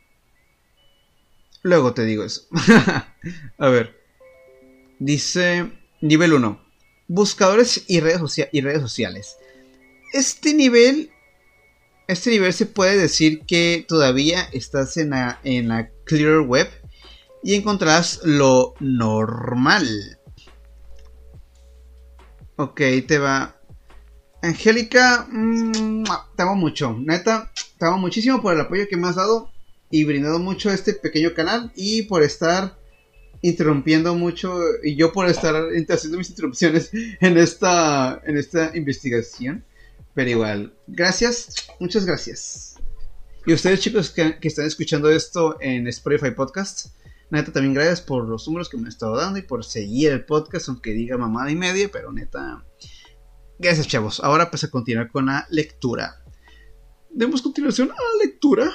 Luego 1.63 1.93
te 1.93 2.05
digo 2.05 2.25
eso. 2.25 2.47
a 3.59 3.69
ver. 3.69 3.95
Dice 4.99 5.71
nivel 6.01 6.33
1. 6.33 6.61
Buscadores 7.09 7.85
y 7.87 8.01
redes, 8.01 8.21
y 8.53 8.61
redes 8.61 8.81
sociales. 8.81 9.37
Este 10.13 10.55
nivel... 10.55 11.11
Este 12.07 12.31
nivel 12.31 12.55
se 12.55 12.65
puede 12.65 12.97
decir 12.97 13.43
que 13.47 13.85
todavía 13.87 14.49
estás 14.53 14.97
en 14.97 15.11
la, 15.11 15.41
en 15.45 15.69
la 15.69 15.91
Clear 16.07 16.41
Web 16.41 16.69
y 17.43 17.55
encontrarás 17.55 18.21
lo 18.25 18.73
normal. 18.81 20.18
Ok, 22.61 22.81
te 23.07 23.19
va. 23.19 23.55
Angélica, 24.43 25.29
mm, 25.31 26.03
te 26.35 26.43
amo 26.43 26.57
mucho. 26.57 26.93
Neta, 26.99 27.53
te 27.79 27.87
amo 27.87 27.99
muchísimo 27.99 28.43
por 28.43 28.53
el 28.53 28.61
apoyo 28.61 28.89
que 28.89 28.97
me 28.97 29.07
has 29.07 29.15
dado 29.15 29.53
y 29.93 30.03
brindado 30.03 30.41
mucho 30.41 30.69
este 30.73 30.95
pequeño 30.95 31.35
canal 31.35 31.71
y 31.77 32.03
por 32.03 32.25
estar 32.25 32.77
interrumpiendo 33.43 34.17
mucho 34.17 34.59
y 34.83 34.97
yo 34.97 35.13
por 35.13 35.29
estar 35.29 35.55
haciendo 35.89 36.19
mis 36.19 36.31
interrupciones 36.31 36.91
en 37.21 37.39
esta, 37.39 38.21
en 38.27 38.37
esta 38.37 38.77
investigación. 38.77 39.65
Pero 40.15 40.31
igual, 40.31 40.75
gracias, 40.89 41.69
muchas 41.79 42.05
gracias. 42.07 42.75
Y 43.47 43.53
ustedes 43.53 43.79
chicos 43.79 44.11
que, 44.11 44.37
están 44.43 44.67
escuchando 44.67 45.09
esto 45.11 45.59
en 45.61 45.87
Spotify 45.87 46.33
Podcast, 46.33 46.89
neta 47.31 47.53
también 47.53 47.75
gracias 47.75 48.01
por 48.01 48.27
los 48.27 48.47
números 48.47 48.69
que 48.69 48.77
me 48.77 48.85
han 48.85 48.89
estado 48.89 49.17
dando 49.17 49.39
y 49.39 49.43
por 49.43 49.65
seguir 49.65 50.13
el 50.13 50.25
podcast, 50.25 50.69
aunque 50.69 50.93
diga 50.93 51.19
mamada 51.19 51.51
y 51.51 51.57
media, 51.57 51.89
pero 51.93 52.13
neta, 52.13 52.65
gracias 53.59 53.87
chavos. 53.87 54.21
Ahora 54.21 54.51
pues 54.51 54.65
a 54.65 54.71
continuar 54.71 55.11
con 55.11 55.27
la 55.27 55.47
lectura. 55.51 56.23
Demos 57.11 57.43
continuación 57.43 57.91
a 57.91 57.95
la 57.95 58.25
lectura. 58.25 58.71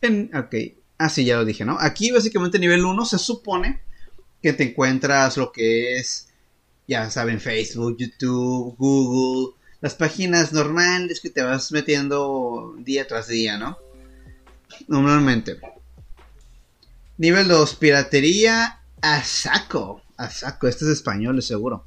En, 0.00 0.30
ok, 0.34 0.54
así 0.98 1.22
ah, 1.22 1.24
ya 1.24 1.36
lo 1.36 1.44
dije, 1.44 1.64
¿no? 1.64 1.76
Aquí 1.78 2.10
básicamente 2.10 2.58
nivel 2.58 2.84
1 2.84 3.04
se 3.04 3.18
supone 3.18 3.82
que 4.42 4.52
te 4.52 4.64
encuentras 4.64 5.36
lo 5.36 5.52
que 5.52 5.96
es, 5.96 6.28
ya 6.88 7.08
saben, 7.10 7.40
Facebook, 7.40 7.96
YouTube, 7.98 8.74
Google, 8.76 9.54
las 9.80 9.94
páginas 9.94 10.52
normales 10.52 11.20
que 11.20 11.30
te 11.30 11.42
vas 11.42 11.70
metiendo 11.70 12.74
día 12.78 13.06
tras 13.06 13.28
día, 13.28 13.56
¿no? 13.56 13.78
Normalmente. 14.88 15.60
Nivel 17.18 17.46
2, 17.48 17.74
piratería 17.76 18.80
a 19.02 19.22
saco. 19.22 20.02
A 20.16 20.30
saco, 20.30 20.66
este 20.66 20.86
es 20.86 20.92
español, 20.92 21.38
es 21.38 21.46
seguro. 21.46 21.86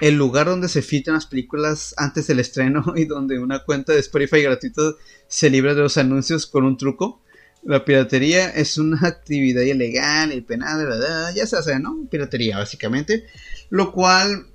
El 0.00 0.14
lugar 0.16 0.46
donde 0.46 0.68
se 0.68 0.82
filtran 0.82 1.14
las 1.14 1.26
películas 1.26 1.94
antes 1.96 2.26
del 2.26 2.40
estreno 2.40 2.82
y 2.96 3.04
donde 3.04 3.38
una 3.38 3.64
cuenta 3.64 3.92
de 3.92 4.00
Spotify 4.00 4.42
gratuito 4.42 4.96
se 5.28 5.50
libra 5.50 5.74
de 5.74 5.82
los 5.82 5.98
anuncios 5.98 6.46
con 6.46 6.64
un 6.64 6.76
truco. 6.76 7.22
La 7.64 7.84
piratería 7.84 8.48
es 8.50 8.78
una 8.78 9.00
actividad 9.06 9.62
ilegal 9.62 10.32
y 10.32 10.40
penal, 10.40 10.86
ya 11.34 11.46
se 11.46 11.56
hace, 11.56 11.78
¿no? 11.78 12.06
Piratería, 12.10 12.58
básicamente. 12.58 13.26
Lo 13.70 13.92
cual, 13.92 14.46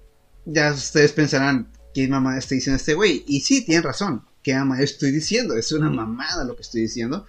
ya 0.46 0.72
ustedes 0.72 1.12
pensarán, 1.12 1.72
¿qué 1.94 2.08
mamá 2.08 2.38
está 2.38 2.56
diciendo 2.56 2.78
este 2.78 2.94
güey? 2.94 3.24
Y 3.28 3.42
sí, 3.42 3.66
tienen 3.66 3.84
razón. 3.84 4.24
¿Qué 4.42 4.56
mamá 4.56 4.82
estoy 4.82 5.12
diciendo? 5.12 5.56
Es 5.56 5.72
una 5.74 5.90
mamada 5.90 6.46
lo 6.46 6.56
que 6.56 6.62
estoy 6.62 6.82
diciendo. 6.82 7.26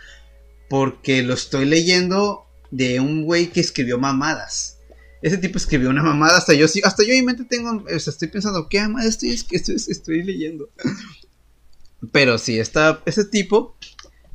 Porque 0.70 1.22
lo 1.22 1.34
estoy 1.34 1.64
leyendo 1.64 2.46
de 2.72 2.98
un 2.98 3.24
güey 3.24 3.48
que 3.48 3.60
escribió 3.60 3.98
mamadas. 3.98 4.78
Ese 5.20 5.38
tipo 5.38 5.58
escribió 5.58 5.90
una 5.90 6.02
mamada. 6.02 6.38
Hasta 6.38 6.54
yo, 6.54 6.66
hasta 6.66 7.04
yo 7.04 7.12
en 7.12 7.24
mente 7.24 7.44
tengo. 7.44 7.84
O 7.84 7.98
sea, 8.00 8.10
estoy 8.10 8.28
pensando, 8.28 8.68
¿qué 8.68 8.80
mamada 8.80 9.08
estoy, 9.08 9.30
estoy, 9.30 9.76
estoy 9.76 10.24
leyendo? 10.24 10.68
Pero 12.12 12.38
sí, 12.38 12.58
está, 12.58 13.00
ese 13.06 13.24
tipo 13.24 13.76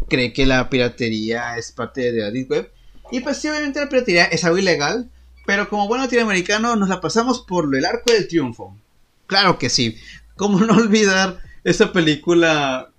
cree 0.07 0.31
que 0.31 0.45
la 0.45 0.69
piratería 0.69 1.57
es 1.57 1.73
parte 1.73 2.13
de 2.13 2.21
la 2.21 2.31
Deep 2.31 2.49
Web. 2.49 2.71
Y 3.11 3.19
pues 3.19 3.37
sí, 3.37 3.49
obviamente 3.49 3.81
la 3.81 3.89
piratería 3.89 4.25
es 4.25 4.45
algo 4.45 4.57
ilegal, 4.57 5.09
pero 5.45 5.69
como 5.69 5.87
buen 5.87 6.01
latinoamericano 6.01 6.75
nos 6.75 6.89
la 6.89 7.01
pasamos 7.01 7.41
por 7.41 7.73
el 7.75 7.85
arco 7.85 8.11
del 8.11 8.27
triunfo. 8.27 8.77
Claro 9.27 9.57
que 9.57 9.69
sí. 9.69 9.97
¿Cómo 10.35 10.59
no 10.59 10.75
olvidar 10.75 11.39
esa 11.63 11.91
película 11.91 12.91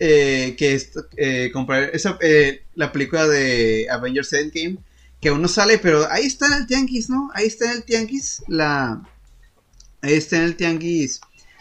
eh, 0.00 0.54
que 0.58 0.74
es 0.74 0.92
eh, 1.16 1.50
comprar 1.52 1.90
esa, 1.92 2.18
eh, 2.20 2.64
la 2.74 2.92
película 2.92 3.26
de 3.26 3.86
Avengers 3.90 4.32
Endgame? 4.32 4.78
Que 5.20 5.30
aún 5.30 5.42
no 5.42 5.48
sale, 5.48 5.78
pero 5.78 6.06
ahí 6.10 6.26
está 6.26 6.46
en 6.46 6.54
el 6.54 6.66
tianguis, 6.66 7.08
¿no? 7.08 7.30
Ahí 7.34 7.46
está 7.46 7.66
en 7.66 7.78
el 7.78 7.84
tianguis 7.84 8.42
la... 8.48 9.02
Ahí 10.02 10.14
está 10.14 10.36
en 10.36 10.42
el 10.42 10.56
tianguis 10.56 11.20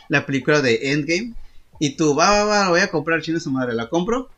la 0.10 0.26
película 0.26 0.62
de 0.62 0.92
Endgame. 0.92 1.34
Y 1.80 1.96
tú, 1.96 2.16
va, 2.16 2.30
va, 2.30 2.44
va, 2.46 2.60
la 2.64 2.70
voy 2.70 2.82
a 2.82 2.92
comprar, 2.92 3.22
chino 3.22 3.40
su 3.40 3.52
madre, 3.52 3.74
la 3.74 3.90
compro 3.90 4.30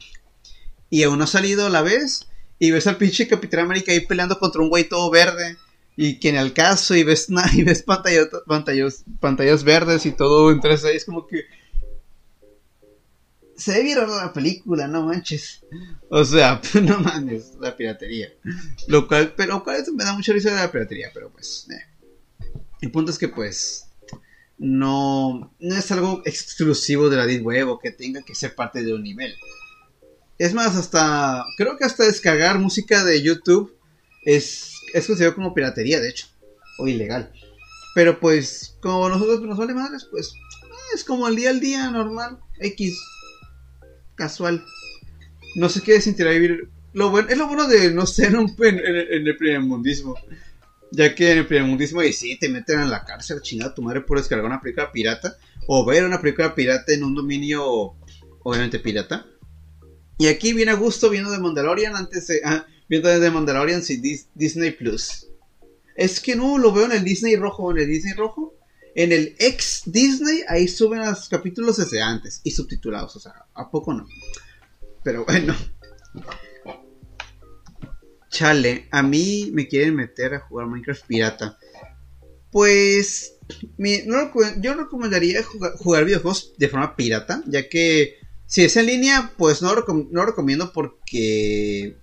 y 0.89 1.03
aún 1.03 1.17
no 1.17 1.25
ha 1.25 1.27
salido 1.27 1.69
la 1.69 1.81
vez. 1.81 2.27
Y 2.57 2.71
ves 2.71 2.87
al 2.87 2.97
pinche 2.97 3.27
Capitán 3.27 3.61
América 3.61 3.91
ahí 3.91 3.99
peleando 3.99 4.39
contra 4.39 4.61
un 4.61 4.69
güey 4.69 4.85
todo 4.85 5.09
verde. 5.11 5.57
Y 5.97 6.19
que 6.19 6.29
en 6.29 6.37
el 6.37 6.53
caso, 6.53 6.95
y 6.95 7.03
ves, 7.03 7.27
y 7.53 7.63
ves 7.63 7.83
pantallas, 7.83 8.27
pantallas, 8.47 9.03
pantallas 9.19 9.63
verdes 9.63 10.05
y 10.05 10.11
todo 10.11 10.51
entre 10.51 10.73
ahí. 10.73 10.95
Es 10.95 11.05
como 11.05 11.27
que. 11.27 11.43
Se 13.55 13.71
ve 13.71 13.83
bien 13.83 13.99
la 13.99 14.33
película, 14.33 14.87
no 14.87 15.03
manches. 15.03 15.61
O 16.09 16.25
sea, 16.25 16.61
no 16.81 16.99
mames, 16.99 17.53
la 17.59 17.75
piratería. 17.75 18.33
Lo 18.87 19.07
cual, 19.07 19.33
pero 19.35 19.63
cual 19.63 19.83
me 19.93 20.03
da 20.03 20.13
mucha 20.13 20.33
risa 20.33 20.49
de 20.49 20.57
la 20.57 20.71
piratería, 20.71 21.11
pero 21.13 21.29
pues. 21.31 21.67
Eh. 21.71 22.47
El 22.81 22.91
punto 22.91 23.11
es 23.11 23.17
que 23.17 23.29
pues. 23.29 23.87
No, 24.57 25.53
no 25.59 25.75
es 25.75 25.91
algo 25.91 26.21
exclusivo 26.25 27.09
de 27.09 27.17
la 27.17 27.25
Deep 27.25 27.45
Web 27.45 27.67
o 27.69 27.79
que 27.79 27.91
tenga 27.91 28.21
que 28.21 28.35
ser 28.35 28.55
parte 28.55 28.83
de 28.83 28.93
un 28.93 29.03
nivel. 29.03 29.33
Es 30.37 30.53
más, 30.53 30.75
hasta. 30.75 31.45
Creo 31.57 31.77
que 31.77 31.85
hasta 31.85 32.05
descargar 32.05 32.59
música 32.59 33.03
de 33.03 33.21
YouTube 33.21 33.75
es, 34.23 34.81
es 34.93 35.07
considerado 35.07 35.35
como 35.35 35.53
piratería, 35.53 35.99
de 35.99 36.09
hecho. 36.09 36.27
O 36.77 36.87
ilegal. 36.87 37.31
Pero 37.93 38.19
pues, 38.19 38.77
como 38.81 39.07
nosotros 39.07 39.41
nos 39.41 39.57
vale 39.57 39.73
madres, 39.73 40.05
pues. 40.11 40.33
Es 40.93 41.03
como 41.05 41.27
el 41.27 41.37
día 41.37 41.49
al 41.49 41.61
día 41.61 41.89
normal. 41.89 42.39
X. 42.59 42.97
Casual. 44.15 44.63
No 45.55 45.69
sé 45.69 45.81
qué 45.81 46.01
sentirá 46.01 46.31
vivir. 46.31 46.69
Lo 46.93 47.09
bueno, 47.09 47.29
es 47.29 47.37
lo 47.37 47.47
bueno 47.47 47.67
de 47.67 47.91
no 47.91 48.05
ser 48.05 48.37
un, 48.37 48.55
en, 48.59 48.79
en, 48.79 49.27
el 49.27 49.37
primer 49.37 49.61
mundismo. 49.61 50.15
Ya 50.91 51.13
que 51.13 51.31
en 51.31 51.39
el 51.39 51.47
primer 51.47 51.67
mundismo, 51.67 52.01
y 52.01 52.13
sí, 52.13 52.37
te 52.39 52.47
meten 52.47 52.79
en 52.79 52.89
la 52.89 53.03
cárcel, 53.03 53.41
chingada 53.41 53.73
tu 53.73 53.81
madre 53.81 54.01
por 54.01 54.17
descargar 54.17 54.45
una 54.45 54.61
película 54.61 54.91
pirata. 54.91 55.37
O 55.67 55.85
ver 55.85 56.05
una 56.05 56.21
película 56.21 56.55
pirata 56.55 56.93
en 56.93 57.03
un 57.03 57.15
dominio, 57.15 57.95
obviamente 58.43 58.79
pirata. 58.79 59.25
Y 60.17 60.27
aquí 60.27 60.53
viene 60.53 60.71
a 60.71 60.75
gusto 60.75 61.09
viendo 61.09 61.31
de 61.31 61.39
Mandalorian 61.39 61.95
antes 61.95 62.27
de. 62.27 62.41
Ah, 62.45 62.65
viendo 62.87 63.09
de 63.09 63.31
Mandalorian 63.31 63.81
sin 63.81 64.01
Disney 64.33 64.71
Plus. 64.71 65.27
Es 65.95 66.19
que 66.19 66.35
no, 66.35 66.57
lo 66.57 66.71
veo 66.71 66.85
en 66.85 66.93
el 66.93 67.03
Disney 67.03 67.35
rojo. 67.35 67.71
En 67.71 67.79
el 67.79 67.87
Disney 67.87 68.13
rojo. 68.13 68.54
En 68.95 69.11
el 69.11 69.35
ex 69.39 69.83
Disney, 69.85 70.43
ahí 70.47 70.69
suben 70.69 71.05
los 71.05 71.27
capítulos 71.27 71.77
desde 71.77 72.01
antes. 72.01 72.39
Y 72.43 72.51
subtitulados. 72.51 73.15
O 73.17 73.19
sea, 73.19 73.45
¿a 73.53 73.69
poco 73.69 73.93
no? 73.93 74.07
Pero 75.03 75.25
bueno. 75.25 75.53
Chale, 78.29 78.87
a 78.91 79.03
mí 79.03 79.51
me 79.53 79.67
quieren 79.67 79.95
meter 79.95 80.33
a 80.33 80.39
jugar 80.39 80.67
Minecraft 80.67 81.05
pirata. 81.05 81.59
Pues. 82.51 83.35
yo 83.77 84.73
recomendaría 84.73 85.43
jugar 85.43 86.05
videojuegos 86.05 86.53
de 86.57 86.69
forma 86.69 86.95
pirata. 86.95 87.43
Ya 87.47 87.67
que 87.67 88.15
si 88.45 88.63
es 88.63 88.77
en 88.77 88.85
línea, 88.85 89.33
pues 89.37 89.61
no, 89.61 89.75
no 90.09 90.25
recomiendo 90.25 90.71
porque... 90.71 91.97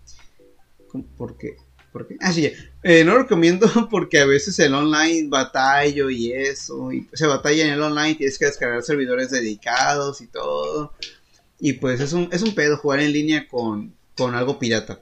¿Por 1.92 2.06
qué? 2.06 2.14
¿Por 2.14 2.34
qué? 2.34 2.54
Ah, 2.54 2.62
eh, 2.82 3.04
no 3.04 3.18
recomiendo 3.18 3.68
porque 3.90 4.20
a 4.20 4.26
veces 4.26 4.58
el 4.58 4.74
online 4.74 5.28
batallo 5.28 6.10
y 6.10 6.32
eso. 6.32 6.92
Y 6.92 7.08
se 7.12 7.26
batalla 7.26 7.64
en 7.64 7.72
el 7.72 7.82
online, 7.82 8.14
tienes 8.14 8.38
que 8.38 8.46
descargar 8.46 8.82
servidores 8.82 9.30
dedicados 9.30 10.20
y 10.20 10.26
todo. 10.26 10.92
Y 11.60 11.74
pues 11.74 12.00
es 12.00 12.12
un, 12.12 12.28
es 12.32 12.42
un 12.42 12.54
pedo 12.54 12.76
jugar 12.76 13.00
en 13.00 13.12
línea 13.12 13.46
con, 13.46 13.94
con 14.16 14.34
algo 14.34 14.58
pirata. 14.58 15.00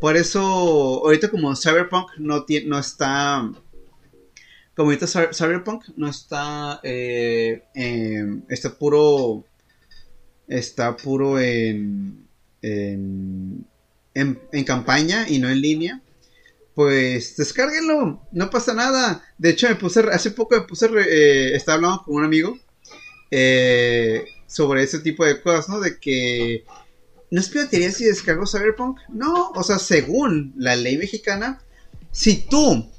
Por 0.00 0.16
eso, 0.16 0.40
ahorita 0.40 1.30
como 1.30 1.54
Cyberpunk 1.56 2.10
no, 2.18 2.44
tiene, 2.44 2.66
no 2.66 2.78
está... 2.78 3.50
Como 4.74 4.90
ahorita 4.90 5.06
Cyberpunk 5.06 5.84
no 5.96 6.08
está... 6.08 6.80
Eh, 6.82 7.62
está 8.48 8.76
puro 8.78 9.44
está 10.46 10.96
puro 10.96 11.40
en, 11.40 12.26
en, 12.62 13.66
en, 14.16 14.64
campaña 14.64 15.26
y 15.28 15.38
no 15.38 15.48
en 15.48 15.60
línea, 15.60 16.00
pues 16.74 17.36
descárguenlo, 17.36 18.22
no 18.32 18.50
pasa 18.50 18.74
nada. 18.74 19.22
De 19.38 19.50
hecho, 19.50 19.68
me 19.68 19.76
puse, 19.76 20.00
hace 20.00 20.30
poco 20.30 20.56
me 20.56 20.62
puse, 20.62 20.86
eh, 20.86 21.54
estaba 21.54 21.76
hablando 21.76 22.02
con 22.04 22.16
un 22.16 22.24
amigo 22.24 22.58
eh, 23.30 24.24
sobre 24.46 24.82
ese 24.82 25.00
tipo 25.00 25.24
de 25.24 25.40
cosas, 25.40 25.68
¿no? 25.68 25.80
De 25.80 25.98
que 25.98 26.64
no 27.30 27.40
es 27.40 27.48
piratería 27.48 27.92
si 27.92 28.04
descargo 28.04 28.46
Cyberpunk. 28.46 28.98
No, 29.08 29.50
o 29.50 29.62
sea, 29.62 29.78
según 29.78 30.54
la 30.56 30.76
ley 30.76 30.96
mexicana, 30.96 31.60
si 32.10 32.36
tú 32.36 32.90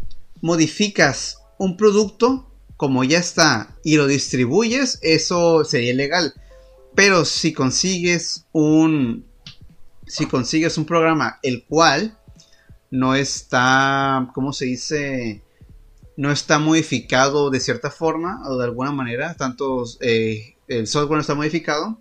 modificas 0.42 1.40
un 1.58 1.78
producto 1.78 2.48
como 2.76 3.04
ya 3.04 3.18
está 3.18 3.76
y 3.84 3.96
lo 3.96 4.06
distribuyes, 4.06 5.00
eso 5.02 5.66
sería 5.66 5.94
ilegal. 5.94 6.34
Pero 6.96 7.26
si 7.26 7.54
consigues 7.54 8.46
un. 8.52 9.26
Si 10.08 10.26
consigues 10.26 10.78
un 10.78 10.86
programa 10.86 11.40
el 11.44 11.66
cual 11.66 12.18
no 12.92 13.16
está. 13.16 14.30
¿Cómo 14.34 14.54
se 14.54 14.66
dice? 14.66 15.44
No 16.16 16.32
está 16.32 16.60
modificado 16.60 17.50
de 17.50 17.60
cierta 17.60 17.92
forma 17.92 18.42
o 18.48 18.58
de 18.58 18.66
alguna 18.66 18.92
manera. 18.92 19.36
Tanto 19.36 19.84
eh, 20.02 20.56
el 20.68 20.88
software 20.88 21.18
no 21.18 21.22
está 21.22 21.36
modificado. 21.36 22.00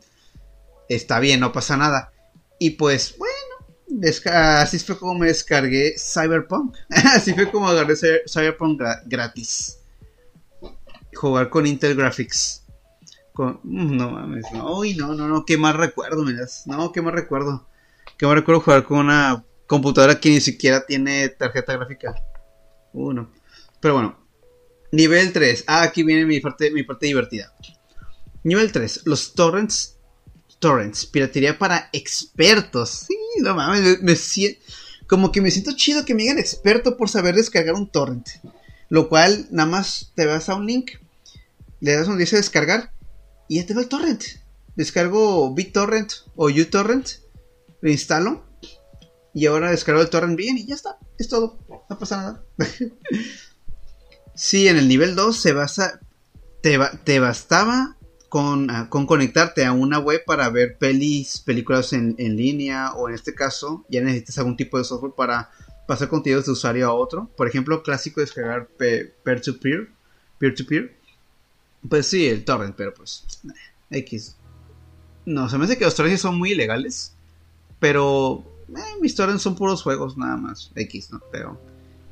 Está 0.89 1.21
bien, 1.21 1.41
no 1.41 1.53
pasa 1.53 1.77
nada. 1.77 2.13
Y 2.59 2.71
pues, 2.71 3.17
bueno, 3.19 4.03
así 4.33 4.79
fue 4.79 4.99
como 4.99 5.15
me 5.15 5.27
descargué 5.27 5.97
Cyberpunk. 5.99 6.77
así 7.15 7.35
fue 7.35 7.51
como 7.51 7.69
agarré 7.69 7.95
Cyberpunk 8.27 8.81
gratis. 9.07 9.79
Jugar 11.15 11.51
con 11.51 11.67
Intel 11.67 11.97
Graphics. 11.97 12.63
Mm, 13.39 13.97
no 13.97 14.11
mames, 14.13 14.47
no, 14.53 14.83
no, 14.83 15.15
no, 15.15 15.29
no, 15.29 15.45
qué 15.45 15.59
más 15.59 15.77
recuerdo, 15.77 16.25
miras. 16.25 16.63
No, 16.67 16.93
qué 16.93 17.03
más 17.03 17.15
recuerdo. 17.15 17.67
Qué 18.17 18.27
más 18.27 18.35
recuerdo 18.35 18.61
jugar 18.61 18.85
con 18.85 18.99
una 18.99 19.45
computadora 19.67 20.19
que 20.21 20.31
ni 20.31 20.41
siquiera 20.41 20.87
tiene 20.87 21.29
tarjeta 21.29 21.75
gráfica. 21.75 22.15
Uno. 22.93 23.31
Pero 23.81 23.95
bueno. 23.95 24.27
Nivel 24.93 25.33
3. 25.33 25.65
Ah, 25.67 25.83
aquí 25.83 26.03
viene 26.03 26.25
mi 26.25 26.41
parte, 26.41 26.71
mi 26.71 26.83
parte 26.83 27.07
divertida. 27.07 27.53
Nivel 28.45 28.73
3. 28.73 29.03
Los 29.05 29.35
torrents. 29.35 29.99
Torrents. 30.59 31.05
Piratería 31.07 31.59
para 31.59 31.91
expertos. 31.93 33.07
Sí, 33.07 33.19
no 33.43 33.55
mames. 33.55 34.01
Me, 34.01 34.17
como 35.07 35.31
que 35.31 35.43
me 35.43 35.51
siento 35.51 35.73
chido 35.77 36.05
que 36.05 36.15
me 36.15 36.23
digan 36.23 36.39
experto 36.39 36.97
por 36.97 37.11
saber 37.11 37.35
descargar 37.35 37.75
un 37.75 37.91
torrent. 37.91 38.27
Lo 38.89 39.09
cual, 39.09 39.47
nada 39.51 39.69
más 39.69 40.13
te 40.15 40.25
vas 40.25 40.49
a 40.49 40.55
un 40.55 40.67
link. 40.67 40.93
Le 41.81 41.93
das 41.93 42.07
donde 42.07 42.25
dice 42.25 42.37
descargar. 42.37 42.93
Y 43.49 43.57
ya 43.57 43.67
te 43.67 43.75
va 43.75 43.83
el 43.83 43.89
torrent. 43.89 44.23
Descargo 44.75 45.53
BitTorrent 45.55 46.13
o 46.35 46.49
uTorrent. 46.49 47.26
Lo 47.81 47.91
instalo 47.91 48.47
y 49.37 49.45
ahora 49.45 49.71
descargo 49.71 50.01
el 50.01 50.09
torrent 50.09 50.35
bien 50.35 50.57
y 50.57 50.65
ya 50.65 50.75
está. 50.75 50.99
Es 51.19 51.29
todo. 51.29 51.59
No 51.91 51.99
pasa 51.99 52.17
nada. 52.17 52.45
sí, 54.35 54.67
en 54.67 54.79
el 54.79 54.89
nivel 54.89 55.15
2 55.15 55.37
se 55.37 55.53
basa. 55.53 56.01
Te, 56.63 56.79
te 57.05 57.21
bastaba 57.21 57.99
con, 58.31 58.71
ah, 58.71 58.89
con, 58.89 59.05
conectarte 59.05 59.67
a 59.67 59.73
una 59.73 59.99
web 59.99 60.23
para 60.25 60.49
ver 60.49 60.79
pelis, 60.79 61.39
películas 61.41 61.93
en, 61.93 62.17
línea. 62.17 62.95
O 62.95 63.11
en 63.11 63.15
este 63.15 63.35
caso, 63.35 63.85
ya 63.91 64.01
necesitas 64.01 64.39
algún 64.39 64.57
tipo 64.57 64.79
de 64.79 64.85
software 64.85 65.13
para 65.15 65.51
pasar 65.87 66.09
contenidos 66.09 66.47
de 66.47 66.53
usuario 66.53 66.89
a 66.89 66.95
otro. 66.95 67.31
Por 67.37 67.47
ejemplo, 67.47 67.83
clásico 67.83 68.23
descargar 68.23 68.69
peer-to-peer. 68.69 69.91
Peer-to-peer. 70.39 70.97
Pues 71.87 72.07
sí, 72.07 72.27
el 72.27 72.43
torrent, 72.43 72.75
pero 72.75 72.95
pues. 72.95 73.27
X. 73.91 74.35
No, 75.27 75.51
se 75.51 75.59
me 75.59 75.67
hace 75.67 75.77
que 75.77 75.85
los 75.85 75.95
torrents 75.95 76.23
son 76.23 76.39
muy 76.39 76.53
ilegales. 76.53 77.16
Pero 77.79 78.45
eh, 78.69 79.01
mis 79.01 79.15
torrents 79.15 79.43
son 79.43 79.55
puros 79.55 79.83
juegos 79.83 80.17
nada 80.17 80.37
más, 80.37 80.73
X, 80.75 81.11
¿no? 81.13 81.21
Pero 81.31 81.61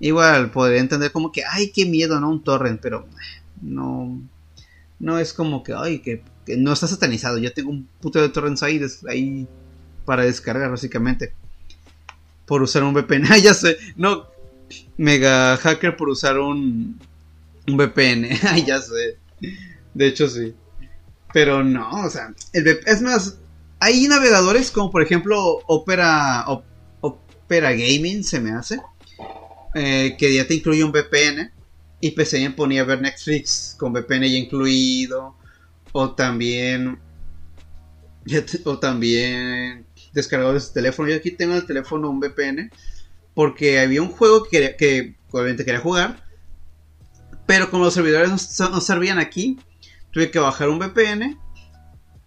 igual 0.00 0.50
podría 0.50 0.80
entender 0.80 1.12
como 1.12 1.32
que, 1.32 1.42
ay, 1.44 1.70
qué 1.70 1.86
miedo, 1.86 2.20
¿no? 2.20 2.30
Un 2.30 2.42
torrent, 2.42 2.80
pero 2.80 3.06
eh, 3.10 3.42
no, 3.62 4.20
no 4.98 5.18
es 5.18 5.32
como 5.32 5.62
que, 5.62 5.74
ay, 5.74 6.00
que, 6.00 6.22
no 6.56 6.72
está 6.72 6.86
satanizado. 6.86 7.38
Yo 7.38 7.52
tengo 7.52 7.70
un 7.70 7.88
puto 8.00 8.20
de 8.20 8.28
torrents 8.28 8.62
ahí, 8.62 8.80
ahí 9.08 9.48
para 10.04 10.24
descargar, 10.24 10.70
básicamente. 10.70 11.32
Por 12.46 12.62
usar 12.62 12.82
un 12.84 12.94
VPN. 12.94 13.24
Ah, 13.30 13.38
ya 13.38 13.54
sé, 13.54 13.78
no, 13.96 14.26
mega 14.96 15.56
hacker 15.56 15.96
por 15.96 16.08
usar 16.08 16.38
un, 16.38 16.98
un 17.66 17.76
VPN. 17.76 18.28
Ay, 18.42 18.64
ya 18.66 18.80
sé. 18.80 19.18
De 19.94 20.06
hecho, 20.06 20.28
sí. 20.28 20.54
Pero 21.32 21.64
no, 21.64 22.04
o 22.04 22.10
sea, 22.10 22.32
el 22.52 22.66
es 22.86 23.02
más, 23.02 23.38
hay 23.84 24.08
navegadores 24.08 24.70
como 24.70 24.90
por 24.90 25.02
ejemplo 25.02 25.58
Opera, 25.66 26.46
Opera 27.02 27.72
Gaming, 27.72 28.24
se 28.24 28.40
me 28.40 28.52
hace, 28.52 28.80
eh, 29.74 30.16
que 30.18 30.32
ya 30.32 30.46
te 30.46 30.54
incluye 30.54 30.82
un 30.82 30.90
VPN 30.90 31.52
y 32.00 32.12
PC 32.12 32.40
me 32.40 32.50
ponía 32.54 32.80
a 32.80 32.86
ver 32.86 33.02
Netflix 33.02 33.76
con 33.78 33.92
VPN 33.92 34.22
ya 34.22 34.38
incluido, 34.38 35.36
o 35.92 36.14
también, 36.14 36.98
o 38.64 38.78
también 38.78 39.84
descargado 40.14 40.54
desde 40.54 40.72
teléfono. 40.72 41.10
Yo 41.10 41.16
aquí 41.16 41.32
tengo 41.32 41.52
en 41.52 41.58
el 41.58 41.66
teléfono 41.66 42.08
un 42.08 42.20
VPN 42.20 42.70
porque 43.34 43.80
había 43.80 44.00
un 44.00 44.08
juego 44.08 44.44
que, 44.44 44.76
que 44.78 45.14
obviamente 45.30 45.66
quería 45.66 45.80
jugar, 45.80 46.24
pero 47.44 47.70
como 47.70 47.84
los 47.84 47.92
servidores 47.92 48.30
no 48.58 48.80
servían 48.80 49.18
aquí, 49.18 49.58
tuve 50.10 50.30
que 50.30 50.38
bajar 50.38 50.70
un 50.70 50.78
VPN 50.78 51.43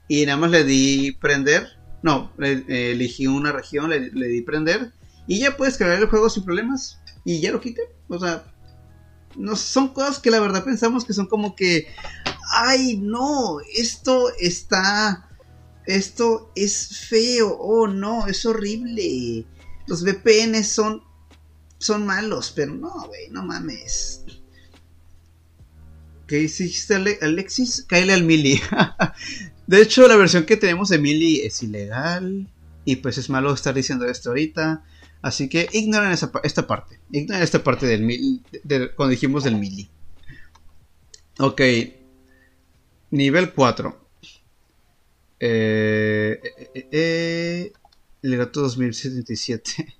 y 0.07 0.25
nada 0.25 0.37
más 0.37 0.51
le 0.51 0.63
di 0.63 1.11
prender. 1.11 1.67
No, 2.03 2.31
elegí 2.37 3.27
una 3.27 3.51
región, 3.51 3.89
le, 3.89 4.27
di 4.27 4.41
prender. 4.41 4.93
Y 5.27 5.39
ya 5.39 5.57
puedes 5.57 5.77
cargar 5.77 5.99
el 5.99 6.07
juego 6.07 6.29
sin 6.29 6.45
problemas. 6.45 6.99
Y 7.25 7.41
ya 7.41 7.51
lo 7.51 7.59
quité. 7.59 7.81
O 8.07 8.19
sea, 8.19 8.45
no 9.35 9.55
son 9.55 9.89
cosas 9.89 10.19
que 10.19 10.31
la 10.31 10.39
verdad 10.39 10.63
pensamos 10.63 11.03
que 11.03 11.13
son 11.13 11.27
como 11.27 11.55
que. 11.55 11.87
Ay, 12.53 12.97
no, 12.97 13.59
esto 13.75 14.31
está. 14.39 15.29
Esto 15.85 16.51
es 16.55 17.05
feo. 17.09 17.57
Oh, 17.59 17.87
no, 17.87 18.27
es 18.27 18.45
horrible. 18.45 19.45
Los 19.87 20.03
VPN 20.03 20.63
son. 20.63 21.03
Son 21.79 22.05
malos, 22.07 22.51
pero 22.55 22.73
no, 22.73 23.05
güey, 23.07 23.29
no 23.29 23.43
mames. 23.43 24.23
¿Qué 26.25 26.41
hiciste, 26.41 26.95
Alexis? 27.21 27.85
Cáele 27.87 28.13
al 28.13 28.23
mili. 28.23 28.59
De 29.67 29.81
hecho, 29.81 30.07
la 30.07 30.15
versión 30.15 30.45
que 30.45 30.55
tenemos 30.55 30.87
de 30.89 30.97
Mili 30.97 31.41
es 31.41 31.61
ilegal. 31.61 32.47
Y 32.85 32.95
pues 32.97 33.17
es 33.17 33.29
malo 33.29 33.53
estar 33.53 33.73
diciendo 33.73 34.05
esto 34.05 34.29
ahorita. 34.29 34.83
Así 35.21 35.49
que 35.49 35.67
ignoren 35.73 36.11
esta 36.11 36.67
parte. 36.67 36.99
Ignoren 37.11 37.43
esta 37.43 37.63
parte 37.63 37.85
del 37.85 38.01
Mili. 38.01 38.41
cuando 38.95 39.11
dijimos 39.11 39.43
del 39.43 39.57
Mili. 39.57 39.89
Ok. 41.39 41.61
Nivel 43.11 43.53
4. 43.53 44.07
Eh, 45.39 46.41
eh, 46.73 46.87
eh, 46.91 47.73
Legato 48.21 48.61
2077. 48.61 49.93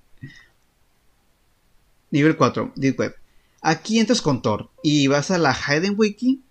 Nivel 2.10 2.38
4. 2.38 2.72
Deep 2.74 2.98
Web. 2.98 3.16
Aquí 3.60 3.98
entras 3.98 4.22
con 4.22 4.40
Tor. 4.40 4.70
Y 4.82 5.08
vas 5.08 5.30
a 5.30 5.36
la 5.36 5.54
Hidden 5.54 5.94
Wiki. 5.98 6.42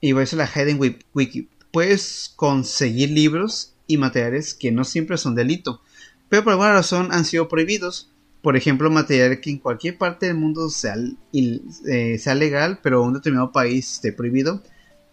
Y 0.00 0.12
vas 0.12 0.32
a 0.32 0.36
la 0.36 0.46
Hidden 0.46 0.80
Wiki 1.12 1.48
puedes 1.70 2.32
conseguir 2.36 3.10
libros 3.10 3.74
y 3.86 3.96
materiales 3.96 4.54
que 4.54 4.70
no 4.70 4.84
siempre 4.84 5.18
son 5.18 5.34
delito, 5.34 5.80
pero 6.28 6.44
por 6.44 6.52
alguna 6.52 6.72
razón 6.72 7.08
han 7.10 7.24
sido 7.24 7.48
prohibidos. 7.48 8.10
Por 8.42 8.56
ejemplo, 8.56 8.90
material 8.90 9.40
que 9.40 9.50
en 9.50 9.58
cualquier 9.58 9.98
parte 9.98 10.26
del 10.26 10.36
mundo 10.36 10.70
sea, 10.70 10.94
eh, 11.32 12.18
sea 12.18 12.34
legal, 12.34 12.78
pero 12.82 13.02
en 13.02 13.08
un 13.08 13.14
determinado 13.14 13.50
país 13.50 13.94
esté 13.94 14.12
prohibido 14.12 14.62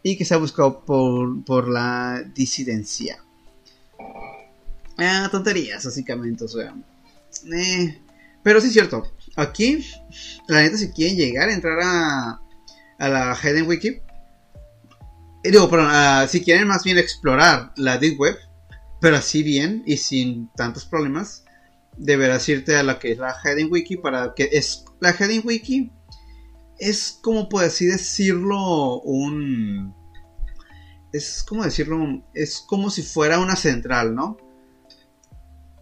y 0.03 0.18
que 0.18 0.26
se 0.26 0.36
ha 0.36 0.38
buscado 0.38 0.86
por, 0.86 1.68
la 1.68 2.24
disidencia. 2.36 3.18
Ah, 4.97 5.28
tonterías, 5.32 5.84
básicamente, 5.84 6.43
o 6.43 6.47
sea. 6.47 6.76
Eh, 7.51 7.99
pero 8.43 8.62
sí 8.62 8.68
es 8.68 8.74
cierto. 8.74 9.12
Aquí, 9.36 9.84
la 10.47 10.62
neta, 10.62 10.78
si 10.78 10.91
quieren 10.91 11.18
llegar 11.18 11.49
a 11.49 11.53
entrar 11.53 11.80
a, 11.82 12.41
a 12.99 13.10
la 13.10 13.36
Hidden 13.36 13.68
Wiki, 13.68 14.01
digo, 15.52 15.70
perdón, 15.70 15.89
ah, 15.91 16.26
si 16.30 16.41
quieren 16.41 16.68
más 16.68 16.84
bien 16.84 16.98
explorar 16.98 17.72
la 17.76 17.98
Deep 17.98 18.20
Web, 18.20 18.38
pero 19.02 19.18
así 19.18 19.43
bien 19.43 19.84
y 19.86 19.98
sin 19.98 20.50
tantos 20.54 20.86
problemas, 20.86 21.43
deberás 21.98 22.48
irte 22.50 22.76
a 22.76 22.84
la 22.84 23.00
que 23.00 23.12
es 23.12 23.18
la 23.18 23.36
Heading 23.43 23.72
Wiki 23.72 23.98
para 23.98 24.34
que 24.34 24.50
es 24.52 24.86
la 25.00 25.12
Heading 25.12 25.41
Wiki 25.46 25.91
es 26.80 27.20
como 27.22 27.48
por 27.48 27.64
así 27.64 27.86
decirlo 27.86 29.00
un 29.02 29.96
es 31.14 31.43
como 31.48 31.64
decirlo 31.64 32.24
es 32.34 32.60
como 32.60 32.89
si 32.89 33.02
fuera 33.02 33.39
una 33.39 33.56
central, 33.56 34.14
¿no? 34.14 34.38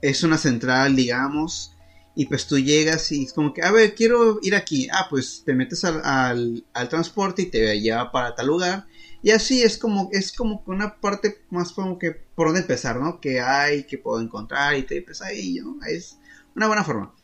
Es 0.02 0.24
una 0.24 0.38
central, 0.38 0.96
digamos, 0.96 1.76
y 2.16 2.26
pues 2.26 2.46
tú 2.46 2.60
llegas 2.60 3.12
y 3.12 3.24
es 3.24 3.34
como 3.34 3.54
que, 3.54 3.64
a 3.64 3.72
ver, 3.72 3.96
quiero 3.96 4.38
ir 4.42 4.54
aquí. 4.54 4.88
Ah, 4.92 5.08
pues 5.10 5.44
te 5.46 5.54
metes 5.54 5.84
al, 5.86 6.66
al 6.74 6.90
transporte 6.90 7.44
y 7.44 7.46
te 7.48 7.80
lleva 7.80 8.12
para 8.12 8.36
tal 8.36 8.48
lugar. 8.48 8.86
Y 9.24 9.32
así 9.32 9.64
es 9.64 9.78
como, 9.78 10.10
es 10.12 10.34
como 10.34 10.62
una 10.68 11.00
parte 11.00 11.46
más 11.50 11.72
como 11.72 11.98
que 11.98 12.12
por 12.12 12.48
dónde 12.48 12.60
empezar, 12.60 13.00
¿no? 13.00 13.22
Que 13.22 13.40
hay, 13.40 13.86
que 13.86 13.98
puedo 13.98 14.22
encontrar 14.22 14.78
y 14.78 14.84
te 14.84 15.02
pues 15.02 15.22
ahí, 15.22 15.56
¿no? 15.64 15.80
Es 15.88 16.18
una 16.56 16.68
buena 16.68 16.84
forma. 16.84 17.16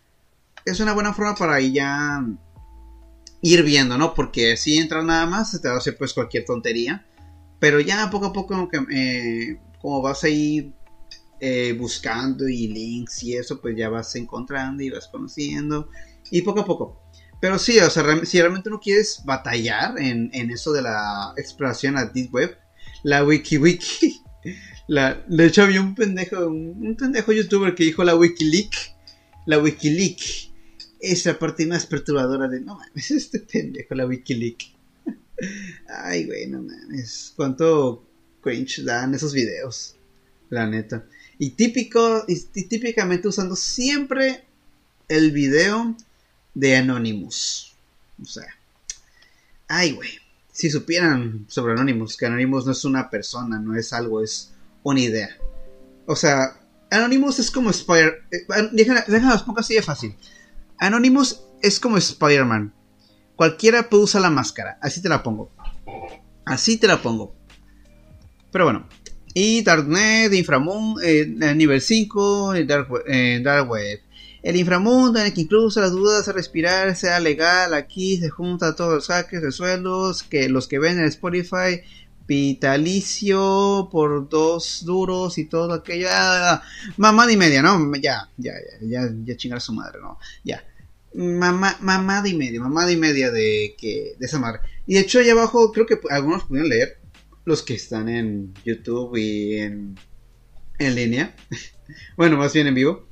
Es 0.66 0.80
una 0.80 0.93
buena 0.93 1.14
forma 1.14 1.36
para 1.36 1.60
ya 1.60 2.26
ir 3.41 3.64
viendo, 3.64 3.97
¿no? 3.97 4.14
Porque 4.14 4.56
si 4.56 4.78
entras 4.78 5.04
nada 5.04 5.26
más, 5.26 5.52
se 5.52 5.60
te 5.60 5.68
va 5.68 5.76
a 5.76 5.78
hacer 5.80 5.97
pues 5.97 6.14
cualquier 6.14 6.45
tontería. 6.45 7.06
Pero 7.60 7.82
ya 7.82 8.10
poco 8.10 8.28
a 8.28 8.34
poco 8.34 8.54
como, 8.54 8.70
que, 8.70 8.80
eh, 8.91 9.60
como 9.82 10.02
vas 10.02 10.24
a 10.24 10.30
ir 10.30 10.72
eh, 11.41 11.76
buscando 11.78 12.47
y 12.47 12.68
links 12.68 13.24
y 13.24 13.36
eso, 13.36 13.60
pues 13.60 13.76
ya 13.76 13.89
vas 13.89 14.16
encontrando 14.16 14.82
y 14.84 14.89
vas 14.89 15.10
conociendo. 15.10 15.89
Y 16.32 16.43
poco 16.43 16.62
a 16.62 16.66
poco. 16.66 17.02
Pero 17.40 17.58
sí, 17.58 17.80
o 17.80 17.90
sea, 17.90 18.26
si 18.26 18.40
realmente 18.40 18.70
no 18.70 18.80
quieres 18.80 19.22
batallar 19.24 20.00
en, 20.00 20.32
eso 20.52 20.74
de 20.74 20.82
la 20.82 21.34
exploración 21.38 21.98
a 21.98 22.06
Deep 22.06 22.34
Web, 22.34 22.58
la 23.04 23.24
WikiWiki, 23.24 24.22
la, 24.88 25.24
de 25.28 25.46
hecho 25.46 25.64
había 25.64 25.82
un 25.82 25.96
pendejo, 25.96 26.48
un, 26.48 26.96
pendejo 26.98 27.32
youtuber 27.32 27.76
que 27.76 27.86
dijo 27.86 28.04
la 28.04 28.16
Wikileak, 28.16 28.74
la 29.46 29.58
Wikileak, 29.60 30.20
es 31.00 31.26
la 31.26 31.40
parte 31.40 31.66
más 31.66 31.86
perturbadora 31.86 32.50
de, 32.50 32.60
no 32.60 32.76
mames, 32.76 33.12
este 33.12 33.40
pendejo, 33.40 33.96
la 33.96 34.06
Wikileak. 34.06 34.66
Ay, 35.88 36.26
güey, 36.26 36.48
no 36.48 36.62
mames, 36.62 37.34
cuánto 37.38 38.06
cringe 38.42 38.84
dan 38.84 39.16
esos 39.16 39.34
videos, 39.34 39.96
la 40.50 40.68
neta. 40.68 41.06
Y 41.38 41.52
típico, 41.52 42.26
y 42.28 42.64
típicamente 42.64 43.30
usando 43.30 43.56
siempre 43.56 44.44
el 45.08 45.32
video 45.32 45.96
de 46.54 46.76
Anonymous. 46.78 47.74
O 48.22 48.26
sea, 48.26 48.47
ay, 49.68 49.93
güey. 49.93 50.10
Si 50.52 50.70
supieran 50.70 51.45
sobre 51.47 51.74
Anonymous, 51.74 52.18
que 52.18 52.26
Anonymous 52.26 52.66
no 52.66 52.74
es 52.74 52.84
una 52.84 53.10
persona, 53.10 53.60
no 53.60 53.76
es 53.76 53.93
algo, 53.93 54.22
es 54.22 54.52
una 54.84 55.00
idea. 55.00 55.38
O 56.06 56.16
sea, 56.16 56.60
Anonymous 56.91 57.39
es 57.39 57.52
como 57.52 57.70
Spider... 57.70 58.24
Eh, 58.32 58.45
déjenme, 58.74 59.02
déjenme 59.08 59.32
los 59.32 59.43
pongo 59.43 59.60
así 59.60 59.76
de 59.76 59.82
fácil. 59.82 60.16
Anonymous 60.78 61.41
es 61.62 61.80
como 61.80 61.97
Spider-Man. 61.97 62.74
Cualquiera 63.36 63.88
puede 63.89 64.04
usar 64.04 64.22
la 64.22 64.30
máscara. 64.30 64.78
Así 64.82 65.02
te 65.02 65.08
la 65.08 65.24
pongo. 65.24 65.52
Así 66.45 66.78
te 66.78 66.88
la 66.88 67.02
pongo. 67.02 67.34
Pero 68.52 68.66
bueno. 68.66 68.88
Y 69.34 69.62
Darknet, 69.62 70.34
Inframundo, 70.34 71.00
eh, 71.02 71.26
nivel 71.56 71.80
5, 71.80 72.54
Dark, 72.66 72.88
eh, 73.08 73.39
Dark 73.43 73.70
Web. 73.70 74.02
El 74.42 74.56
inframundo 74.56 75.20
en 75.20 75.28
el 75.28 75.34
que 75.34 75.42
incluso 75.42 75.82
las 75.82 75.92
dudas 75.92 76.26
de 76.26 76.34
respirar 76.34 76.96
sea 76.96 77.20
legal, 77.20 77.74
aquí 77.74 78.18
se 78.18 78.30
juntan 78.30 78.76
todos 78.76 78.94
los 78.94 79.08
hackers 79.08 79.44
de 79.44 79.52
sueldos, 79.52 80.24
que 80.24 80.48
los 80.48 80.68
que 80.68 80.80
ven 80.80 80.98
en 80.98 81.06
Spotify, 81.06 81.82
vitalicio 82.26 83.90
por 83.92 84.30
dos 84.30 84.84
duros 84.86 85.38
y 85.38 85.46
todo 85.46 85.74
aquello, 85.74 86.08
mamá 86.98 87.30
y 87.32 87.36
media, 87.36 87.62
¿no? 87.62 87.92
Ya, 87.96 88.30
ya, 88.38 88.54
ya, 88.82 88.88
ya, 88.88 89.14
ya 89.26 89.36
chingar 89.36 89.58
a 89.58 89.62
su 89.62 89.74
madre, 89.74 90.00
¿no? 90.00 90.20
Ya. 90.44 90.64
Mamá, 91.16 91.76
mamada 91.82 92.30
y 92.30 92.36
media, 92.36 92.62
mamada 92.62 92.92
y 92.92 92.98
media 92.98 93.32
de 93.32 93.76
que 93.78 94.14
de 94.18 94.26
esa 94.26 94.40
madre. 94.40 94.62
Y 94.86 94.94
de 94.94 95.02
hecho 95.02 95.20
allá 95.20 95.34
abajo 95.34 95.72
creo 95.72 95.88
que 95.88 96.00
algunos 96.12 96.44
pudieron 96.44 96.70
leer 96.70 97.00
los 97.46 97.64
que 97.64 97.74
están 97.74 98.08
en 98.08 98.54
YouTube 98.64 99.18
y 99.18 99.58
en 99.58 99.98
en 100.78 100.96
línea. 100.96 101.36
bueno, 102.16 102.38
más 102.38 102.54
bien 102.54 102.68
en 102.68 102.76
vivo 102.76 103.09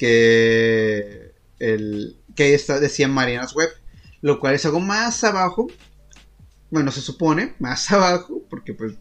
que 0.00 1.34
el 1.58 2.16
que 2.34 2.54
está, 2.54 2.80
decía 2.80 3.06
Marianas 3.06 3.54
Web, 3.54 3.68
lo 4.22 4.40
cual 4.40 4.54
es 4.54 4.64
algo 4.64 4.80
más 4.80 5.22
abajo. 5.24 5.66
Bueno, 6.70 6.90
se 6.90 7.02
supone, 7.02 7.54
más 7.58 7.92
abajo, 7.92 8.42
porque 8.48 8.72
pues 8.72 8.94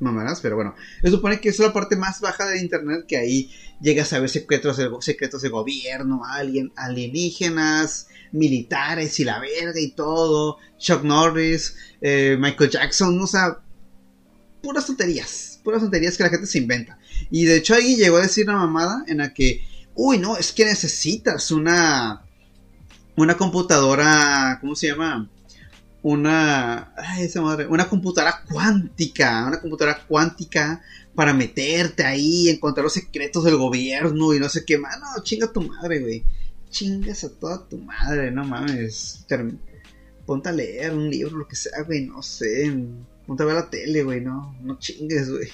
mamadas, 0.00 0.40
pero 0.40 0.56
bueno, 0.56 0.74
se 1.02 1.10
supone 1.10 1.40
que 1.40 1.50
es 1.50 1.58
la 1.58 1.74
parte 1.74 1.94
más 1.94 2.20
baja 2.20 2.46
de 2.46 2.58
internet 2.58 3.04
que 3.06 3.18
ahí 3.18 3.52
llegas 3.82 4.12
a 4.14 4.18
ver 4.18 4.30
secretos 4.30 4.78
de, 4.78 4.88
secretos 5.00 5.42
de 5.42 5.50
gobierno, 5.50 6.22
alien, 6.24 6.72
alienígenas, 6.74 8.08
militares 8.32 9.20
y 9.20 9.24
la 9.24 9.38
verga 9.40 9.78
y 9.78 9.90
todo, 9.90 10.56
Chuck 10.78 11.04
Norris, 11.04 11.76
eh, 12.00 12.36
Michael 12.40 12.70
Jackson, 12.70 13.20
o 13.20 13.26
sea, 13.26 13.60
puras 14.62 14.86
tonterías, 14.86 15.60
puras 15.62 15.82
tonterías 15.82 16.16
que 16.16 16.24
la 16.24 16.30
gente 16.30 16.46
se 16.46 16.58
inventa. 16.58 16.98
Y 17.30 17.44
de 17.44 17.58
hecho 17.58 17.74
ahí 17.74 17.96
llegó 17.96 18.16
a 18.16 18.22
decir 18.22 18.48
una 18.48 18.58
mamada 18.58 19.04
en 19.06 19.18
la 19.18 19.34
que 19.34 19.62
uy, 19.94 20.18
no, 20.18 20.36
es 20.36 20.52
que 20.52 20.64
necesitas 20.64 21.50
una, 21.50 22.22
una 23.16 23.36
computadora, 23.36 24.58
¿cómo 24.60 24.74
se 24.74 24.88
llama? 24.88 25.28
Una, 26.02 26.92
ay, 26.96 27.24
esa 27.24 27.42
madre, 27.42 27.66
una 27.66 27.88
computadora 27.88 28.42
cuántica, 28.48 29.46
una 29.46 29.60
computadora 29.60 30.04
cuántica 30.06 30.82
para 31.14 31.32
meterte 31.32 32.04
ahí, 32.04 32.48
encontrar 32.48 32.84
los 32.84 32.94
secretos 32.94 33.44
del 33.44 33.56
gobierno 33.56 34.34
y 34.34 34.40
no 34.40 34.48
sé 34.48 34.64
qué 34.64 34.78
más. 34.78 34.98
No, 34.98 35.22
chinga 35.22 35.52
tu 35.52 35.62
madre, 35.62 36.00
güey. 36.00 36.24
Chingas 36.70 37.24
a 37.24 37.30
toda 37.30 37.68
tu 37.68 37.78
madre, 37.78 38.30
no 38.30 38.44
mames. 38.44 39.24
Ponte 40.26 40.48
a 40.48 40.52
leer 40.52 40.92
un 40.92 41.10
libro, 41.10 41.36
lo 41.36 41.46
que 41.46 41.56
sea, 41.56 41.82
güey, 41.82 42.06
no 42.06 42.22
sé. 42.22 42.72
Ponte 43.26 43.42
a 43.42 43.46
ver 43.46 43.54
la 43.54 43.70
tele, 43.70 44.02
güey, 44.02 44.20
no, 44.20 44.56
no 44.62 44.78
chingues, 44.78 45.30
güey. 45.30 45.48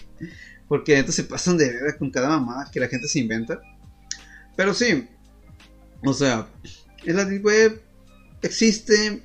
Porque 0.68 0.98
entonces 0.98 1.24
se 1.24 1.30
pasan 1.30 1.58
de 1.58 1.70
verdad 1.70 1.98
con 1.98 2.10
cada 2.10 2.28
mamada 2.28 2.70
que 2.70 2.80
la 2.80 2.88
gente 2.88 3.08
se 3.08 3.18
inventa. 3.18 3.60
Pero 4.58 4.74
sí, 4.74 5.06
o 6.04 6.12
sea, 6.12 6.48
la 7.04 7.24
Deep 7.24 7.44
Web 7.44 7.80
existe, 8.42 9.22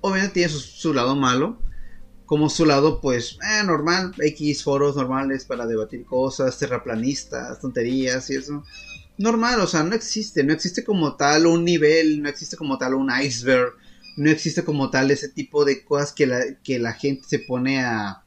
obviamente 0.00 0.32
tiene 0.32 0.48
su, 0.48 0.94
lado 0.94 1.14
malo, 1.14 1.58
como 2.24 2.48
su 2.48 2.64
lado 2.64 2.98
pues 3.02 3.36
eh, 3.42 3.62
normal, 3.62 4.14
X 4.18 4.64
foros 4.64 4.96
normales 4.96 5.44
para 5.44 5.66
debatir 5.66 6.06
cosas, 6.06 6.58
terraplanistas, 6.58 7.60
tonterías 7.60 8.30
y 8.30 8.36
eso. 8.36 8.64
Normal, 9.18 9.60
o 9.60 9.66
sea, 9.66 9.82
no 9.82 9.94
existe, 9.94 10.42
no 10.44 10.54
existe 10.54 10.82
como 10.82 11.14
tal 11.16 11.44
un 11.44 11.62
nivel, 11.62 12.22
no 12.22 12.30
existe 12.30 12.56
como 12.56 12.78
tal 12.78 12.94
un 12.94 13.10
iceberg, 13.22 13.74
no 14.16 14.30
existe 14.30 14.64
como 14.64 14.88
tal 14.88 15.10
ese 15.10 15.28
tipo 15.28 15.66
de 15.66 15.84
cosas 15.84 16.12
que 16.12 16.26
la, 16.26 16.40
que 16.62 16.78
la 16.78 16.94
gente 16.94 17.28
se 17.28 17.38
pone 17.40 17.84
a, 17.84 18.23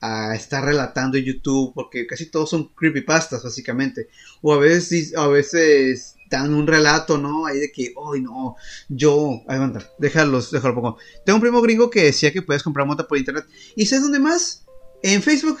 a 0.00 0.34
estar 0.34 0.64
relatando 0.64 1.18
en 1.18 1.24
YouTube, 1.24 1.72
porque 1.74 2.06
casi 2.06 2.26
todos 2.26 2.50
son 2.50 2.68
creepypastas, 2.74 3.42
básicamente. 3.42 4.08
O 4.42 4.52
a 4.52 4.58
veces, 4.58 5.16
a 5.16 5.26
veces 5.26 6.16
dan 6.30 6.54
un 6.54 6.66
relato, 6.66 7.18
¿no? 7.18 7.46
Ahí 7.46 7.58
de 7.58 7.72
que, 7.72 7.94
ay, 8.12 8.20
no, 8.20 8.56
yo, 8.88 9.42
ay, 9.48 9.58
anda, 9.58 9.90
déjalos, 9.98 10.50
déjalo 10.50 10.74
poco. 10.74 10.98
Tengo 11.24 11.36
un 11.36 11.42
primo 11.42 11.60
gringo 11.60 11.90
que 11.90 12.04
decía 12.04 12.32
que 12.32 12.42
puedes 12.42 12.62
comprar 12.62 12.86
mota 12.86 13.08
por 13.08 13.18
internet. 13.18 13.46
¿Y 13.74 13.86
sabes 13.86 14.04
dónde 14.04 14.20
más? 14.20 14.64
En 15.02 15.22
Facebook. 15.22 15.58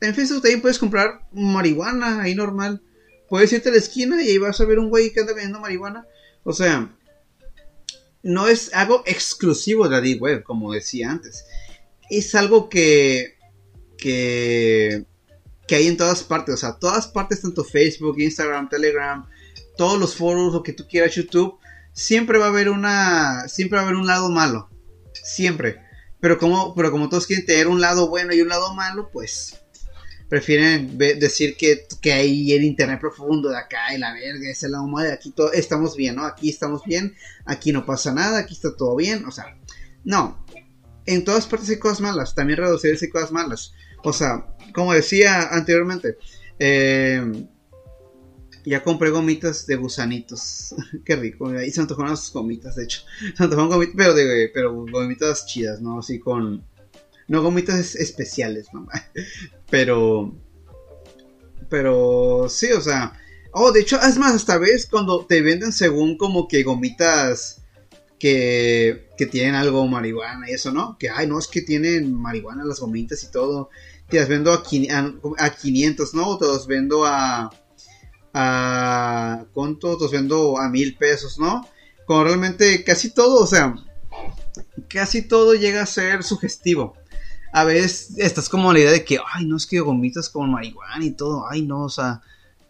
En 0.00 0.14
Facebook 0.14 0.42
también 0.42 0.62
puedes 0.62 0.78
comprar 0.78 1.26
marihuana, 1.32 2.22
ahí 2.22 2.34
normal. 2.34 2.82
Puedes 3.28 3.52
irte 3.52 3.68
a 3.68 3.72
la 3.72 3.78
esquina 3.78 4.22
y 4.22 4.28
ahí 4.28 4.38
vas 4.38 4.60
a 4.60 4.64
ver 4.64 4.78
un 4.78 4.88
güey 4.88 5.12
que 5.12 5.20
anda 5.20 5.32
vendiendo 5.32 5.60
marihuana. 5.60 6.06
O 6.42 6.52
sea, 6.52 6.96
no 8.22 8.48
es 8.48 8.72
algo 8.74 9.02
exclusivo 9.06 9.84
de 9.84 9.90
la 9.90 10.00
Deep 10.00 10.22
Web, 10.22 10.42
como 10.42 10.72
decía 10.72 11.10
antes. 11.10 11.44
Es 12.08 12.34
algo 12.34 12.68
que 12.68 13.36
que, 14.00 15.04
que 15.68 15.74
hay 15.76 15.86
en 15.86 15.96
todas 15.96 16.22
partes. 16.22 16.54
O 16.54 16.58
sea, 16.58 16.78
todas 16.78 17.06
partes, 17.08 17.42
tanto 17.42 17.64
Facebook, 17.64 18.18
Instagram, 18.18 18.68
Telegram, 18.68 19.26
todos 19.76 19.98
los 19.98 20.16
foros, 20.16 20.52
lo 20.52 20.62
que 20.62 20.72
tú 20.72 20.86
quieras, 20.88 21.14
YouTube, 21.14 21.58
siempre 21.92 22.38
va 22.38 22.46
a 22.46 22.48
haber 22.48 22.68
una, 22.68 23.48
siempre 23.48 23.76
va 23.76 23.82
a 23.82 23.86
haber 23.86 23.96
un 23.96 24.06
lado 24.06 24.30
malo. 24.30 24.68
Siempre. 25.12 25.80
Pero 26.20 26.38
como, 26.38 26.74
pero 26.74 26.90
como 26.90 27.08
todos 27.08 27.26
quieren 27.26 27.46
tener 27.46 27.68
un 27.68 27.80
lado 27.80 28.08
bueno 28.08 28.34
y 28.34 28.42
un 28.42 28.48
lado 28.48 28.74
malo, 28.74 29.10
pues 29.12 29.60
prefieren 30.30 30.96
decir 30.96 31.56
que, 31.56 31.88
que 32.00 32.12
hay 32.12 32.52
el 32.52 32.62
internet 32.62 33.00
profundo 33.00 33.48
de 33.48 33.58
acá 33.58 33.92
y 33.92 33.98
la 33.98 34.12
verga, 34.12 34.48
es 34.48 34.62
el 34.62 34.70
lado 34.70 34.86
malo, 34.86 35.12
aquí 35.12 35.32
todo, 35.32 35.52
estamos 35.52 35.96
bien, 35.96 36.14
¿no? 36.14 36.24
Aquí 36.24 36.48
estamos 36.48 36.84
bien, 36.84 37.16
aquí 37.46 37.72
no 37.72 37.84
pasa 37.84 38.14
nada, 38.14 38.38
aquí 38.38 38.54
está 38.54 38.76
todo 38.76 38.94
bien, 38.94 39.24
o 39.26 39.32
sea, 39.32 39.56
no. 40.04 40.46
En 41.04 41.24
todas 41.24 41.46
partes 41.46 41.68
hay 41.70 41.80
cosas 41.80 42.00
malas, 42.00 42.36
también 42.36 42.60
reducirse 42.60 43.06
hay 43.06 43.10
cosas 43.10 43.32
malas. 43.32 43.72
O 44.02 44.12
sea, 44.12 44.46
como 44.72 44.92
decía 44.92 45.48
anteriormente, 45.50 46.16
eh, 46.58 47.48
ya 48.64 48.82
compré 48.82 49.10
gomitas 49.10 49.66
de 49.66 49.76
gusanitos. 49.76 50.74
Qué 51.04 51.16
rico. 51.16 51.52
Y 51.60 51.70
se 51.70 51.80
antojaron 51.80 52.10
las 52.10 52.30
gomitas, 52.32 52.76
de 52.76 52.84
hecho. 52.84 53.02
Se 53.36 53.46
me 53.46 53.54
gomitas, 53.54 53.94
pero, 53.96 54.14
de, 54.14 54.50
pero 54.52 54.74
gomitas 54.74 55.46
chidas, 55.46 55.80
¿no? 55.80 55.98
Así 55.98 56.18
con... 56.18 56.64
No 57.28 57.42
gomitas 57.42 57.94
especiales, 57.94 58.66
mamá. 58.72 58.92
Pero... 59.70 60.34
Pero 61.68 62.46
sí, 62.48 62.72
o 62.72 62.80
sea... 62.80 63.12
Oh, 63.52 63.70
de 63.70 63.80
hecho, 63.80 64.00
es 64.00 64.16
más, 64.16 64.34
hasta 64.34 64.58
ves 64.58 64.86
cuando 64.86 65.26
te 65.26 65.40
venden 65.42 65.72
según 65.72 66.16
como 66.16 66.46
que 66.46 66.62
gomitas 66.62 67.62
que, 68.18 69.08
que 69.16 69.26
tienen 69.26 69.56
algo 69.56 69.86
marihuana 69.88 70.48
y 70.48 70.52
eso, 70.54 70.70
¿no? 70.70 70.96
Que, 70.98 71.08
ay, 71.08 71.26
no, 71.26 71.38
es 71.38 71.48
que 71.48 71.62
tienen 71.62 72.14
marihuana 72.14 72.64
las 72.64 72.78
gomitas 72.78 73.24
y 73.24 73.30
todo 73.32 73.70
te 74.10 74.18
las 74.18 74.28
vendo 74.28 74.52
a, 74.52 74.62
a, 75.38 75.50
500, 75.50 76.14
¿no? 76.14 76.36
Te 76.36 76.46
los 76.46 76.66
vendo 76.66 77.06
a... 77.06 77.50
a 78.34 79.44
¿Cuánto? 79.52 79.96
Te 79.96 80.04
los 80.04 80.12
vendo 80.12 80.58
a 80.58 80.68
mil 80.68 80.96
pesos, 80.96 81.38
¿no? 81.38 81.66
Como 82.06 82.24
realmente 82.24 82.82
casi 82.82 83.10
todo, 83.10 83.42
o 83.42 83.46
sea, 83.46 83.74
casi 84.88 85.22
todo 85.22 85.54
llega 85.54 85.82
a 85.82 85.86
ser 85.86 86.24
sugestivo. 86.24 86.94
A 87.52 87.64
veces 87.64 88.14
estás 88.18 88.48
como 88.48 88.72
la 88.72 88.80
idea 88.80 88.92
de 88.92 89.04
que, 89.04 89.18
ay, 89.32 89.46
no 89.46 89.56
es 89.56 89.66
que 89.66 89.80
gomitas 89.80 90.28
con 90.28 90.50
marihuana 90.50 91.04
y 91.04 91.12
todo, 91.12 91.46
ay, 91.48 91.62
no, 91.62 91.84
o 91.84 91.88
sea, 91.88 92.20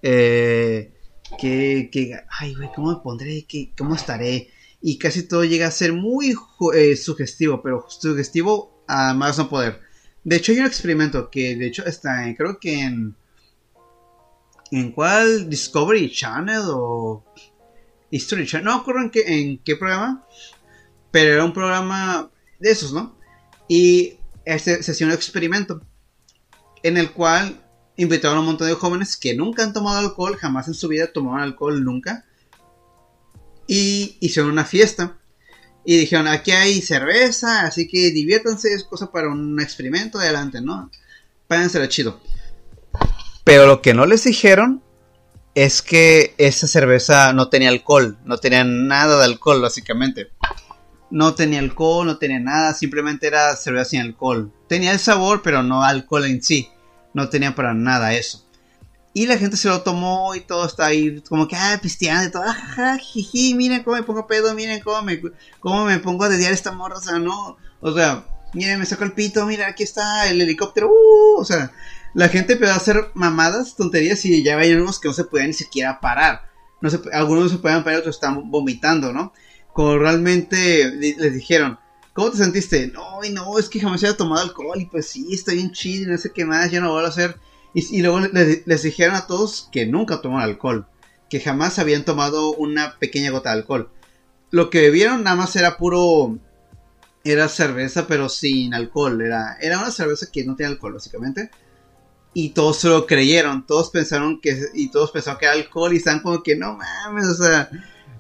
eh, 0.03 0.93
que, 1.39 1.89
que, 1.93 2.17
ay, 2.39 2.55
güey, 2.55 2.71
¿cómo 2.75 2.93
me 2.93 3.01
pondré? 3.03 3.45
¿Qué, 3.47 3.73
¿Cómo 3.77 3.95
estaré? 3.95 4.51
Y 4.83 4.99
casi 4.99 5.23
todo 5.23 5.45
llega 5.45 5.67
a 5.67 5.71
ser 5.71 5.93
muy 5.93 6.35
eh, 6.75 6.97
sugestivo, 6.97 7.63
pero 7.63 7.87
sugestivo 7.89 8.83
a 8.89 9.15
más 9.15 9.39
no 9.39 9.49
poder. 9.49 9.81
De 10.25 10.37
hecho, 10.37 10.53
hay 10.53 10.59
un 10.59 10.67
experimento 10.67 11.31
que, 11.31 11.57
de 11.57 11.67
hecho, 11.67 11.85
está 11.85 12.27
en, 12.27 12.35
creo 12.35 12.59
que 12.59 12.81
en. 12.81 13.17
¿En 14.71 14.93
cuál? 14.93 15.49
Discovery 15.49 16.11
Channel 16.13 16.63
o. 16.67 17.25
History 18.11 18.47
Channel. 18.47 18.65
No 18.65 18.85
me 18.87 19.03
en 19.03 19.11
qué, 19.11 19.23
en 19.27 19.59
qué 19.59 19.77
programa. 19.77 20.27
Pero 21.11 21.35
era 21.35 21.45
un 21.45 21.53
programa 21.53 22.31
de 22.59 22.71
esos, 22.71 22.93
¿no? 22.93 23.17
Y 23.69 24.19
este, 24.45 24.83
se 24.83 24.93
hacía 24.93 25.07
un 25.07 25.13
experimento. 25.13 25.81
En 26.83 26.97
el 26.97 27.13
cual 27.13 27.61
invitaron 27.97 28.39
a 28.39 28.41
un 28.41 28.47
montón 28.47 28.69
de 28.69 28.75
jóvenes 28.75 29.17
que 29.17 29.35
nunca 29.35 29.63
han 29.63 29.73
tomado 29.73 29.99
alcohol, 29.99 30.37
jamás 30.37 30.69
en 30.69 30.75
su 30.75 30.89
vida 30.89 31.13
tomaron 31.13 31.41
alcohol, 31.41 31.85
nunca. 31.85 32.25
Y 33.67 34.17
hicieron 34.21 34.51
una 34.51 34.65
fiesta. 34.65 35.20
Y 35.85 35.97
dijeron, 35.97 36.29
aquí 36.29 36.53
hay 36.53 36.81
cerveza, 36.83 37.63
así 37.63 37.89
que 37.89 38.11
diviértanse, 38.11 38.73
es 38.75 38.85
cosa 38.85 39.11
para 39.11 39.29
un 39.29 39.61
experimento, 39.61 40.19
adelante, 40.19 40.61
¿no? 40.61 40.91
Págansela 41.49 41.89
chido. 41.89 42.21
Pero 43.45 43.67
lo 43.67 43.83
que 43.83 43.95
no 43.95 44.07
les 44.07 44.25
dijeron 44.25 44.83
es 45.55 45.83
que 45.83 46.35
esa 46.39 46.67
cerveza 46.67 47.33
no 47.33 47.49
tenía 47.49 47.71
alcohol, 47.71 48.19
no 48.25 48.39
tenía 48.39 48.65
nada 48.65 49.19
de 49.19 49.25
alcohol, 49.25 49.61
básicamente. 49.61 50.31
No 51.11 51.35
tenía 51.35 51.59
alcohol, 51.59 52.07
no 52.07 52.19
tenía 52.19 52.39
nada, 52.39 52.73
simplemente 52.75 53.27
era 53.27 53.57
cerveza 53.57 53.91
sin 53.91 54.01
alcohol. 54.01 54.53
Tenía 54.69 54.93
el 54.93 55.01
sabor, 55.01 55.43
pero 55.43 55.63
no 55.63 55.83
alcohol 55.83 56.27
en 56.27 56.43
sí. 56.43 56.69
No 57.15 57.29
tenía 57.29 57.55
para 57.55 57.75
nada 57.75 58.15
eso. 58.15 58.47
Y 59.13 59.27
la 59.27 59.39
gente 59.39 59.57
se 59.57 59.69
lo 59.69 59.83
tomó 59.83 60.35
y 60.37 60.41
todo 60.41 60.67
está 60.67 60.87
ahí 60.87 61.21
como 61.29 61.49
que, 61.49 61.57
ah, 61.57 61.79
pisteando 61.83 62.29
y 62.29 62.31
todo, 62.31 62.45
ajá, 62.45 62.97
jiji, 62.99 63.55
miren 63.55 63.83
cómo 63.83 63.97
me 63.97 64.05
pongo 64.05 64.27
pedo, 64.29 64.55
miren 64.55 64.81
cómo 64.81 65.03
me, 65.03 65.21
cómo 65.59 65.85
me 65.85 65.99
pongo 65.99 66.25
a 66.25 66.29
dediar 66.29 66.53
esta 66.53 66.71
morra, 66.71 66.97
o 66.97 67.03
sea, 67.03 67.19
no, 67.19 67.57
o 67.81 67.93
sea, 67.93 68.25
miren, 68.55 68.79
me 68.79 68.87
saco 68.87 69.03
el 69.03 69.13
pito, 69.13 69.45
mira, 69.47 69.67
aquí 69.67 69.83
está 69.83 70.29
el 70.31 70.41
helicóptero, 70.41 70.89
uh, 70.89 71.41
o 71.41 71.45
sea, 71.45 71.73
la 72.15 72.29
gente 72.29 72.55
empezó 72.55 72.73
a 72.73 72.77
hacer 72.77 73.11
mamadas, 73.15 73.77
tonterías 73.77 74.25
y 74.25 74.43
ya 74.43 74.57
veían 74.57 74.83
unos 74.83 74.99
que 74.99 75.09
no 75.09 75.15
se 75.15 75.25
podían 75.25 75.49
ni 75.49 75.55
siquiera 75.55 76.01
parar. 76.01 76.49
No 76.81 76.91
se, 76.91 77.01
algunos 77.13 77.45
no 77.45 77.51
se 77.51 77.59
podían 77.59 77.85
parar, 77.85 78.01
otros 78.01 78.17
estaban 78.17 78.51
vomitando, 78.51 79.13
¿no? 79.13 79.33
Como 79.73 79.97
realmente 79.99 80.91
les 80.91 81.35
dijeron, 81.35 81.79
¿cómo 82.13 82.31
te 82.31 82.39
sentiste? 82.39 82.89
No, 82.89 83.21
no, 83.31 83.59
es 83.59 83.69
que 83.69 83.81
jamás 83.81 84.03
había 84.03 84.17
tomado 84.17 84.43
alcohol 84.43 84.81
y 84.81 84.87
pues 84.87 85.07
sí, 85.07 85.29
estoy 85.33 85.57
bien 85.57 85.73
chido, 85.73 86.11
no 86.11 86.19
sé 86.19 86.33
qué 86.33 86.45
más, 86.45 86.71
ya 86.71 86.81
no 86.81 86.91
voy 86.91 87.05
a 87.05 87.09
hacer 87.09 87.39
y, 87.73 88.03
luego 88.03 88.21
les, 88.21 88.83
dijeron 88.83 89.15
a 89.15 89.27
todos 89.27 89.69
que 89.71 89.87
nunca 89.87 90.21
tomaron 90.21 90.49
alcohol, 90.51 90.87
que 91.29 91.41
jamás 91.41 91.79
habían 91.79 92.05
tomado 92.05 92.53
una 92.55 92.99
pequeña 92.99 93.31
gota 93.31 93.51
de 93.51 93.59
alcohol. 93.59 93.91
Lo 94.51 94.71
que 94.71 94.81
bebieron 94.81 95.23
nada 95.23 95.37
más 95.37 95.55
era 95.57 95.77
puro... 95.77 96.39
Era 97.23 97.49
cerveza 97.49 98.07
pero 98.07 98.31
sin 98.31 98.73
alcohol, 98.73 99.21
era, 99.21 99.59
era 99.61 99.79
una 99.79 99.91
cerveza 99.91 100.31
que 100.33 100.43
no 100.45 100.57
tenía 100.57 100.71
alcohol 100.71 100.95
básicamente. 100.95 101.51
Y 102.33 102.51
todos 102.51 102.79
se 102.79 102.89
lo 102.89 103.07
creyeron, 103.07 103.67
todos 103.67 103.91
pensaron 103.91 104.41
que... 104.41 104.59
Y 104.75 104.91
todos 104.91 105.11
pensaron 105.11 105.39
que 105.39 105.45
era 105.47 105.55
alcohol 105.55 105.93
y 105.93 105.99
están 105.99 106.21
como 106.21 106.43
que 106.43 106.57
no 106.57 106.77
mames, 106.77 107.27
o 107.27 107.35
sea... 107.35 107.71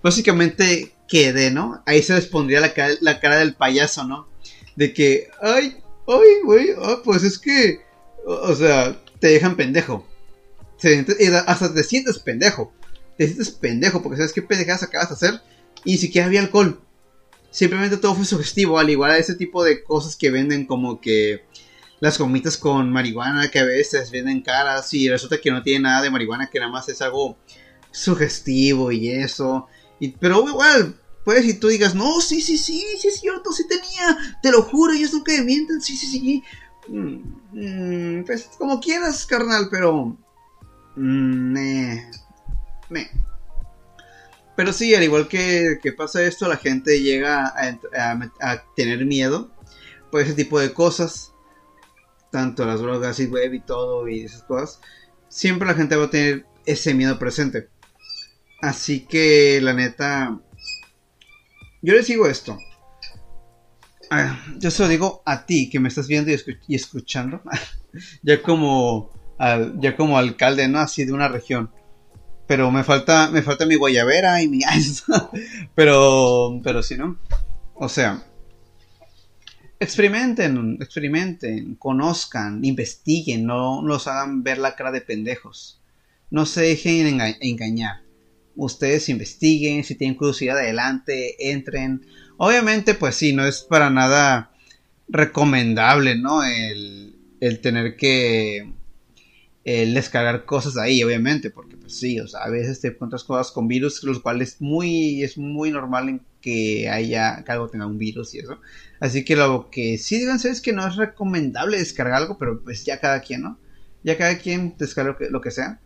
Básicamente 0.03 0.95
quedé, 1.09 1.51
¿no? 1.51 1.83
Ahí 1.87 2.03
se 2.03 2.15
les 2.15 2.27
pondría 2.27 2.61
la 2.61 2.73
cara, 2.73 2.95
la 3.01 3.21
cara 3.21 3.39
del 3.39 3.55
payaso, 3.55 4.05
¿no? 4.05 4.29
De 4.77 4.95
que, 4.95 5.29
ay, 5.43 5.77
ay, 6.07 6.29
güey, 6.45 6.71
oh, 6.79 7.03
pues 7.03 7.23
es 7.23 7.39
que... 7.39 7.81
O 8.25 8.55
sea, 8.55 8.97
te 9.21 9.29
dejan 9.29 9.57
pendejo. 9.57 10.07
hasta 11.47 11.75
te 11.75 11.83
sientes 11.85 12.19
pendejo. 12.19 12.73
Te 13.17 13.27
sientes 13.27 13.51
pendejo 13.51 14.03
porque 14.03 14.17
sabes 14.17 14.33
qué 14.33 14.43
pendejadas 14.43 14.83
acabas 14.83 15.11
de 15.11 15.15
hacer 15.15 15.41
y 15.85 15.93
ni 15.93 15.99
siquiera 15.99 16.27
había 16.27 16.41
alcohol. 16.41 16.81
Simplemente 17.51 17.97
todo 17.97 18.15
fue 18.15 18.25
sugestivo, 18.25 18.79
al 18.79 18.91
igual 18.91 19.11
a 19.11 19.19
ese 19.19 19.35
tipo 19.35 19.65
de 19.65 19.83
cosas 19.83 20.17
que 20.17 20.31
venden 20.31 20.67
como 20.67 21.01
que 21.01 21.45
las 21.99 22.19
gomitas 22.19 22.57
con 22.57 22.91
marihuana 22.91 23.51
que 23.51 23.59
a 23.59 23.65
veces 23.65 24.11
venden 24.11 24.41
caras 24.41 24.93
y 24.95 25.09
resulta 25.09 25.41
que 25.41 25.51
no 25.51 25.63
tiene 25.63 25.81
nada 25.81 26.03
de 26.03 26.11
marihuana, 26.11 26.49
que 26.49 26.59
nada 26.59 26.71
más 26.71 26.89
es 26.89 27.03
algo 27.03 27.37
sugestivo 27.91 28.91
y 28.93 29.11
eso. 29.11 29.67
Pero 30.19 30.49
igual, 30.49 30.99
puedes 31.25 31.45
si 31.45 31.55
tú 31.55 31.69
digas, 31.69 31.95
no, 31.95 32.21
sí, 32.21 32.41
sí, 32.41 32.57
sí, 32.57 32.85
sí 32.99 33.09
es 33.09 33.21
cierto, 33.21 33.53
sí 33.53 33.65
tenía, 33.69 34.17
te 34.43 34.51
lo 34.51 34.63
juro, 34.63 34.95
ellos 34.95 35.13
nunca 35.13 35.33
me 35.33 35.43
mienten, 35.43 35.81
sí, 35.83 35.97
sí, 35.97 36.07
sí. 36.07 36.43
Mm, 36.89 38.25
pues 38.25 38.51
como 38.59 38.81
quieras, 38.81 39.27
carnal, 39.27 39.69
pero... 39.71 40.17
Mm, 40.97 41.53
me, 42.89 43.11
Pero 44.57 44.73
sí, 44.73 44.95
al 44.95 45.05
igual 45.05 45.29
que, 45.29 45.79
pasa 45.97 46.23
esto, 46.23 46.49
la 46.49 46.57
gente 46.57 47.01
llega 47.01 47.47
a, 48.41 48.65
tener 48.75 49.05
miedo 49.07 49.51
por 50.11 50.21
ese 50.21 50.35
tipo 50.35 50.59
de 50.59 50.73
cosas. 50.73 51.33
Tanto 52.31 52.65
las 52.65 52.81
drogas 52.81 53.19
y 53.19 53.27
web 53.27 53.55
y 53.55 53.61
todo 53.61 54.09
y 54.09 54.23
esas 54.23 54.43
cosas. 54.45 54.81
Siempre 55.29 55.67
la 55.67 55.75
gente 55.75 55.97
va 55.97 56.07
a 56.07 56.11
tener 56.11 56.47
ese 56.65 56.95
miedo 56.95 57.19
presente. 57.19 57.69
Así 58.61 59.07
que 59.07 59.61
la 59.61 59.73
neta... 59.73 60.41
Yo 61.83 61.95
les 61.95 62.07
digo 62.07 62.27
esto. 62.27 62.59
Ah, 64.13 64.37
yo 64.59 64.73
se 64.73 64.83
lo 64.83 64.89
digo 64.89 65.23
a 65.25 65.47
ti 65.47 65.71
que 65.71 65.79
me 65.79 65.89
estás 65.89 66.09
viendo 66.09 66.33
y, 66.33 66.75
escuchando, 66.75 67.43
ya 68.23 68.43
como 68.43 69.11
ya 69.79 69.97
como 69.97 70.19
alcalde, 70.19 70.69
¿no? 70.69 70.81
Así 70.81 71.05
de 71.05 71.13
una 71.13 71.29
región. 71.29 71.71
Pero 72.49 72.73
me 72.73 72.83
falta 72.83 73.31
me 73.31 73.43
falta 73.43 73.67
mi 73.67 73.77
guayabera 73.77 74.43
y 74.43 74.49
mi 74.49 74.61
pero 75.75 76.61
pero 76.63 76.83
si 76.83 76.97
no. 76.97 77.19
O 77.75 77.89
sea, 77.89 78.23
experimenten, 79.79 80.77
experimenten, 80.81 81.77
conozcan, 81.77 82.65
investiguen, 82.65 83.47
no 83.47 83.81
los 83.83 84.09
hagan 84.09 84.43
ver 84.43 84.59
la 84.59 84.75
cara 84.75 84.91
de 84.91 85.01
pendejos. 85.01 85.81
No 86.31 86.47
se 86.47 86.63
dejen 86.63 87.21
engañar. 87.41 88.03
Ustedes 88.57 89.09
investiguen, 89.09 89.85
si 89.85 89.95
tienen 89.95 90.17
curiosidad 90.17 90.59
adelante, 90.59 91.51
entren 91.53 92.05
Obviamente, 92.43 92.95
pues 92.95 93.17
sí, 93.17 93.35
no 93.35 93.45
es 93.45 93.61
para 93.61 93.91
nada 93.91 94.51
recomendable, 95.09 96.17
¿no? 96.17 96.43
El, 96.43 97.15
tener 97.61 97.97
que 97.97 98.73
el 99.65 99.93
descargar 99.93 100.47
cosas 100.47 100.79
ahí, 100.79 101.05
obviamente, 101.05 101.51
porque 101.51 101.77
pues 101.77 101.99
sí, 101.99 102.19
o 102.19 102.27
sea, 102.27 102.41
a 102.41 102.49
veces 102.49 102.81
te 102.81 102.89
encuentras 102.89 103.25
cosas 103.25 103.53
con 103.53 103.69
virus, 103.69 104.03
los 104.05 104.21
cuales 104.21 104.55
es 104.55 104.61
muy, 104.63 105.23
es 105.23 105.37
muy 105.37 105.71
normal 105.71 106.23
que 106.41 106.89
haya, 106.89 107.45
que 107.45 107.53
algo 107.53 107.69
tenga 107.69 107.87
un 107.87 107.99
virus 107.99 108.35
y 108.35 108.39
eso. 108.39 108.59
Así 109.01 109.23
que 109.23 109.37
lo 109.37 109.69
que 109.71 109.99
sí 109.99 110.19
deben 110.19 110.39
ser 110.39 110.53
es 110.53 110.63
que 110.63 110.73
no 110.73 110.89
es 110.89 110.97
recomendable 110.97 111.77
descargar 111.77 112.23
algo, 112.23 112.39
pero 112.39 112.65
pues 112.65 112.87
ya 112.87 113.01
cada 113.01 113.21
quien, 113.21 113.43
¿no? 113.43 113.59
Ya 114.03 114.17
cada 114.17 114.39
quien 114.39 114.77
descarga 114.79 115.15
lo 115.29 115.43
que 115.43 115.51
sea. 115.51 115.79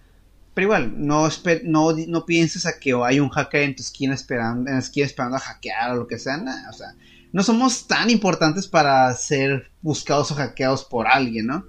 Pero 0.55 0.67
igual, 0.67 0.95
no, 0.97 1.29
no, 1.65 1.93
no 1.93 2.27
pienses 2.27 2.65
a 2.65 2.79
que 2.79 2.95
hay 3.05 3.19
un 3.19 3.29
hacker 3.29 3.63
en 3.63 3.75
tu 3.75 3.83
esquina 3.83 4.15
esperando, 4.15 4.71
en 4.71 4.77
la 4.77 4.81
esquina 4.81 5.07
esperando 5.07 5.37
a 5.37 5.41
hackear 5.41 5.91
o 5.91 5.97
lo 5.97 6.07
que 6.07 6.19
sea, 6.19 6.43
o 6.71 6.73
sea, 6.73 6.95
no 7.33 7.43
somos 7.43 7.89
tan 7.89 8.11
importantes 8.11 8.69
para 8.69 9.13
ser 9.15 9.73
buscados 9.83 10.31
o 10.31 10.37
hackeados 10.37 10.85
por 10.85 11.09
alguien, 11.09 11.47
¿no? 11.47 11.67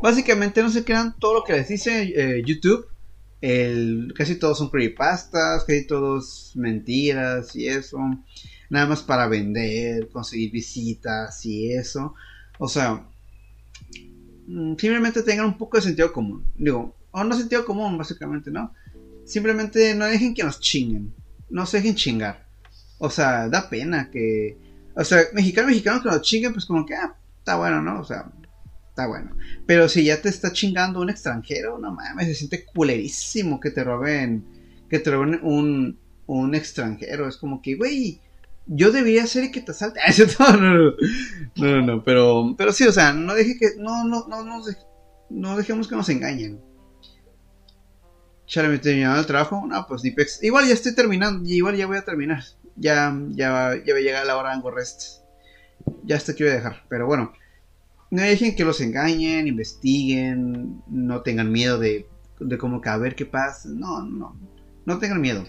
Básicamente 0.00 0.62
no 0.62 0.70
se 0.70 0.84
crean 0.84 1.16
todo 1.18 1.34
lo 1.34 1.44
que 1.44 1.54
les 1.54 1.66
dice 1.66 2.12
eh, 2.14 2.42
YouTube. 2.44 2.86
Casi 4.14 4.36
todos 4.36 4.58
son 4.58 4.70
creepypastas, 4.70 5.64
casi 5.64 5.86
todos 5.88 6.52
mentiras 6.54 7.56
y 7.56 7.66
eso. 7.66 7.98
Nada 8.70 8.86
más 8.86 9.02
para 9.02 9.26
vender, 9.26 10.08
conseguir 10.08 10.52
visitas 10.52 11.44
y 11.46 11.72
eso. 11.72 12.14
O 12.60 12.68
sea, 12.68 13.04
mm, 14.46 14.76
simplemente 14.76 15.24
tengan 15.24 15.46
un 15.46 15.58
poco 15.58 15.78
de 15.78 15.82
sentido 15.82 16.12
común. 16.12 16.44
Digo, 16.56 16.94
o 17.12 17.24
no 17.24 17.36
sentido 17.36 17.64
común, 17.64 17.96
básicamente, 17.96 18.50
¿no? 18.50 18.74
Simplemente 19.24 19.94
no 19.94 20.06
dejen 20.06 20.34
que 20.34 20.42
nos 20.42 20.60
chinguen. 20.60 21.14
No 21.50 21.66
se 21.66 21.78
dejen 21.78 21.94
chingar. 21.94 22.46
O 22.98 23.10
sea, 23.10 23.48
da 23.48 23.68
pena 23.68 24.10
que. 24.10 24.56
O 24.94 25.04
sea, 25.04 25.22
mexicanos, 25.34 25.70
mexicanos 25.70 26.02
que 26.02 26.08
nos 26.08 26.22
chinguen, 26.22 26.52
pues 26.52 26.66
como 26.66 26.84
que, 26.84 26.94
ah, 26.94 27.14
está 27.38 27.56
bueno, 27.56 27.82
¿no? 27.82 28.00
O 28.00 28.04
sea, 28.04 28.30
está 28.88 29.06
bueno. 29.06 29.36
Pero 29.66 29.88
si 29.88 30.04
ya 30.04 30.20
te 30.20 30.28
está 30.28 30.52
chingando 30.52 31.00
un 31.00 31.10
extranjero, 31.10 31.78
no 31.78 31.92
mames, 31.92 32.26
se 32.26 32.34
siente 32.34 32.64
culerísimo 32.64 33.60
que 33.60 33.70
te 33.70 33.84
roben. 33.84 34.44
Que 34.88 34.98
te 34.98 35.10
roben 35.10 35.40
un, 35.42 35.98
un 36.26 36.54
extranjero. 36.54 37.28
Es 37.28 37.36
como 37.36 37.62
que, 37.62 37.76
güey, 37.76 38.20
yo 38.66 38.90
debería 38.90 39.26
ser 39.26 39.44
el 39.44 39.50
que 39.50 39.60
te 39.60 39.72
asalte. 39.72 40.00
No, 40.38 40.56
no, 40.56 40.74
no, 40.74 40.92
no, 41.56 41.82
no, 41.82 42.04
pero, 42.04 42.54
pero 42.56 42.72
sí, 42.72 42.84
o 42.84 42.92
sea, 42.92 43.12
no 43.12 43.34
deje 43.34 43.58
que, 43.58 43.70
no, 43.78 44.04
no, 44.04 44.26
no, 44.28 44.62
no 45.30 45.56
dejemos 45.56 45.88
que 45.88 45.96
nos 45.96 46.08
engañen. 46.08 46.60
Ya 48.52 48.62
me 48.64 48.78
terminado 48.78 49.18
el 49.18 49.26
trabajo. 49.26 49.66
No, 49.66 49.86
pues 49.86 50.02
Dipex. 50.02 50.42
Igual 50.42 50.66
ya 50.66 50.74
estoy 50.74 50.94
terminando. 50.94 51.48
Igual 51.48 51.74
ya 51.74 51.86
voy 51.86 51.96
a 51.96 52.04
terminar. 52.04 52.44
Ya, 52.76 53.16
ya, 53.30 53.76
ya 53.82 53.94
va 53.94 53.98
a 53.98 54.02
llegar 54.02 54.26
la 54.26 54.36
hora 54.36 54.54
de 54.54 54.70
rest. 54.70 55.22
Ya 56.04 56.16
esto 56.16 56.34
quiero 56.34 56.52
dejar. 56.52 56.84
Pero 56.90 57.06
bueno. 57.06 57.32
No 58.10 58.20
dejen 58.20 58.54
que 58.54 58.66
los 58.66 58.82
engañen, 58.82 59.48
investiguen. 59.48 60.82
No 60.86 61.22
tengan 61.22 61.50
miedo 61.50 61.78
de, 61.78 62.06
de 62.40 62.58
como 62.58 62.82
que 62.82 62.90
a 62.90 62.98
ver 62.98 63.14
qué 63.14 63.24
pasa. 63.24 63.70
No, 63.70 64.02
no. 64.02 64.38
No 64.84 64.98
tengan 64.98 65.22
miedo. 65.22 65.46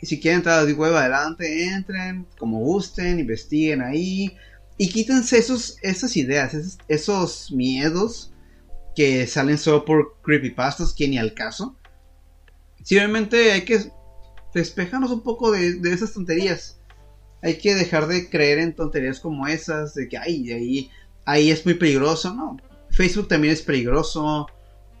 Y 0.00 0.06
si 0.06 0.20
quieren 0.20 0.38
entrar 0.38 0.60
a 0.60 0.72
web 0.72 0.94
adelante, 0.94 1.64
entren. 1.64 2.28
Como 2.38 2.60
gusten, 2.60 3.18
investiguen 3.18 3.82
ahí. 3.82 4.36
Y 4.78 4.88
quítense 4.88 5.36
esos, 5.36 5.78
esas 5.82 6.16
ideas, 6.16 6.54
esos, 6.54 6.78
esos 6.86 7.52
miedos 7.52 8.32
que 8.94 9.26
salen 9.26 9.58
solo 9.58 9.84
por 9.84 10.20
creepypastas 10.22 10.94
que 10.94 11.08
ni 11.08 11.18
al 11.18 11.34
caso 11.34 11.76
Simplemente 12.84 13.50
hay 13.50 13.62
que 13.62 13.80
despejarnos 14.52 15.10
un 15.10 15.22
poco 15.22 15.50
de, 15.50 15.80
esas 15.90 16.12
tonterías. 16.12 16.78
Hay 17.42 17.58
que 17.58 17.74
dejar 17.74 18.06
de 18.06 18.30
creer 18.30 18.58
en 18.58 18.76
tonterías 18.76 19.18
como 19.18 19.46
esas, 19.48 19.94
de 19.94 20.08
que 20.08 20.16
ay, 20.16 20.52
ahí, 20.52 20.90
ahí 21.24 21.50
es 21.50 21.64
muy 21.64 21.74
peligroso, 21.74 22.32
¿no? 22.34 22.56
Facebook 22.90 23.26
también 23.26 23.54
es 23.54 23.62
peligroso, 23.62 24.46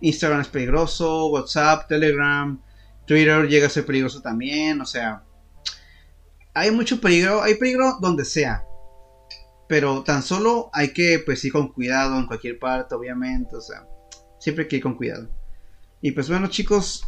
Instagram 0.00 0.40
es 0.40 0.48
peligroso, 0.48 1.26
WhatsApp, 1.26 1.86
Telegram, 1.86 2.60
Twitter 3.06 3.46
llega 3.48 3.66
a 3.66 3.70
ser 3.70 3.86
peligroso 3.86 4.20
también, 4.20 4.80
o 4.80 4.86
sea, 4.86 5.22
hay 6.54 6.70
mucho 6.70 7.00
peligro, 7.00 7.42
hay 7.42 7.54
peligro 7.54 7.98
donde 8.00 8.24
sea, 8.24 8.64
pero 9.68 10.02
tan 10.02 10.22
solo 10.22 10.70
hay 10.72 10.92
que 10.92 11.22
pues 11.24 11.44
ir 11.44 11.52
con 11.52 11.72
cuidado 11.72 12.18
en 12.18 12.26
cualquier 12.26 12.58
parte, 12.58 12.94
obviamente, 12.94 13.56
o 13.56 13.60
sea, 13.60 13.86
siempre 14.38 14.64
hay 14.64 14.68
que 14.68 14.76
ir 14.76 14.82
con 14.82 14.96
cuidado. 14.96 15.28
Y 16.00 16.10
pues 16.12 16.28
bueno 16.28 16.48
chicos, 16.48 17.06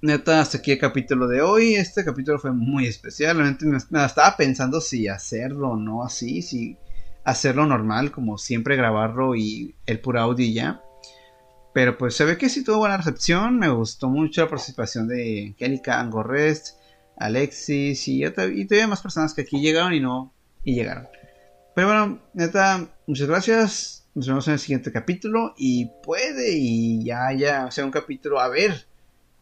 neta, 0.00 0.40
hasta 0.40 0.58
aquí 0.58 0.72
el 0.72 0.78
capítulo 0.78 1.28
de 1.28 1.42
hoy. 1.42 1.74
Este 1.74 2.04
capítulo 2.04 2.38
fue 2.38 2.52
muy 2.52 2.86
especial. 2.86 3.36
Realmente 3.36 3.66
me, 3.66 4.04
estaba 4.04 4.36
pensando 4.36 4.80
si 4.80 5.08
hacerlo 5.08 5.70
o 5.70 5.76
no 5.76 6.04
así, 6.04 6.42
si 6.42 6.76
hacerlo 7.24 7.66
normal, 7.66 8.10
como 8.10 8.38
siempre 8.38 8.76
grabarlo 8.76 9.34
y 9.34 9.74
el 9.86 10.00
puro 10.00 10.20
audio 10.20 10.44
y 10.44 10.54
ya. 10.54 10.82
Pero 11.72 11.98
pues 11.98 12.14
se 12.14 12.24
ve 12.24 12.38
que 12.38 12.48
sí 12.48 12.62
tuvo 12.62 12.78
buena 12.78 12.96
recepción. 12.96 13.58
Me 13.58 13.68
gustó 13.68 14.08
mucho 14.08 14.42
la 14.42 14.50
participación 14.50 15.08
de 15.08 15.48
Angélica, 15.48 16.00
Angorrest, 16.00 16.78
Alexis 17.16 18.06
y, 18.08 18.24
y 18.24 18.30
todavía 18.30 18.86
más 18.86 19.02
personas 19.02 19.34
que 19.34 19.42
aquí 19.42 19.60
llegaron 19.60 19.92
y 19.92 20.00
no 20.00 20.32
y 20.62 20.74
llegaron. 20.74 21.08
Pero 21.74 21.88
bueno, 21.88 22.20
neta, 22.34 22.88
muchas 23.06 23.26
gracias. 23.26 24.06
Nos 24.14 24.28
vemos 24.28 24.46
en 24.46 24.54
el 24.54 24.60
siguiente 24.60 24.92
capítulo. 24.92 25.54
Y 25.56 25.90
puede 26.04 26.52
y 26.52 27.04
ya, 27.04 27.32
ya, 27.32 27.70
sea 27.72 27.84
un 27.84 27.90
capítulo. 27.90 28.38
A 28.38 28.48
ver 28.48 28.86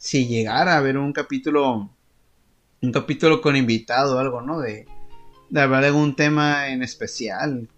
si 0.02 0.26
llegara 0.26 0.74
a 0.74 0.78
haber 0.78 0.98
un 0.98 1.12
capítulo. 1.12 1.88
Un 2.80 2.90
capítulo 2.90 3.40
con 3.40 3.54
invitado 3.54 4.16
o 4.16 4.18
algo, 4.18 4.42
¿no? 4.42 4.58
De, 4.58 4.84
de 5.48 5.60
hablar 5.60 5.82
de 5.82 5.86
algún 5.86 6.16
tema 6.16 6.70
en 6.70 6.82
especial. 6.82 7.68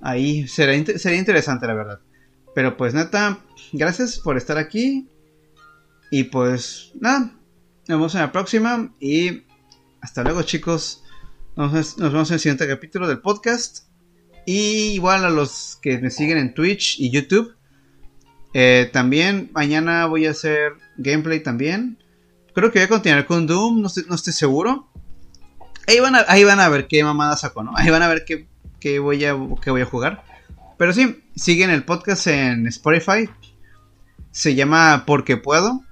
Ahí 0.00 0.46
sería, 0.46 0.76
interesante, 0.76 1.66
la 1.66 1.74
verdad. 1.74 2.00
Pero 2.54 2.76
pues 2.76 2.94
neta, 2.94 3.40
gracias 3.72 4.20
por 4.20 4.36
estar 4.36 4.58
aquí. 4.58 5.08
Y 6.12 6.24
pues 6.24 6.92
nada, 7.00 7.36
nos 7.88 7.98
vemos 7.98 8.14
en 8.14 8.20
la 8.20 8.30
próxima. 8.30 8.94
Y 9.00 9.42
hasta 10.00 10.22
luego, 10.22 10.42
chicos. 10.42 11.02
Nos, 11.56 11.96
vemos 11.96 12.30
en 12.30 12.34
el 12.34 12.40
siguiente 12.40 12.68
capítulo 12.68 13.08
del 13.08 13.18
podcast. 13.18 13.88
Y 14.46 14.92
igual 14.92 15.24
a 15.24 15.30
los 15.30 15.80
que 15.82 15.98
me 15.98 16.10
siguen 16.10 16.38
en 16.38 16.54
Twitch 16.54 17.00
y 17.00 17.10
YouTube. 17.10 17.56
Eh, 18.54 18.90
también 18.92 19.50
mañana 19.52 20.06
voy 20.06 20.26
a 20.26 20.30
hacer 20.30 20.74
gameplay 20.96 21.40
también. 21.40 21.98
Creo 22.54 22.70
que 22.70 22.80
voy 22.80 22.84
a 22.84 22.88
continuar 22.88 23.26
con 23.26 23.46
Doom, 23.46 23.80
no 23.80 24.14
estoy, 24.14 24.32
seguro. 24.32 24.88
Ahí 25.86 26.00
van, 26.00 26.14
a, 26.14 26.24
ahí 26.28 26.44
van 26.44 26.60
a 26.60 26.68
ver 26.68 26.86
qué 26.86 27.02
mamada 27.02 27.36
saco, 27.36 27.62
¿no? 27.62 27.72
Ahí 27.76 27.90
van 27.90 28.02
a 28.02 28.08
ver 28.08 28.24
qué, 28.24 28.98
voy, 28.98 29.24
a, 29.24 29.36
qué 29.62 29.70
voy 29.70 29.80
a 29.80 29.86
jugar. 29.86 30.24
Pero 30.76 30.92
sí, 30.92 31.22
siguen 31.34 31.70
el 31.70 31.84
podcast 31.84 32.26
en 32.26 32.66
Spotify. 32.66 33.28
Se 34.30 34.54
llama 34.54 35.04
Porque 35.06 35.36
Puedo. 35.36 35.82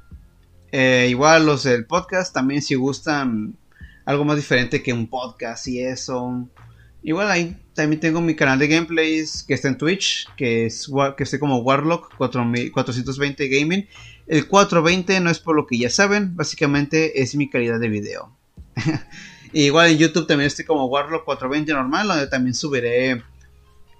Eh, 0.72 1.06
igual 1.08 1.46
los 1.46 1.64
del 1.64 1.86
podcast 1.86 2.32
también 2.32 2.62
si 2.62 2.74
gustan 2.74 3.56
algo 4.04 4.24
más 4.24 4.36
diferente 4.36 4.82
que 4.82 4.92
un 4.92 5.08
podcast 5.08 5.66
y 5.66 5.80
eso. 5.80 6.48
Igual 7.02 7.30
ahí 7.30 7.56
también 7.74 8.00
tengo 8.00 8.20
mi 8.20 8.34
canal 8.34 8.58
de 8.58 8.68
gameplays 8.68 9.42
que 9.42 9.54
está 9.54 9.68
en 9.68 9.78
Twitch, 9.78 10.28
que 10.36 10.66
es 10.66 10.90
que 11.16 11.22
esté 11.22 11.38
como 11.38 11.58
Warlock 11.58 12.14
420 12.16 13.48
Gaming. 13.48 13.88
El 14.26 14.46
420 14.46 15.20
no 15.20 15.30
es 15.30 15.38
por 15.38 15.56
lo 15.56 15.66
que 15.66 15.78
ya 15.78 15.88
saben, 15.88 16.36
básicamente 16.36 17.22
es 17.22 17.34
mi 17.34 17.48
calidad 17.48 17.80
de 17.80 17.88
video. 17.88 18.36
igual 19.52 19.90
en 19.90 19.98
YouTube 19.98 20.26
también 20.26 20.48
estoy 20.48 20.64
como 20.66 20.86
Warlock 20.86 21.24
420 21.24 21.72
normal, 21.72 22.08
donde 22.08 22.26
también 22.26 22.54
subiré 22.54 23.22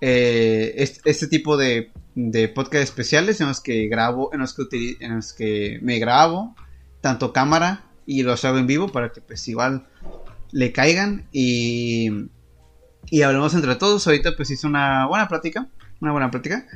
eh, 0.02 0.74
este, 1.04 1.26
tipo 1.26 1.56
de, 1.56 1.90
de 2.14 2.48
podcast 2.48 2.84
especiales 2.84 3.40
en 3.40 3.48
los 3.48 3.60
que 3.60 3.88
grabo, 3.88 4.30
en 4.34 4.40
los 4.40 4.54
que, 4.54 4.96
en 5.00 5.16
los 5.16 5.32
que 5.32 5.78
me 5.82 5.98
grabo, 5.98 6.54
tanto 7.00 7.32
cámara 7.32 7.84
y 8.04 8.22
los 8.24 8.44
hago 8.44 8.58
en 8.58 8.66
vivo 8.66 8.88
para 8.88 9.10
que 9.10 9.20
pues 9.20 9.48
igual 9.48 9.86
le 10.52 10.72
caigan 10.72 11.26
y, 11.32 12.28
y 13.06 13.22
hablemos 13.22 13.54
entre 13.54 13.76
todos. 13.76 14.06
Ahorita 14.06 14.36
pues 14.36 14.50
hice 14.50 14.66
una 14.66 15.06
buena 15.06 15.28
práctica, 15.28 15.68
una 16.00 16.12
buena 16.12 16.30
práctica 16.30 16.66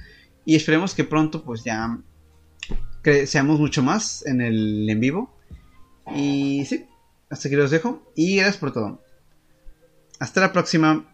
y 0.44 0.56
esperemos 0.56 0.94
que 0.94 1.04
pronto 1.04 1.44
pues 1.44 1.64
ya 1.64 1.98
seamos 3.26 3.60
mucho 3.60 3.82
más 3.82 4.24
en 4.26 4.40
el 4.40 4.88
en 4.88 5.00
vivo. 5.00 5.36
Y 6.14 6.64
sí, 6.66 6.86
hasta 7.30 7.48
aquí 7.48 7.56
los 7.56 7.70
dejo 7.70 8.02
y 8.14 8.36
gracias 8.36 8.58
por 8.58 8.72
todo. 8.72 9.02
Hasta 10.18 10.40
la 10.40 10.52
próxima. 10.52 11.10